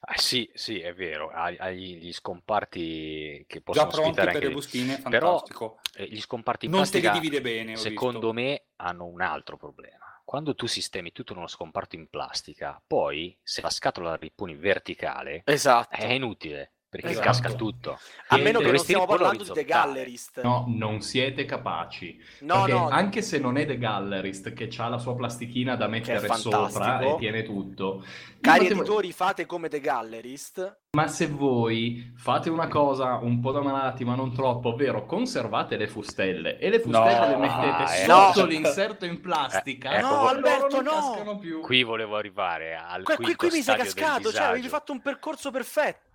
Ah, 0.00 0.16
sì, 0.16 0.48
sì, 0.54 0.78
è 0.78 0.94
vero, 0.94 1.28
ha, 1.28 1.70
gli 1.72 2.12
scomparti 2.12 3.44
che 3.48 3.60
possono 3.60 3.90
già 3.90 3.96
pronti 3.96 4.14
per 4.14 4.28
anche... 4.28 4.46
le 4.46 4.52
bustine, 4.52 4.96
fantastico. 4.96 5.80
Però 5.92 6.06
eh, 6.06 6.08
gli 6.08 6.20
scomparti 6.20 6.66
in 6.66 6.70
non 6.70 6.82
plastica, 6.82 7.10
te 7.10 7.18
li 7.18 7.20
divide 7.20 7.40
bene, 7.42 7.76
secondo 7.76 8.30
visto. 8.30 8.32
me, 8.32 8.62
hanno 8.76 9.06
un 9.06 9.20
altro 9.20 9.56
problema. 9.56 10.06
Quando 10.24 10.54
tu 10.54 10.66
sistemi 10.66 11.10
tutto 11.10 11.32
in 11.32 11.38
uno 11.38 11.48
scomparto 11.48 11.96
in 11.96 12.08
plastica, 12.08 12.80
poi 12.86 13.36
se 13.42 13.60
la 13.60 13.70
scatola 13.70 14.10
la 14.10 14.16
riponi 14.16 14.54
verticale, 14.54 15.42
esatto. 15.44 15.96
è 15.96 16.12
inutile 16.12 16.74
perché 16.88 17.10
esatto. 17.10 17.26
casca 17.26 17.52
tutto. 17.52 17.98
A 18.28 18.38
meno 18.38 18.60
che 18.60 18.70
non 18.70 18.78
stiamo 18.78 19.04
parlando 19.04 19.44
di 19.44 19.50
The 19.52 19.64
Gallerist. 19.64 20.42
No, 20.42 20.64
non 20.68 21.02
siete 21.02 21.44
capaci. 21.44 22.18
No, 22.40 22.66
no. 22.66 22.88
Anche 22.88 23.20
se 23.20 23.38
non 23.38 23.58
è 23.58 23.66
The 23.66 23.76
Gallerist, 23.76 24.54
che 24.54 24.70
ha 24.78 24.88
la 24.88 24.98
sua 24.98 25.14
plastichina 25.14 25.76
da 25.76 25.86
mettere 25.86 26.26
sopra 26.34 27.00
e 27.00 27.16
tiene 27.18 27.42
tutto. 27.42 28.04
Cari 28.40 28.68
fate... 28.68 28.72
editori, 28.72 29.12
fate 29.12 29.46
come 29.46 29.68
The 29.68 29.80
Gallerist. 29.80 30.78
Ma 30.96 31.06
se 31.06 31.26
voi 31.26 32.14
fate 32.16 32.48
una 32.48 32.68
cosa 32.68 33.16
un 33.16 33.40
po' 33.40 33.52
da 33.52 33.60
malati, 33.60 34.04
ma 34.04 34.14
non 34.14 34.32
troppo, 34.32 34.70
ovvero 34.70 35.04
conservate 35.04 35.76
le 35.76 35.86
fustelle 35.86 36.58
e 36.58 36.70
le 36.70 36.80
fustelle 36.80 37.18
no, 37.18 37.26
le 37.26 37.36
mettete 37.36 37.82
eh, 37.82 38.04
sotto 38.06 38.40
no. 38.40 38.46
l'inserto 38.46 39.04
in 39.04 39.20
plastica, 39.20 39.92
eh, 39.92 39.98
ecco, 39.98 40.06
no, 40.06 40.26
Alberto, 40.26 40.80
no. 40.80 41.40
Qui 41.60 41.82
volevo 41.82 42.16
arrivare 42.16 42.76
al 42.76 43.02
qui, 43.02 43.16
qui, 43.16 43.36
qui 43.36 43.48
mi 43.52 43.60
sei 43.60 43.76
cascato, 43.76 44.32
cioè 44.32 44.44
avevi 44.46 44.68
fatto 44.68 44.92
un 44.92 45.02
percorso 45.02 45.50
perfetto. 45.50 46.06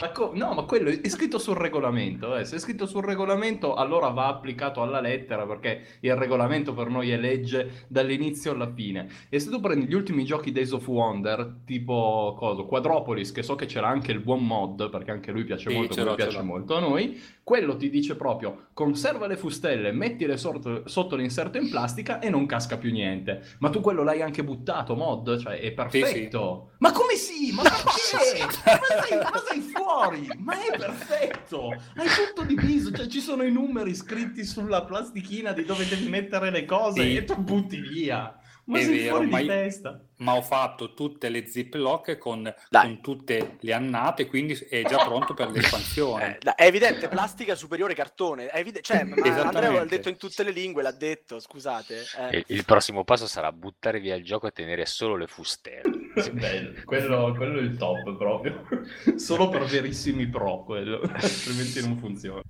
Ma 0.00 0.10
co- 0.10 0.32
no, 0.34 0.54
ma 0.54 0.62
quello 0.62 0.90
è 0.90 1.08
scritto 1.08 1.38
sul 1.38 1.56
regolamento. 1.56 2.36
Eh. 2.36 2.44
Se 2.44 2.56
è 2.56 2.58
scritto 2.58 2.86
sul 2.86 3.02
regolamento, 3.04 3.74
allora 3.74 4.08
va 4.08 4.26
applicato 4.26 4.82
alla 4.82 5.00
lettera 5.00 5.46
perché 5.46 5.98
il 6.00 6.14
regolamento 6.14 6.74
per 6.74 6.88
noi 6.88 7.10
è 7.10 7.16
legge 7.16 7.86
dall'inizio 7.88 8.52
alla 8.52 8.72
fine. 8.72 9.08
E 9.28 9.38
se 9.38 9.50
tu 9.50 9.60
prendi 9.60 9.86
gli 9.86 9.94
ultimi 9.94 10.24
giochi 10.24 10.52
Days 10.52 10.72
of 10.72 10.86
Wonder, 10.86 11.60
tipo 11.64 12.34
cosa, 12.38 12.62
Quadropolis, 12.62 13.32
che 13.32 13.42
so 13.42 13.54
che 13.54 13.66
c'era 13.66 13.88
anche 13.88 14.12
il 14.12 14.20
buon 14.20 14.44
mod, 14.44 14.90
perché 14.90 15.10
anche 15.10 15.32
lui 15.32 15.44
piace 15.44 15.70
sì, 15.70 15.76
molto, 15.76 15.94
come 15.96 16.14
piace 16.14 16.42
molto 16.42 16.76
a 16.76 16.80
noi, 16.80 17.20
quello 17.42 17.76
ti 17.76 17.90
dice 17.90 18.16
proprio 18.16 18.66
conserva 18.78 19.26
le 19.26 19.36
fustelle, 19.36 19.90
mettile 19.90 20.36
sotto, 20.36 20.86
sotto, 20.86 21.16
l'inserto 21.16 21.58
in 21.58 21.68
plastica 21.68 22.20
e 22.20 22.30
non 22.30 22.46
casca 22.46 22.76
più 22.76 22.92
niente. 22.92 23.56
Ma 23.58 23.70
tu 23.70 23.80
quello 23.80 24.04
l'hai 24.04 24.22
anche 24.22 24.44
buttato, 24.44 24.94
mod, 24.94 25.36
cioè 25.40 25.58
è 25.58 25.72
perfetto. 25.72 26.68
Sì, 26.68 26.70
sì. 26.70 26.76
Ma 26.78 26.92
come 26.92 27.14
sì? 27.14 27.52
Ma 27.52 27.62
perché? 27.66 28.38
ma, 28.38 29.02
sei, 29.02 29.18
ma 29.18 29.42
sei 29.48 29.57
fuori! 29.60 30.28
Ma 30.38 30.54
è 30.54 30.76
perfetto! 30.76 31.70
Hai 31.96 32.08
tutto 32.08 32.44
diviso, 32.44 32.92
cioè 32.92 33.06
ci 33.06 33.20
sono 33.20 33.42
i 33.42 33.50
numeri 33.50 33.94
scritti 33.94 34.44
sulla 34.44 34.84
plastichina 34.84 35.52
di 35.52 35.64
dove 35.64 35.86
devi 35.88 36.08
mettere 36.08 36.50
le 36.50 36.64
cose 36.64 37.02
sì. 37.02 37.16
e 37.16 37.24
tu 37.24 37.36
butti 37.36 37.80
via. 37.80 38.37
Ma 38.68 38.78
È 38.80 38.86
vero, 38.86 39.22
ma 39.22 39.38
io- 39.38 40.00
ma 40.16 40.34
ho 40.34 40.42
fatto 40.42 40.92
tutte 40.92 41.30
le 41.30 41.46
ziplock 41.46 42.18
con, 42.18 42.52
con 42.68 43.00
tutte 43.00 43.56
le 43.60 43.72
annate, 43.72 44.26
quindi 44.26 44.52
è 44.68 44.82
già 44.84 44.98
pronto 45.04 45.32
per 45.32 45.48
l'espansione. 45.50 46.36
Eh, 46.42 46.54
è 46.54 46.66
evidente, 46.66 47.08
plastica 47.08 47.54
superiore 47.54 47.94
cartone. 47.94 48.48
È 48.48 48.58
evide- 48.58 48.82
cioè. 48.82 48.98
Andrea 49.08 49.70
l'ha 49.70 49.84
detto 49.86 50.10
in 50.10 50.18
tutte 50.18 50.42
le 50.42 50.50
lingue, 50.50 50.82
l'ha 50.82 50.92
detto, 50.92 51.40
scusate. 51.40 52.04
eh. 52.30 52.36
Il, 52.38 52.44
il 52.48 52.64
prossimo 52.66 53.04
passo 53.04 53.26
sarà 53.26 53.52
buttare 53.52 54.00
via 54.00 54.16
il 54.16 54.24
gioco 54.24 54.46
e 54.46 54.50
tenere 54.50 54.84
solo 54.84 55.16
le 55.16 55.28
fustelle. 55.28 56.10
Bello, 56.32 56.72
quello, 56.84 57.32
quello 57.34 57.58
è 57.60 57.62
il 57.62 57.76
top 57.78 58.16
proprio. 58.18 58.66
Solo 59.16 59.48
per 59.48 59.62
verissimi 59.64 60.26
pro 60.28 60.64
quello, 60.64 61.00
altrimenti 61.00 61.80
non 61.80 61.96
funziona. 61.96 62.42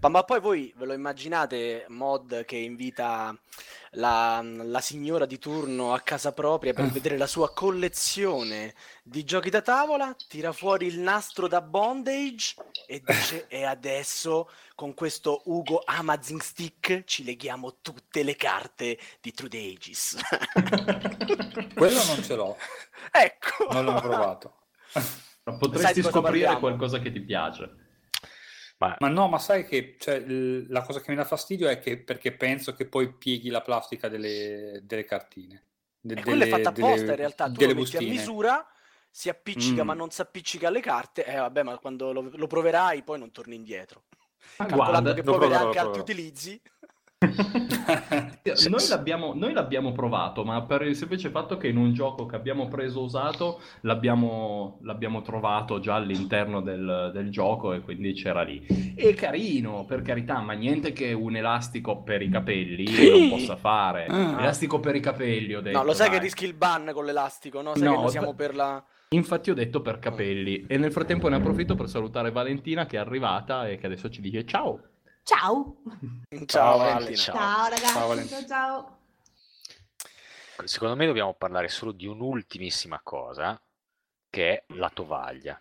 Ma, 0.00 0.08
ma 0.08 0.22
poi 0.22 0.40
voi 0.40 0.72
ve 0.76 0.86
lo 0.86 0.92
immaginate 0.92 1.84
mod 1.88 2.44
che 2.44 2.56
invita 2.56 3.36
la, 3.96 4.42
la 4.42 4.80
signora 4.80 5.26
di 5.26 5.38
turno 5.38 5.92
a 5.92 6.00
casa 6.00 6.32
propria 6.32 6.72
per 6.72 6.86
vedere 6.86 7.16
la 7.16 7.26
sua 7.26 7.52
collezione 7.52 8.74
di 9.02 9.24
giochi 9.24 9.50
da 9.50 9.62
tavola, 9.62 10.14
tira 10.28 10.52
fuori 10.52 10.86
il 10.86 10.98
nastro 10.98 11.48
da 11.48 11.60
bondage 11.60 12.54
e 12.86 13.02
dice 13.04 13.46
e 13.48 13.64
adesso 13.64 14.50
con 14.74 14.94
questo 14.94 15.42
Ugo 15.46 15.82
Amazing 15.84 16.40
Stick 16.40 17.04
ci 17.04 17.24
leghiamo 17.24 17.78
tutte 17.80 18.22
le 18.22 18.36
carte 18.36 18.98
di 19.20 19.32
True 19.32 19.48
the 19.48 19.58
Ages. 19.58 20.16
Quello 21.74 22.04
non 22.04 22.22
ce 22.22 22.34
l'ho, 22.34 22.56
ecco. 23.10 23.72
non 23.72 23.84
l'ho 23.84 24.00
provato. 24.00 24.54
Potresti 25.42 26.02
scoprire 26.02 26.22
parliamo? 26.22 26.58
qualcosa 26.58 26.98
che 26.98 27.12
ti 27.12 27.20
piace. 27.20 27.85
Ma 28.78 28.94
Ma 29.00 29.08
no, 29.08 29.28
ma 29.28 29.38
sai 29.38 29.64
che 29.64 29.96
cioè, 29.98 30.20
la 30.26 30.82
cosa 30.82 31.00
che 31.00 31.10
mi 31.10 31.16
dà 31.16 31.24
fastidio 31.24 31.68
è 31.68 31.78
che 31.78 31.98
perché 31.98 32.32
penso 32.32 32.74
che 32.74 32.86
poi 32.86 33.12
pieghi 33.12 33.48
la 33.48 33.62
plastica 33.62 34.08
delle, 34.08 34.80
delle 34.84 35.04
cartine. 35.04 35.62
de- 36.00 36.14
E 36.14 36.22
quello 36.22 36.42
è 36.44 36.46
delle- 36.48 36.62
fatto 36.62 36.68
apposta 36.68 36.94
delle- 37.00 37.10
in 37.12 37.16
realtà, 37.16 37.46
tu 37.46 37.52
delle 37.52 37.72
lo 37.72 37.80
metti 37.80 37.96
a 37.96 38.00
misura, 38.00 38.66
si 39.10 39.28
appiccica 39.30 39.82
Mm. 39.82 39.86
ma 39.86 39.94
non 39.94 40.10
si 40.10 40.20
appiccica 40.20 40.68
alle 40.68 40.80
carte, 40.80 41.24
eh 41.24 41.36
vabbè 41.36 41.62
ma 41.62 41.78
quando 41.78 42.12
lo, 42.12 42.30
lo 42.32 42.46
proverai 42.46 43.02
poi 43.02 43.18
non 43.18 43.32
torni 43.32 43.54
indietro. 43.56 44.04
Ma 44.58 44.66
Calcolando 44.66 45.00
guarda, 45.00 45.14
che 45.14 45.22
poi 45.22 45.38
proverò, 45.38 45.64
anche 45.66 45.78
altri 45.78 46.00
utilizzi. 46.00 46.60
Noi 48.68 48.88
l'abbiamo, 48.88 49.32
noi 49.34 49.52
l'abbiamo 49.52 49.92
provato, 49.92 50.44
ma 50.44 50.62
per 50.62 50.82
il 50.82 50.96
semplice 50.96 51.30
fatto 51.30 51.56
che 51.56 51.68
in 51.68 51.76
un 51.76 51.92
gioco 51.92 52.26
che 52.26 52.36
abbiamo 52.36 52.68
preso 52.68 53.02
usato 53.02 53.60
l'abbiamo, 53.82 54.78
l'abbiamo 54.82 55.22
trovato 55.22 55.78
già 55.80 55.96
all'interno 55.96 56.60
del, 56.60 57.10
del 57.12 57.30
gioco 57.30 57.72
e 57.72 57.80
quindi 57.80 58.12
c'era 58.12 58.42
lì. 58.42 58.94
È 58.94 59.14
carino, 59.14 59.84
per 59.86 60.02
carità, 60.02 60.40
ma 60.40 60.52
niente 60.52 60.92
che 60.92 61.12
un 61.12 61.36
elastico 61.36 62.02
per 62.02 62.22
i 62.22 62.28
capelli 62.28 62.86
non 63.10 63.28
possa 63.30 63.56
fare. 63.56 64.06
Ah. 64.06 64.40
Elastico 64.40 64.80
per 64.80 64.94
i 64.94 65.00
capelli, 65.00 65.54
ho 65.54 65.60
detto. 65.60 65.78
No, 65.78 65.84
lo 65.84 65.92
sai 65.92 66.08
che 66.08 66.16
dai. 66.16 66.24
rischi 66.24 66.44
il 66.44 66.54
ban 66.54 66.90
con 66.92 67.04
l'elastico, 67.04 67.62
no? 67.62 67.74
Sai 67.74 67.84
No, 67.86 68.02
che 68.02 68.08
siamo 68.08 68.34
per 68.34 68.54
la... 68.54 68.82
Infatti 69.10 69.50
ho 69.50 69.54
detto 69.54 69.82
per 69.82 70.00
capelli 70.00 70.64
e 70.66 70.78
nel 70.78 70.90
frattempo 70.90 71.28
ne 71.28 71.36
approfitto 71.36 71.76
per 71.76 71.88
salutare 71.88 72.32
Valentina 72.32 72.86
che 72.86 72.96
è 72.96 73.00
arrivata 73.00 73.68
e 73.68 73.76
che 73.76 73.86
adesso 73.86 74.10
ci 74.10 74.20
dice 74.20 74.44
ciao. 74.44 74.80
Ciao. 75.36 75.76
Ciao, 76.30 76.46
Ciao, 76.46 76.78
Valentina. 76.78 77.16
Ciao. 77.16 77.34
Ciao 77.34 77.64
ragazzi. 77.68 77.82
Ciao, 77.84 77.92
Ciao 77.98 78.06
Valentina. 78.06 78.46
ciao. 78.46 78.98
secondo 80.66 80.94
me 80.94 81.06
dobbiamo 81.06 81.34
parlare 81.34 81.66
solo 81.68 81.90
di 81.90 82.06
un'ultimissima 82.06 83.00
cosa, 83.02 83.60
che 84.30 84.52
è 84.52 84.64
la 84.74 84.88
tovaglia. 84.90 85.60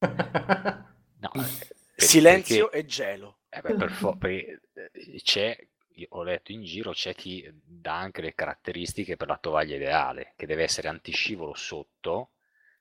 No, 1.20 1.30
eh, 1.34 1.40
per- 1.40 1.76
Silenzio 1.94 2.64
perché- 2.70 2.78
e 2.78 2.86
gelo. 2.86 3.38
Eh 3.48 3.60
beh, 3.60 3.74
per 3.74 3.90
fo- 3.92 4.18
eh, 4.22 4.58
c'è, 5.22 5.68
ho 6.08 6.22
letto 6.22 6.50
in 6.50 6.62
giro, 6.64 6.92
c'è 6.92 7.14
chi 7.14 7.46
dà 7.62 7.96
anche 7.98 8.22
le 8.22 8.34
caratteristiche 8.34 9.16
per 9.16 9.28
la 9.28 9.36
tovaglia 9.36 9.76
ideale, 9.76 10.32
che 10.36 10.46
deve 10.46 10.62
essere 10.64 10.88
antiscivolo 10.88 11.54
sotto, 11.54 12.30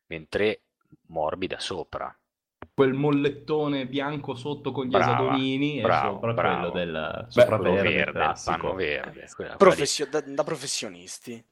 mentre 0.05 0.61
morbida 1.07 1.59
sopra. 1.59 2.17
Quel 2.73 2.93
mollettone 2.93 3.87
bianco 3.87 4.35
sotto 4.35 4.71
con 4.71 4.85
gli 4.85 4.89
Brava, 4.89 5.37
bravo, 5.37 5.37
e 5.37 5.81
sopra 5.81 6.33
bravo. 6.33 6.71
quello 6.71 6.71
del 6.71 7.25
sopra 7.29 7.57
verde, 7.57 8.11
classico. 8.11 8.73
verde. 8.73 9.27
lì. 9.37 9.47
Professio- 9.57 10.07
da, 10.07 10.21
da 10.21 10.43
professionisti. 10.43 11.43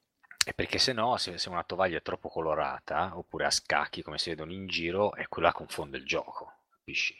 E 0.46 0.54
perché 0.54 0.78
se 0.78 0.92
no, 0.94 1.16
se, 1.18 1.36
se 1.36 1.48
una 1.50 1.64
tovaglia 1.64 1.98
è 1.98 2.02
troppo 2.02 2.28
colorata, 2.28 3.12
oppure 3.16 3.44
a 3.44 3.50
scacchi 3.50 4.02
come 4.02 4.16
si 4.16 4.30
vedono 4.30 4.52
in 4.52 4.66
giro, 4.66 5.14
è 5.14 5.28
quella 5.28 5.52
confonde 5.52 5.98
il 5.98 6.06
gioco, 6.06 6.52
capisci? 6.70 7.14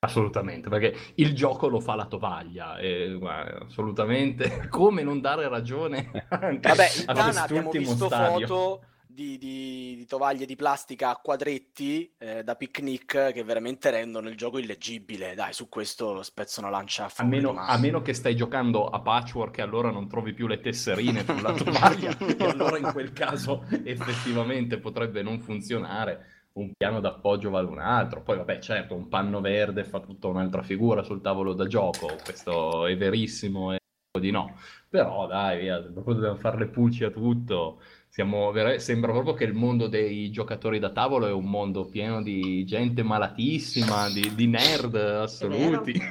Assolutamente, 0.00 0.68
perché 0.68 0.96
il 1.16 1.34
gioco 1.34 1.66
lo 1.66 1.80
fa 1.80 1.96
la 1.96 2.06
tovaglia, 2.06 2.78
e, 2.78 3.16
guarda, 3.18 3.64
assolutamente. 3.64 4.68
Come 4.70 5.02
non 5.02 5.20
dare 5.20 5.48
ragione 5.48 6.08
Vabbè, 6.30 6.60
in 6.60 7.04
a 7.06 7.14
Tana 7.14 7.42
abbiamo 7.42 7.70
visto 7.70 8.06
stadio? 8.06 8.46
foto 8.46 8.87
di, 9.10 9.38
di- 9.38 9.94
di 9.96 10.04
tovaglie 10.04 10.44
di 10.44 10.54
plastica 10.54 11.08
a 11.08 11.16
quadretti 11.16 12.12
eh, 12.18 12.44
da 12.44 12.54
picnic 12.56 13.32
che 13.32 13.42
veramente 13.42 13.90
rendono 13.90 14.28
il 14.28 14.36
gioco 14.36 14.58
illeggibile. 14.58 15.34
Dai, 15.34 15.54
su 15.54 15.68
questo 15.68 16.22
spezzo 16.22 16.60
una 16.60 16.68
lancia 16.68 17.04
a 17.04 17.12
A 17.16 17.24
meno, 17.24 17.54
a 17.56 17.78
meno 17.78 18.02
che 18.02 18.12
stai 18.12 18.36
giocando 18.36 18.86
a 18.86 19.00
patchwork 19.00 19.58
e 19.58 19.62
allora 19.62 19.90
non 19.90 20.08
trovi 20.08 20.34
più 20.34 20.46
le 20.46 20.60
tesserine 20.60 21.24
sulla 21.24 21.54
tovaglia, 21.54 22.16
e 22.18 22.44
allora 22.44 22.76
in 22.76 22.90
quel 22.92 23.12
caso 23.12 23.64
effettivamente 23.82 24.78
potrebbe 24.78 25.22
non 25.22 25.40
funzionare. 25.40 26.36
Un 26.58 26.72
piano 26.76 26.98
d'appoggio 26.98 27.50
vale 27.50 27.68
un 27.68 27.78
altro. 27.78 28.22
Poi, 28.22 28.36
vabbè, 28.36 28.58
certo, 28.58 28.94
un 28.94 29.06
panno 29.08 29.40
verde 29.40 29.84
fa 29.84 30.00
tutta 30.00 30.26
un'altra 30.26 30.62
figura 30.62 31.04
sul 31.04 31.20
tavolo 31.20 31.54
da 31.54 31.66
gioco. 31.68 32.16
Questo 32.22 32.84
è 32.86 32.96
verissimo 32.96 33.72
e 33.72 33.78
di 34.18 34.32
no. 34.32 34.56
Però, 34.88 35.28
dai, 35.28 35.60
via, 35.60 35.78
dobbiamo 35.78 36.34
fare 36.34 36.58
le 36.58 36.66
pulci 36.66 37.04
a 37.04 37.10
tutto. 37.10 37.80
Siamo 38.10 38.50
vera- 38.50 38.78
Sembra 38.78 39.12
proprio 39.12 39.34
che 39.34 39.44
il 39.44 39.52
mondo 39.54 39.86
dei 39.86 40.30
giocatori 40.30 40.78
da 40.78 40.90
tavolo 40.90 41.26
è 41.26 41.32
un 41.32 41.44
mondo 41.44 41.84
pieno 41.86 42.22
di 42.22 42.64
gente 42.64 43.02
malatissima, 43.02 44.08
di, 44.10 44.34
di 44.34 44.46
nerd 44.46 44.94
assoluti. 44.94 46.00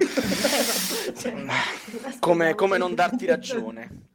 Cioè, 1.18 1.34
Come, 2.20 2.54
come 2.54 2.78
non 2.78 2.94
darti 2.94 3.26
ragione? 3.26 4.10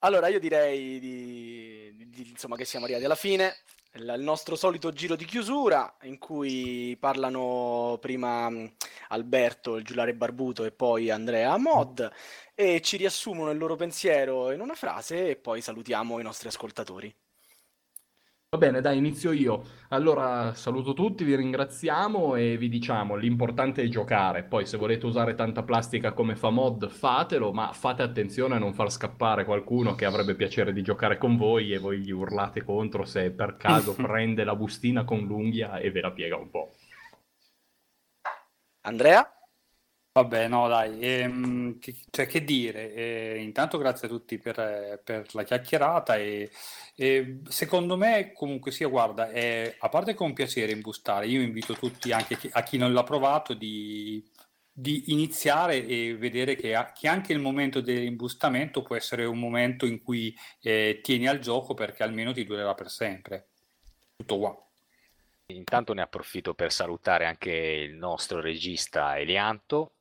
Allora, 0.00 0.28
io 0.28 0.38
direi 0.38 1.00
di, 1.00 1.92
di- 1.96 2.28
insomma, 2.30 2.56
che 2.56 2.64
siamo 2.64 2.84
arrivati 2.84 3.04
alla 3.06 3.14
fine. 3.16 3.56
Il, 3.94 4.14
il 4.16 4.22
nostro 4.22 4.54
solito 4.56 4.92
giro 4.92 5.16
di 5.16 5.24
chiusura 5.24 5.96
in 6.02 6.18
cui 6.18 6.96
parlano 7.00 7.98
prima 8.00 8.48
Alberto, 9.08 9.76
il 9.76 9.84
giullare 9.84 10.14
barbuto, 10.14 10.64
e 10.64 10.70
poi 10.70 11.10
Andrea 11.10 11.56
Mod 11.58 12.10
e 12.62 12.80
ci 12.80 12.96
riassumono 12.96 13.50
il 13.50 13.58
loro 13.58 13.74
pensiero 13.74 14.52
in 14.52 14.60
una 14.60 14.74
frase 14.74 15.30
e 15.30 15.36
poi 15.36 15.60
salutiamo 15.60 16.20
i 16.20 16.22
nostri 16.22 16.48
ascoltatori. 16.48 17.12
Va 18.54 18.58
bene, 18.58 18.82
dai, 18.82 18.98
inizio 18.98 19.32
io. 19.32 19.64
Allora, 19.88 20.52
saluto 20.54 20.92
tutti, 20.92 21.24
vi 21.24 21.34
ringraziamo 21.34 22.36
e 22.36 22.58
vi 22.58 22.68
diciamo, 22.68 23.16
l'importante 23.16 23.82
è 23.82 23.88
giocare. 23.88 24.42
Poi, 24.42 24.66
se 24.66 24.76
volete 24.76 25.06
usare 25.06 25.34
tanta 25.34 25.62
plastica 25.62 26.12
come 26.12 26.36
fa 26.36 26.50
mod, 26.50 26.90
fatelo, 26.90 27.50
ma 27.52 27.72
fate 27.72 28.02
attenzione 28.02 28.56
a 28.56 28.58
non 28.58 28.74
far 28.74 28.92
scappare 28.92 29.46
qualcuno 29.46 29.94
che 29.94 30.04
avrebbe 30.04 30.34
piacere 30.34 30.74
di 30.74 30.82
giocare 30.82 31.16
con 31.16 31.38
voi 31.38 31.72
e 31.72 31.78
voi 31.78 32.00
gli 32.00 32.10
urlate 32.10 32.62
contro 32.62 33.06
se 33.06 33.30
per 33.30 33.56
caso 33.56 33.94
prende 33.96 34.44
la 34.44 34.54
bustina 34.54 35.02
con 35.04 35.20
l'unghia 35.20 35.78
e 35.78 35.90
ve 35.90 36.00
la 36.02 36.12
piega 36.12 36.36
un 36.36 36.50
po'. 36.50 36.72
Andrea? 38.82 39.41
Vabbè, 40.14 40.46
no, 40.46 40.68
dai, 40.68 40.98
ehm, 41.00 41.78
che, 41.78 41.94
cioè, 42.10 42.26
che 42.26 42.44
dire, 42.44 42.92
eh, 42.92 43.38
intanto 43.40 43.78
grazie 43.78 44.08
a 44.08 44.10
tutti 44.10 44.36
per, 44.36 45.00
per 45.02 45.26
la 45.32 45.42
chiacchierata 45.42 46.16
e, 46.16 46.50
e 46.94 47.40
secondo 47.48 47.96
me 47.96 48.32
comunque 48.34 48.72
sia, 48.72 48.88
guarda, 48.88 49.30
è, 49.30 49.74
a 49.78 49.88
parte 49.88 50.12
che 50.12 50.22
è 50.22 50.26
un 50.26 50.34
piacere 50.34 50.72
imbustare, 50.72 51.28
io 51.28 51.40
invito 51.40 51.72
tutti, 51.72 52.12
anche 52.12 52.36
chi- 52.36 52.50
a 52.52 52.62
chi 52.62 52.76
non 52.76 52.92
l'ha 52.92 53.04
provato, 53.04 53.54
di, 53.54 54.22
di 54.70 55.04
iniziare 55.12 55.86
e 55.86 56.14
vedere 56.14 56.56
che, 56.56 56.76
che 56.94 57.08
anche 57.08 57.32
il 57.32 57.38
momento 57.38 57.80
dell'imbustamento 57.80 58.82
può 58.82 58.96
essere 58.96 59.24
un 59.24 59.38
momento 59.38 59.86
in 59.86 60.02
cui 60.02 60.36
eh, 60.60 61.00
tieni 61.02 61.26
al 61.26 61.38
gioco 61.38 61.72
perché 61.72 62.02
almeno 62.02 62.34
ti 62.34 62.44
durerà 62.44 62.74
per 62.74 62.90
sempre. 62.90 63.46
Tutto 64.16 64.38
qua. 64.38 64.66
Intanto 65.46 65.94
ne 65.94 66.02
approfitto 66.02 66.52
per 66.52 66.70
salutare 66.70 67.24
anche 67.24 67.50
il 67.50 67.94
nostro 67.94 68.40
regista 68.40 69.18
Elianto. 69.18 69.92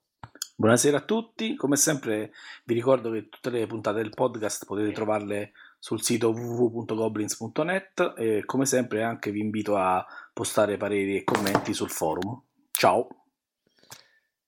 Buonasera 0.61 0.97
a 0.97 1.01
tutti, 1.01 1.55
come 1.55 1.75
sempre 1.75 2.33
vi 2.65 2.75
ricordo 2.75 3.09
che 3.09 3.29
tutte 3.29 3.49
le 3.49 3.65
puntate 3.65 3.97
del 3.97 4.11
podcast 4.11 4.67
potete 4.67 4.91
trovarle 4.91 5.53
sul 5.79 6.03
sito 6.03 6.29
www.goblins.net 6.29 8.13
e 8.15 8.43
come 8.45 8.67
sempre 8.67 9.01
anche 9.01 9.31
vi 9.31 9.39
invito 9.39 9.75
a 9.75 10.05
postare 10.31 10.77
pareri 10.77 11.17
e 11.17 11.23
commenti 11.23 11.73
sul 11.73 11.89
forum. 11.89 12.39
Ciao! 12.69 13.07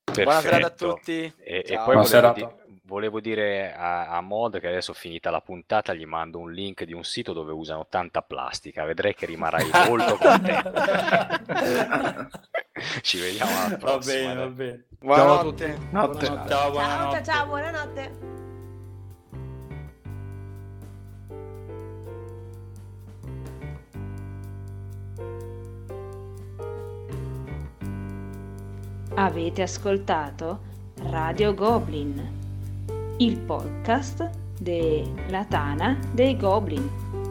Buona 0.03 0.39
serata 0.39 0.67
a 0.67 0.69
Perfetto. 0.69 0.93
tutti. 0.93 1.33
E, 1.39 1.63
e 1.65 1.81
poi 1.83 1.95
volevo, 1.95 2.33
di- 2.33 2.47
volevo 2.83 3.19
dire 3.19 3.73
a, 3.73 4.09
a 4.09 4.21
Mod 4.21 4.59
che 4.59 4.67
adesso 4.67 4.93
finita 4.93 5.31
la 5.31 5.41
puntata 5.41 5.95
gli 5.95 6.05
mando 6.05 6.37
un 6.37 6.51
link 6.51 6.83
di 6.83 6.93
un 6.93 7.03
sito 7.03 7.33
dove 7.33 7.53
usano 7.53 7.87
tanta 7.89 8.21
plastica, 8.21 8.85
vedrai 8.85 9.15
che 9.15 9.25
rimarrai 9.25 9.67
molto 9.89 10.15
contento. 10.17 10.73
ci 13.01 13.19
vediamo 13.19 13.51
alla 13.65 13.77
prossima. 13.77 14.33
Va 14.33 14.33
bene, 14.33 14.35
va 14.35 14.47
bene. 14.47 14.83
Buonanotte. 14.99 15.77
Notte. 15.91 16.27
Buonanotte. 16.27 16.49
Ciao, 16.49 16.71
buonanotte. 16.71 17.23
Ciao, 17.23 17.35
ciao, 17.35 17.45
buonanotte. 17.47 18.31
Avete 29.15 29.61
ascoltato 29.61 30.59
Radio 31.11 31.53
Goblin, 31.53 33.15
il 33.17 33.37
podcast 33.37 34.27
della 34.59 35.45
Tana 35.45 35.99
dei 36.13 36.35
Goblin. 36.35 37.22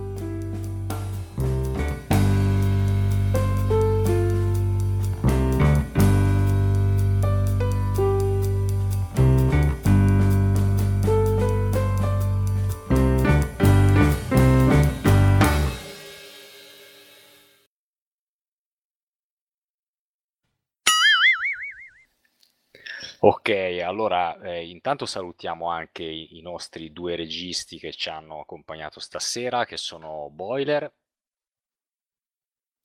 Ok, 23.25 23.51
allora 23.85 24.37
eh, 24.41 24.67
intanto 24.69 25.07
salutiamo 25.07 25.71
anche 25.71 26.03
i, 26.03 26.39
i 26.39 26.43
nostri 26.43 26.93
due 26.93 27.15
registi 27.15 27.79
che 27.79 27.93
ci 27.93 28.09
hanno 28.09 28.41
accompagnato 28.41 28.99
stasera, 28.99 29.65
che 29.65 29.77
sono 29.77 30.29
Boiler. 30.29 30.93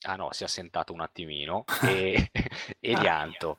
Ah 0.06 0.16
no, 0.16 0.32
si 0.34 0.44
è 0.44 0.46
assentato 0.46 0.94
un 0.94 1.02
attimino. 1.02 1.66
E, 1.82 2.30
e 2.80 2.94
Ah. 2.94 3.00
Dianto. 3.00 3.58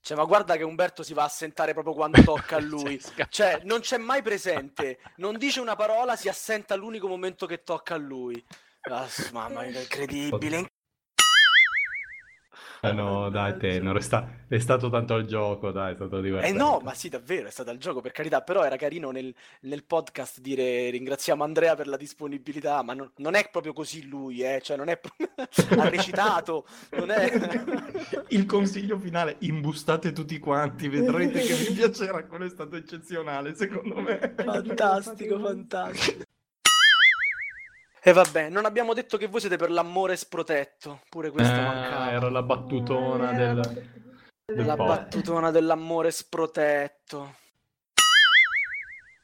Cioè, 0.00 0.16
ma 0.16 0.24
guarda 0.24 0.56
che 0.56 0.64
Umberto 0.64 1.04
si 1.04 1.14
va 1.14 1.24
a 1.24 1.28
sentare 1.28 1.74
proprio 1.74 1.94
quando 1.94 2.20
tocca 2.24 2.56
a 2.56 2.58
lui. 2.60 3.00
Cioè, 3.28 3.60
non 3.62 3.78
c'è 3.78 3.98
mai 3.98 4.20
presente, 4.22 4.98
non 5.16 5.38
dice 5.38 5.60
una 5.60 5.76
parola, 5.76 6.16
si 6.16 6.28
assenta 6.28 6.74
l'unico 6.74 7.06
momento 7.06 7.46
che 7.46 7.62
tocca 7.62 7.94
a 7.94 7.98
lui. 7.98 8.44
Ah, 8.90 9.06
mamma 9.30 9.62
mia, 9.62 9.78
incredibile. 9.78 10.72
Eh 12.82 12.92
no, 12.92 13.28
dai, 13.30 13.56
tenero, 13.58 13.98
è, 13.98 14.00
sta- 14.00 14.28
è 14.48 14.58
stato 14.58 14.88
tanto 14.88 15.16
il 15.16 15.26
gioco, 15.26 15.70
dai, 15.70 15.92
è 15.92 15.94
stato 15.94 16.18
Eh 16.18 16.22
divertente. 16.22 16.58
no, 16.58 16.80
ma 16.82 16.94
sì, 16.94 17.08
davvero, 17.08 17.48
è 17.48 17.50
stato 17.50 17.70
il 17.70 17.78
gioco, 17.78 18.00
per 18.00 18.12
carità, 18.12 18.40
però 18.42 18.64
era 18.64 18.76
carino 18.76 19.10
nel, 19.10 19.34
nel 19.62 19.84
podcast 19.84 20.40
dire 20.40 20.90
ringraziamo 20.90 21.44
Andrea 21.44 21.74
per 21.74 21.86
la 21.86 21.96
disponibilità, 21.96 22.82
ma 22.82 22.94
non, 22.94 23.10
non 23.16 23.34
è 23.34 23.48
proprio 23.50 23.72
così 23.72 24.06
lui, 24.08 24.42
eh, 24.42 24.60
cioè 24.62 24.76
non 24.76 24.88
è 24.88 24.98
proprio... 24.98 25.28
ha 25.80 25.88
recitato, 25.88 26.66
non 26.90 27.10
è... 27.10 27.30
Il 28.28 28.46
consiglio 28.46 28.98
finale, 28.98 29.36
imbustate 29.40 30.12
tutti 30.12 30.38
quanti, 30.38 30.88
vedrete 30.88 31.40
che 31.40 31.54
vi 31.54 31.72
piacerà, 31.72 32.24
quello 32.24 32.44
è 32.44 32.48
stato 32.48 32.76
eccezionale, 32.76 33.54
secondo 33.54 34.00
me. 34.00 34.34
Fantastico, 34.36 35.38
fantastico. 35.38 36.24
E 38.02 38.12
vabbè, 38.12 38.48
non 38.48 38.64
abbiamo 38.64 38.94
detto 38.94 39.16
che 39.18 39.26
voi 39.26 39.40
siete 39.40 39.56
per 39.56 39.70
l'amore 39.70 40.16
sprotetto, 40.16 41.00
pure 41.08 41.30
questo 41.30 41.52
Ah, 41.52 41.60
mancava. 41.62 42.10
era 42.12 42.30
la 42.30 42.42
battutona 42.42 43.32
del... 43.32 43.60
del 44.46 44.64
La 44.66 44.76
battutona 44.76 45.50
dell'amore 45.50 46.10
sprotetto. 46.10 47.34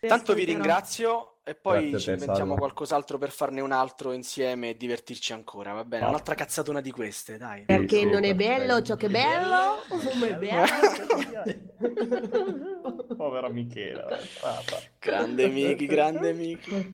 Tanto 0.07 0.35
vi 0.35 0.45
ringrazio 0.45 1.39
e 1.43 1.55
poi 1.55 1.91
Grazie 1.91 1.99
ci 1.99 2.11
inventiamo 2.11 2.37
Salvo. 2.51 2.57
qualcos'altro 2.57 3.19
per 3.19 3.31
farne 3.31 3.61
un 3.61 3.73
altro 3.73 4.13
insieme 4.13 4.71
e 4.71 4.77
divertirci 4.77 5.33
ancora, 5.33 5.73
va 5.73 5.85
bene? 5.85 6.05
Ah. 6.05 6.09
Un'altra 6.11 6.35
cazzatona 6.35 6.81
di 6.81 6.91
queste, 6.91 7.39
dai. 7.39 7.65
Perché 7.65 7.99
sì, 8.01 8.05
non 8.05 8.25
è 8.25 8.35
bello 8.35 8.83
ciò 8.83 8.95
che 8.97 9.07
è 9.07 9.11
bello, 9.11 9.79
come 9.89 10.29
è 10.29 10.35
bello. 10.35 10.67
Povera 13.17 13.49
Michela. 13.49 14.07
Grande 14.99 15.49
Miki, 15.49 15.87
grande 15.87 16.33
Miki. 16.35 16.93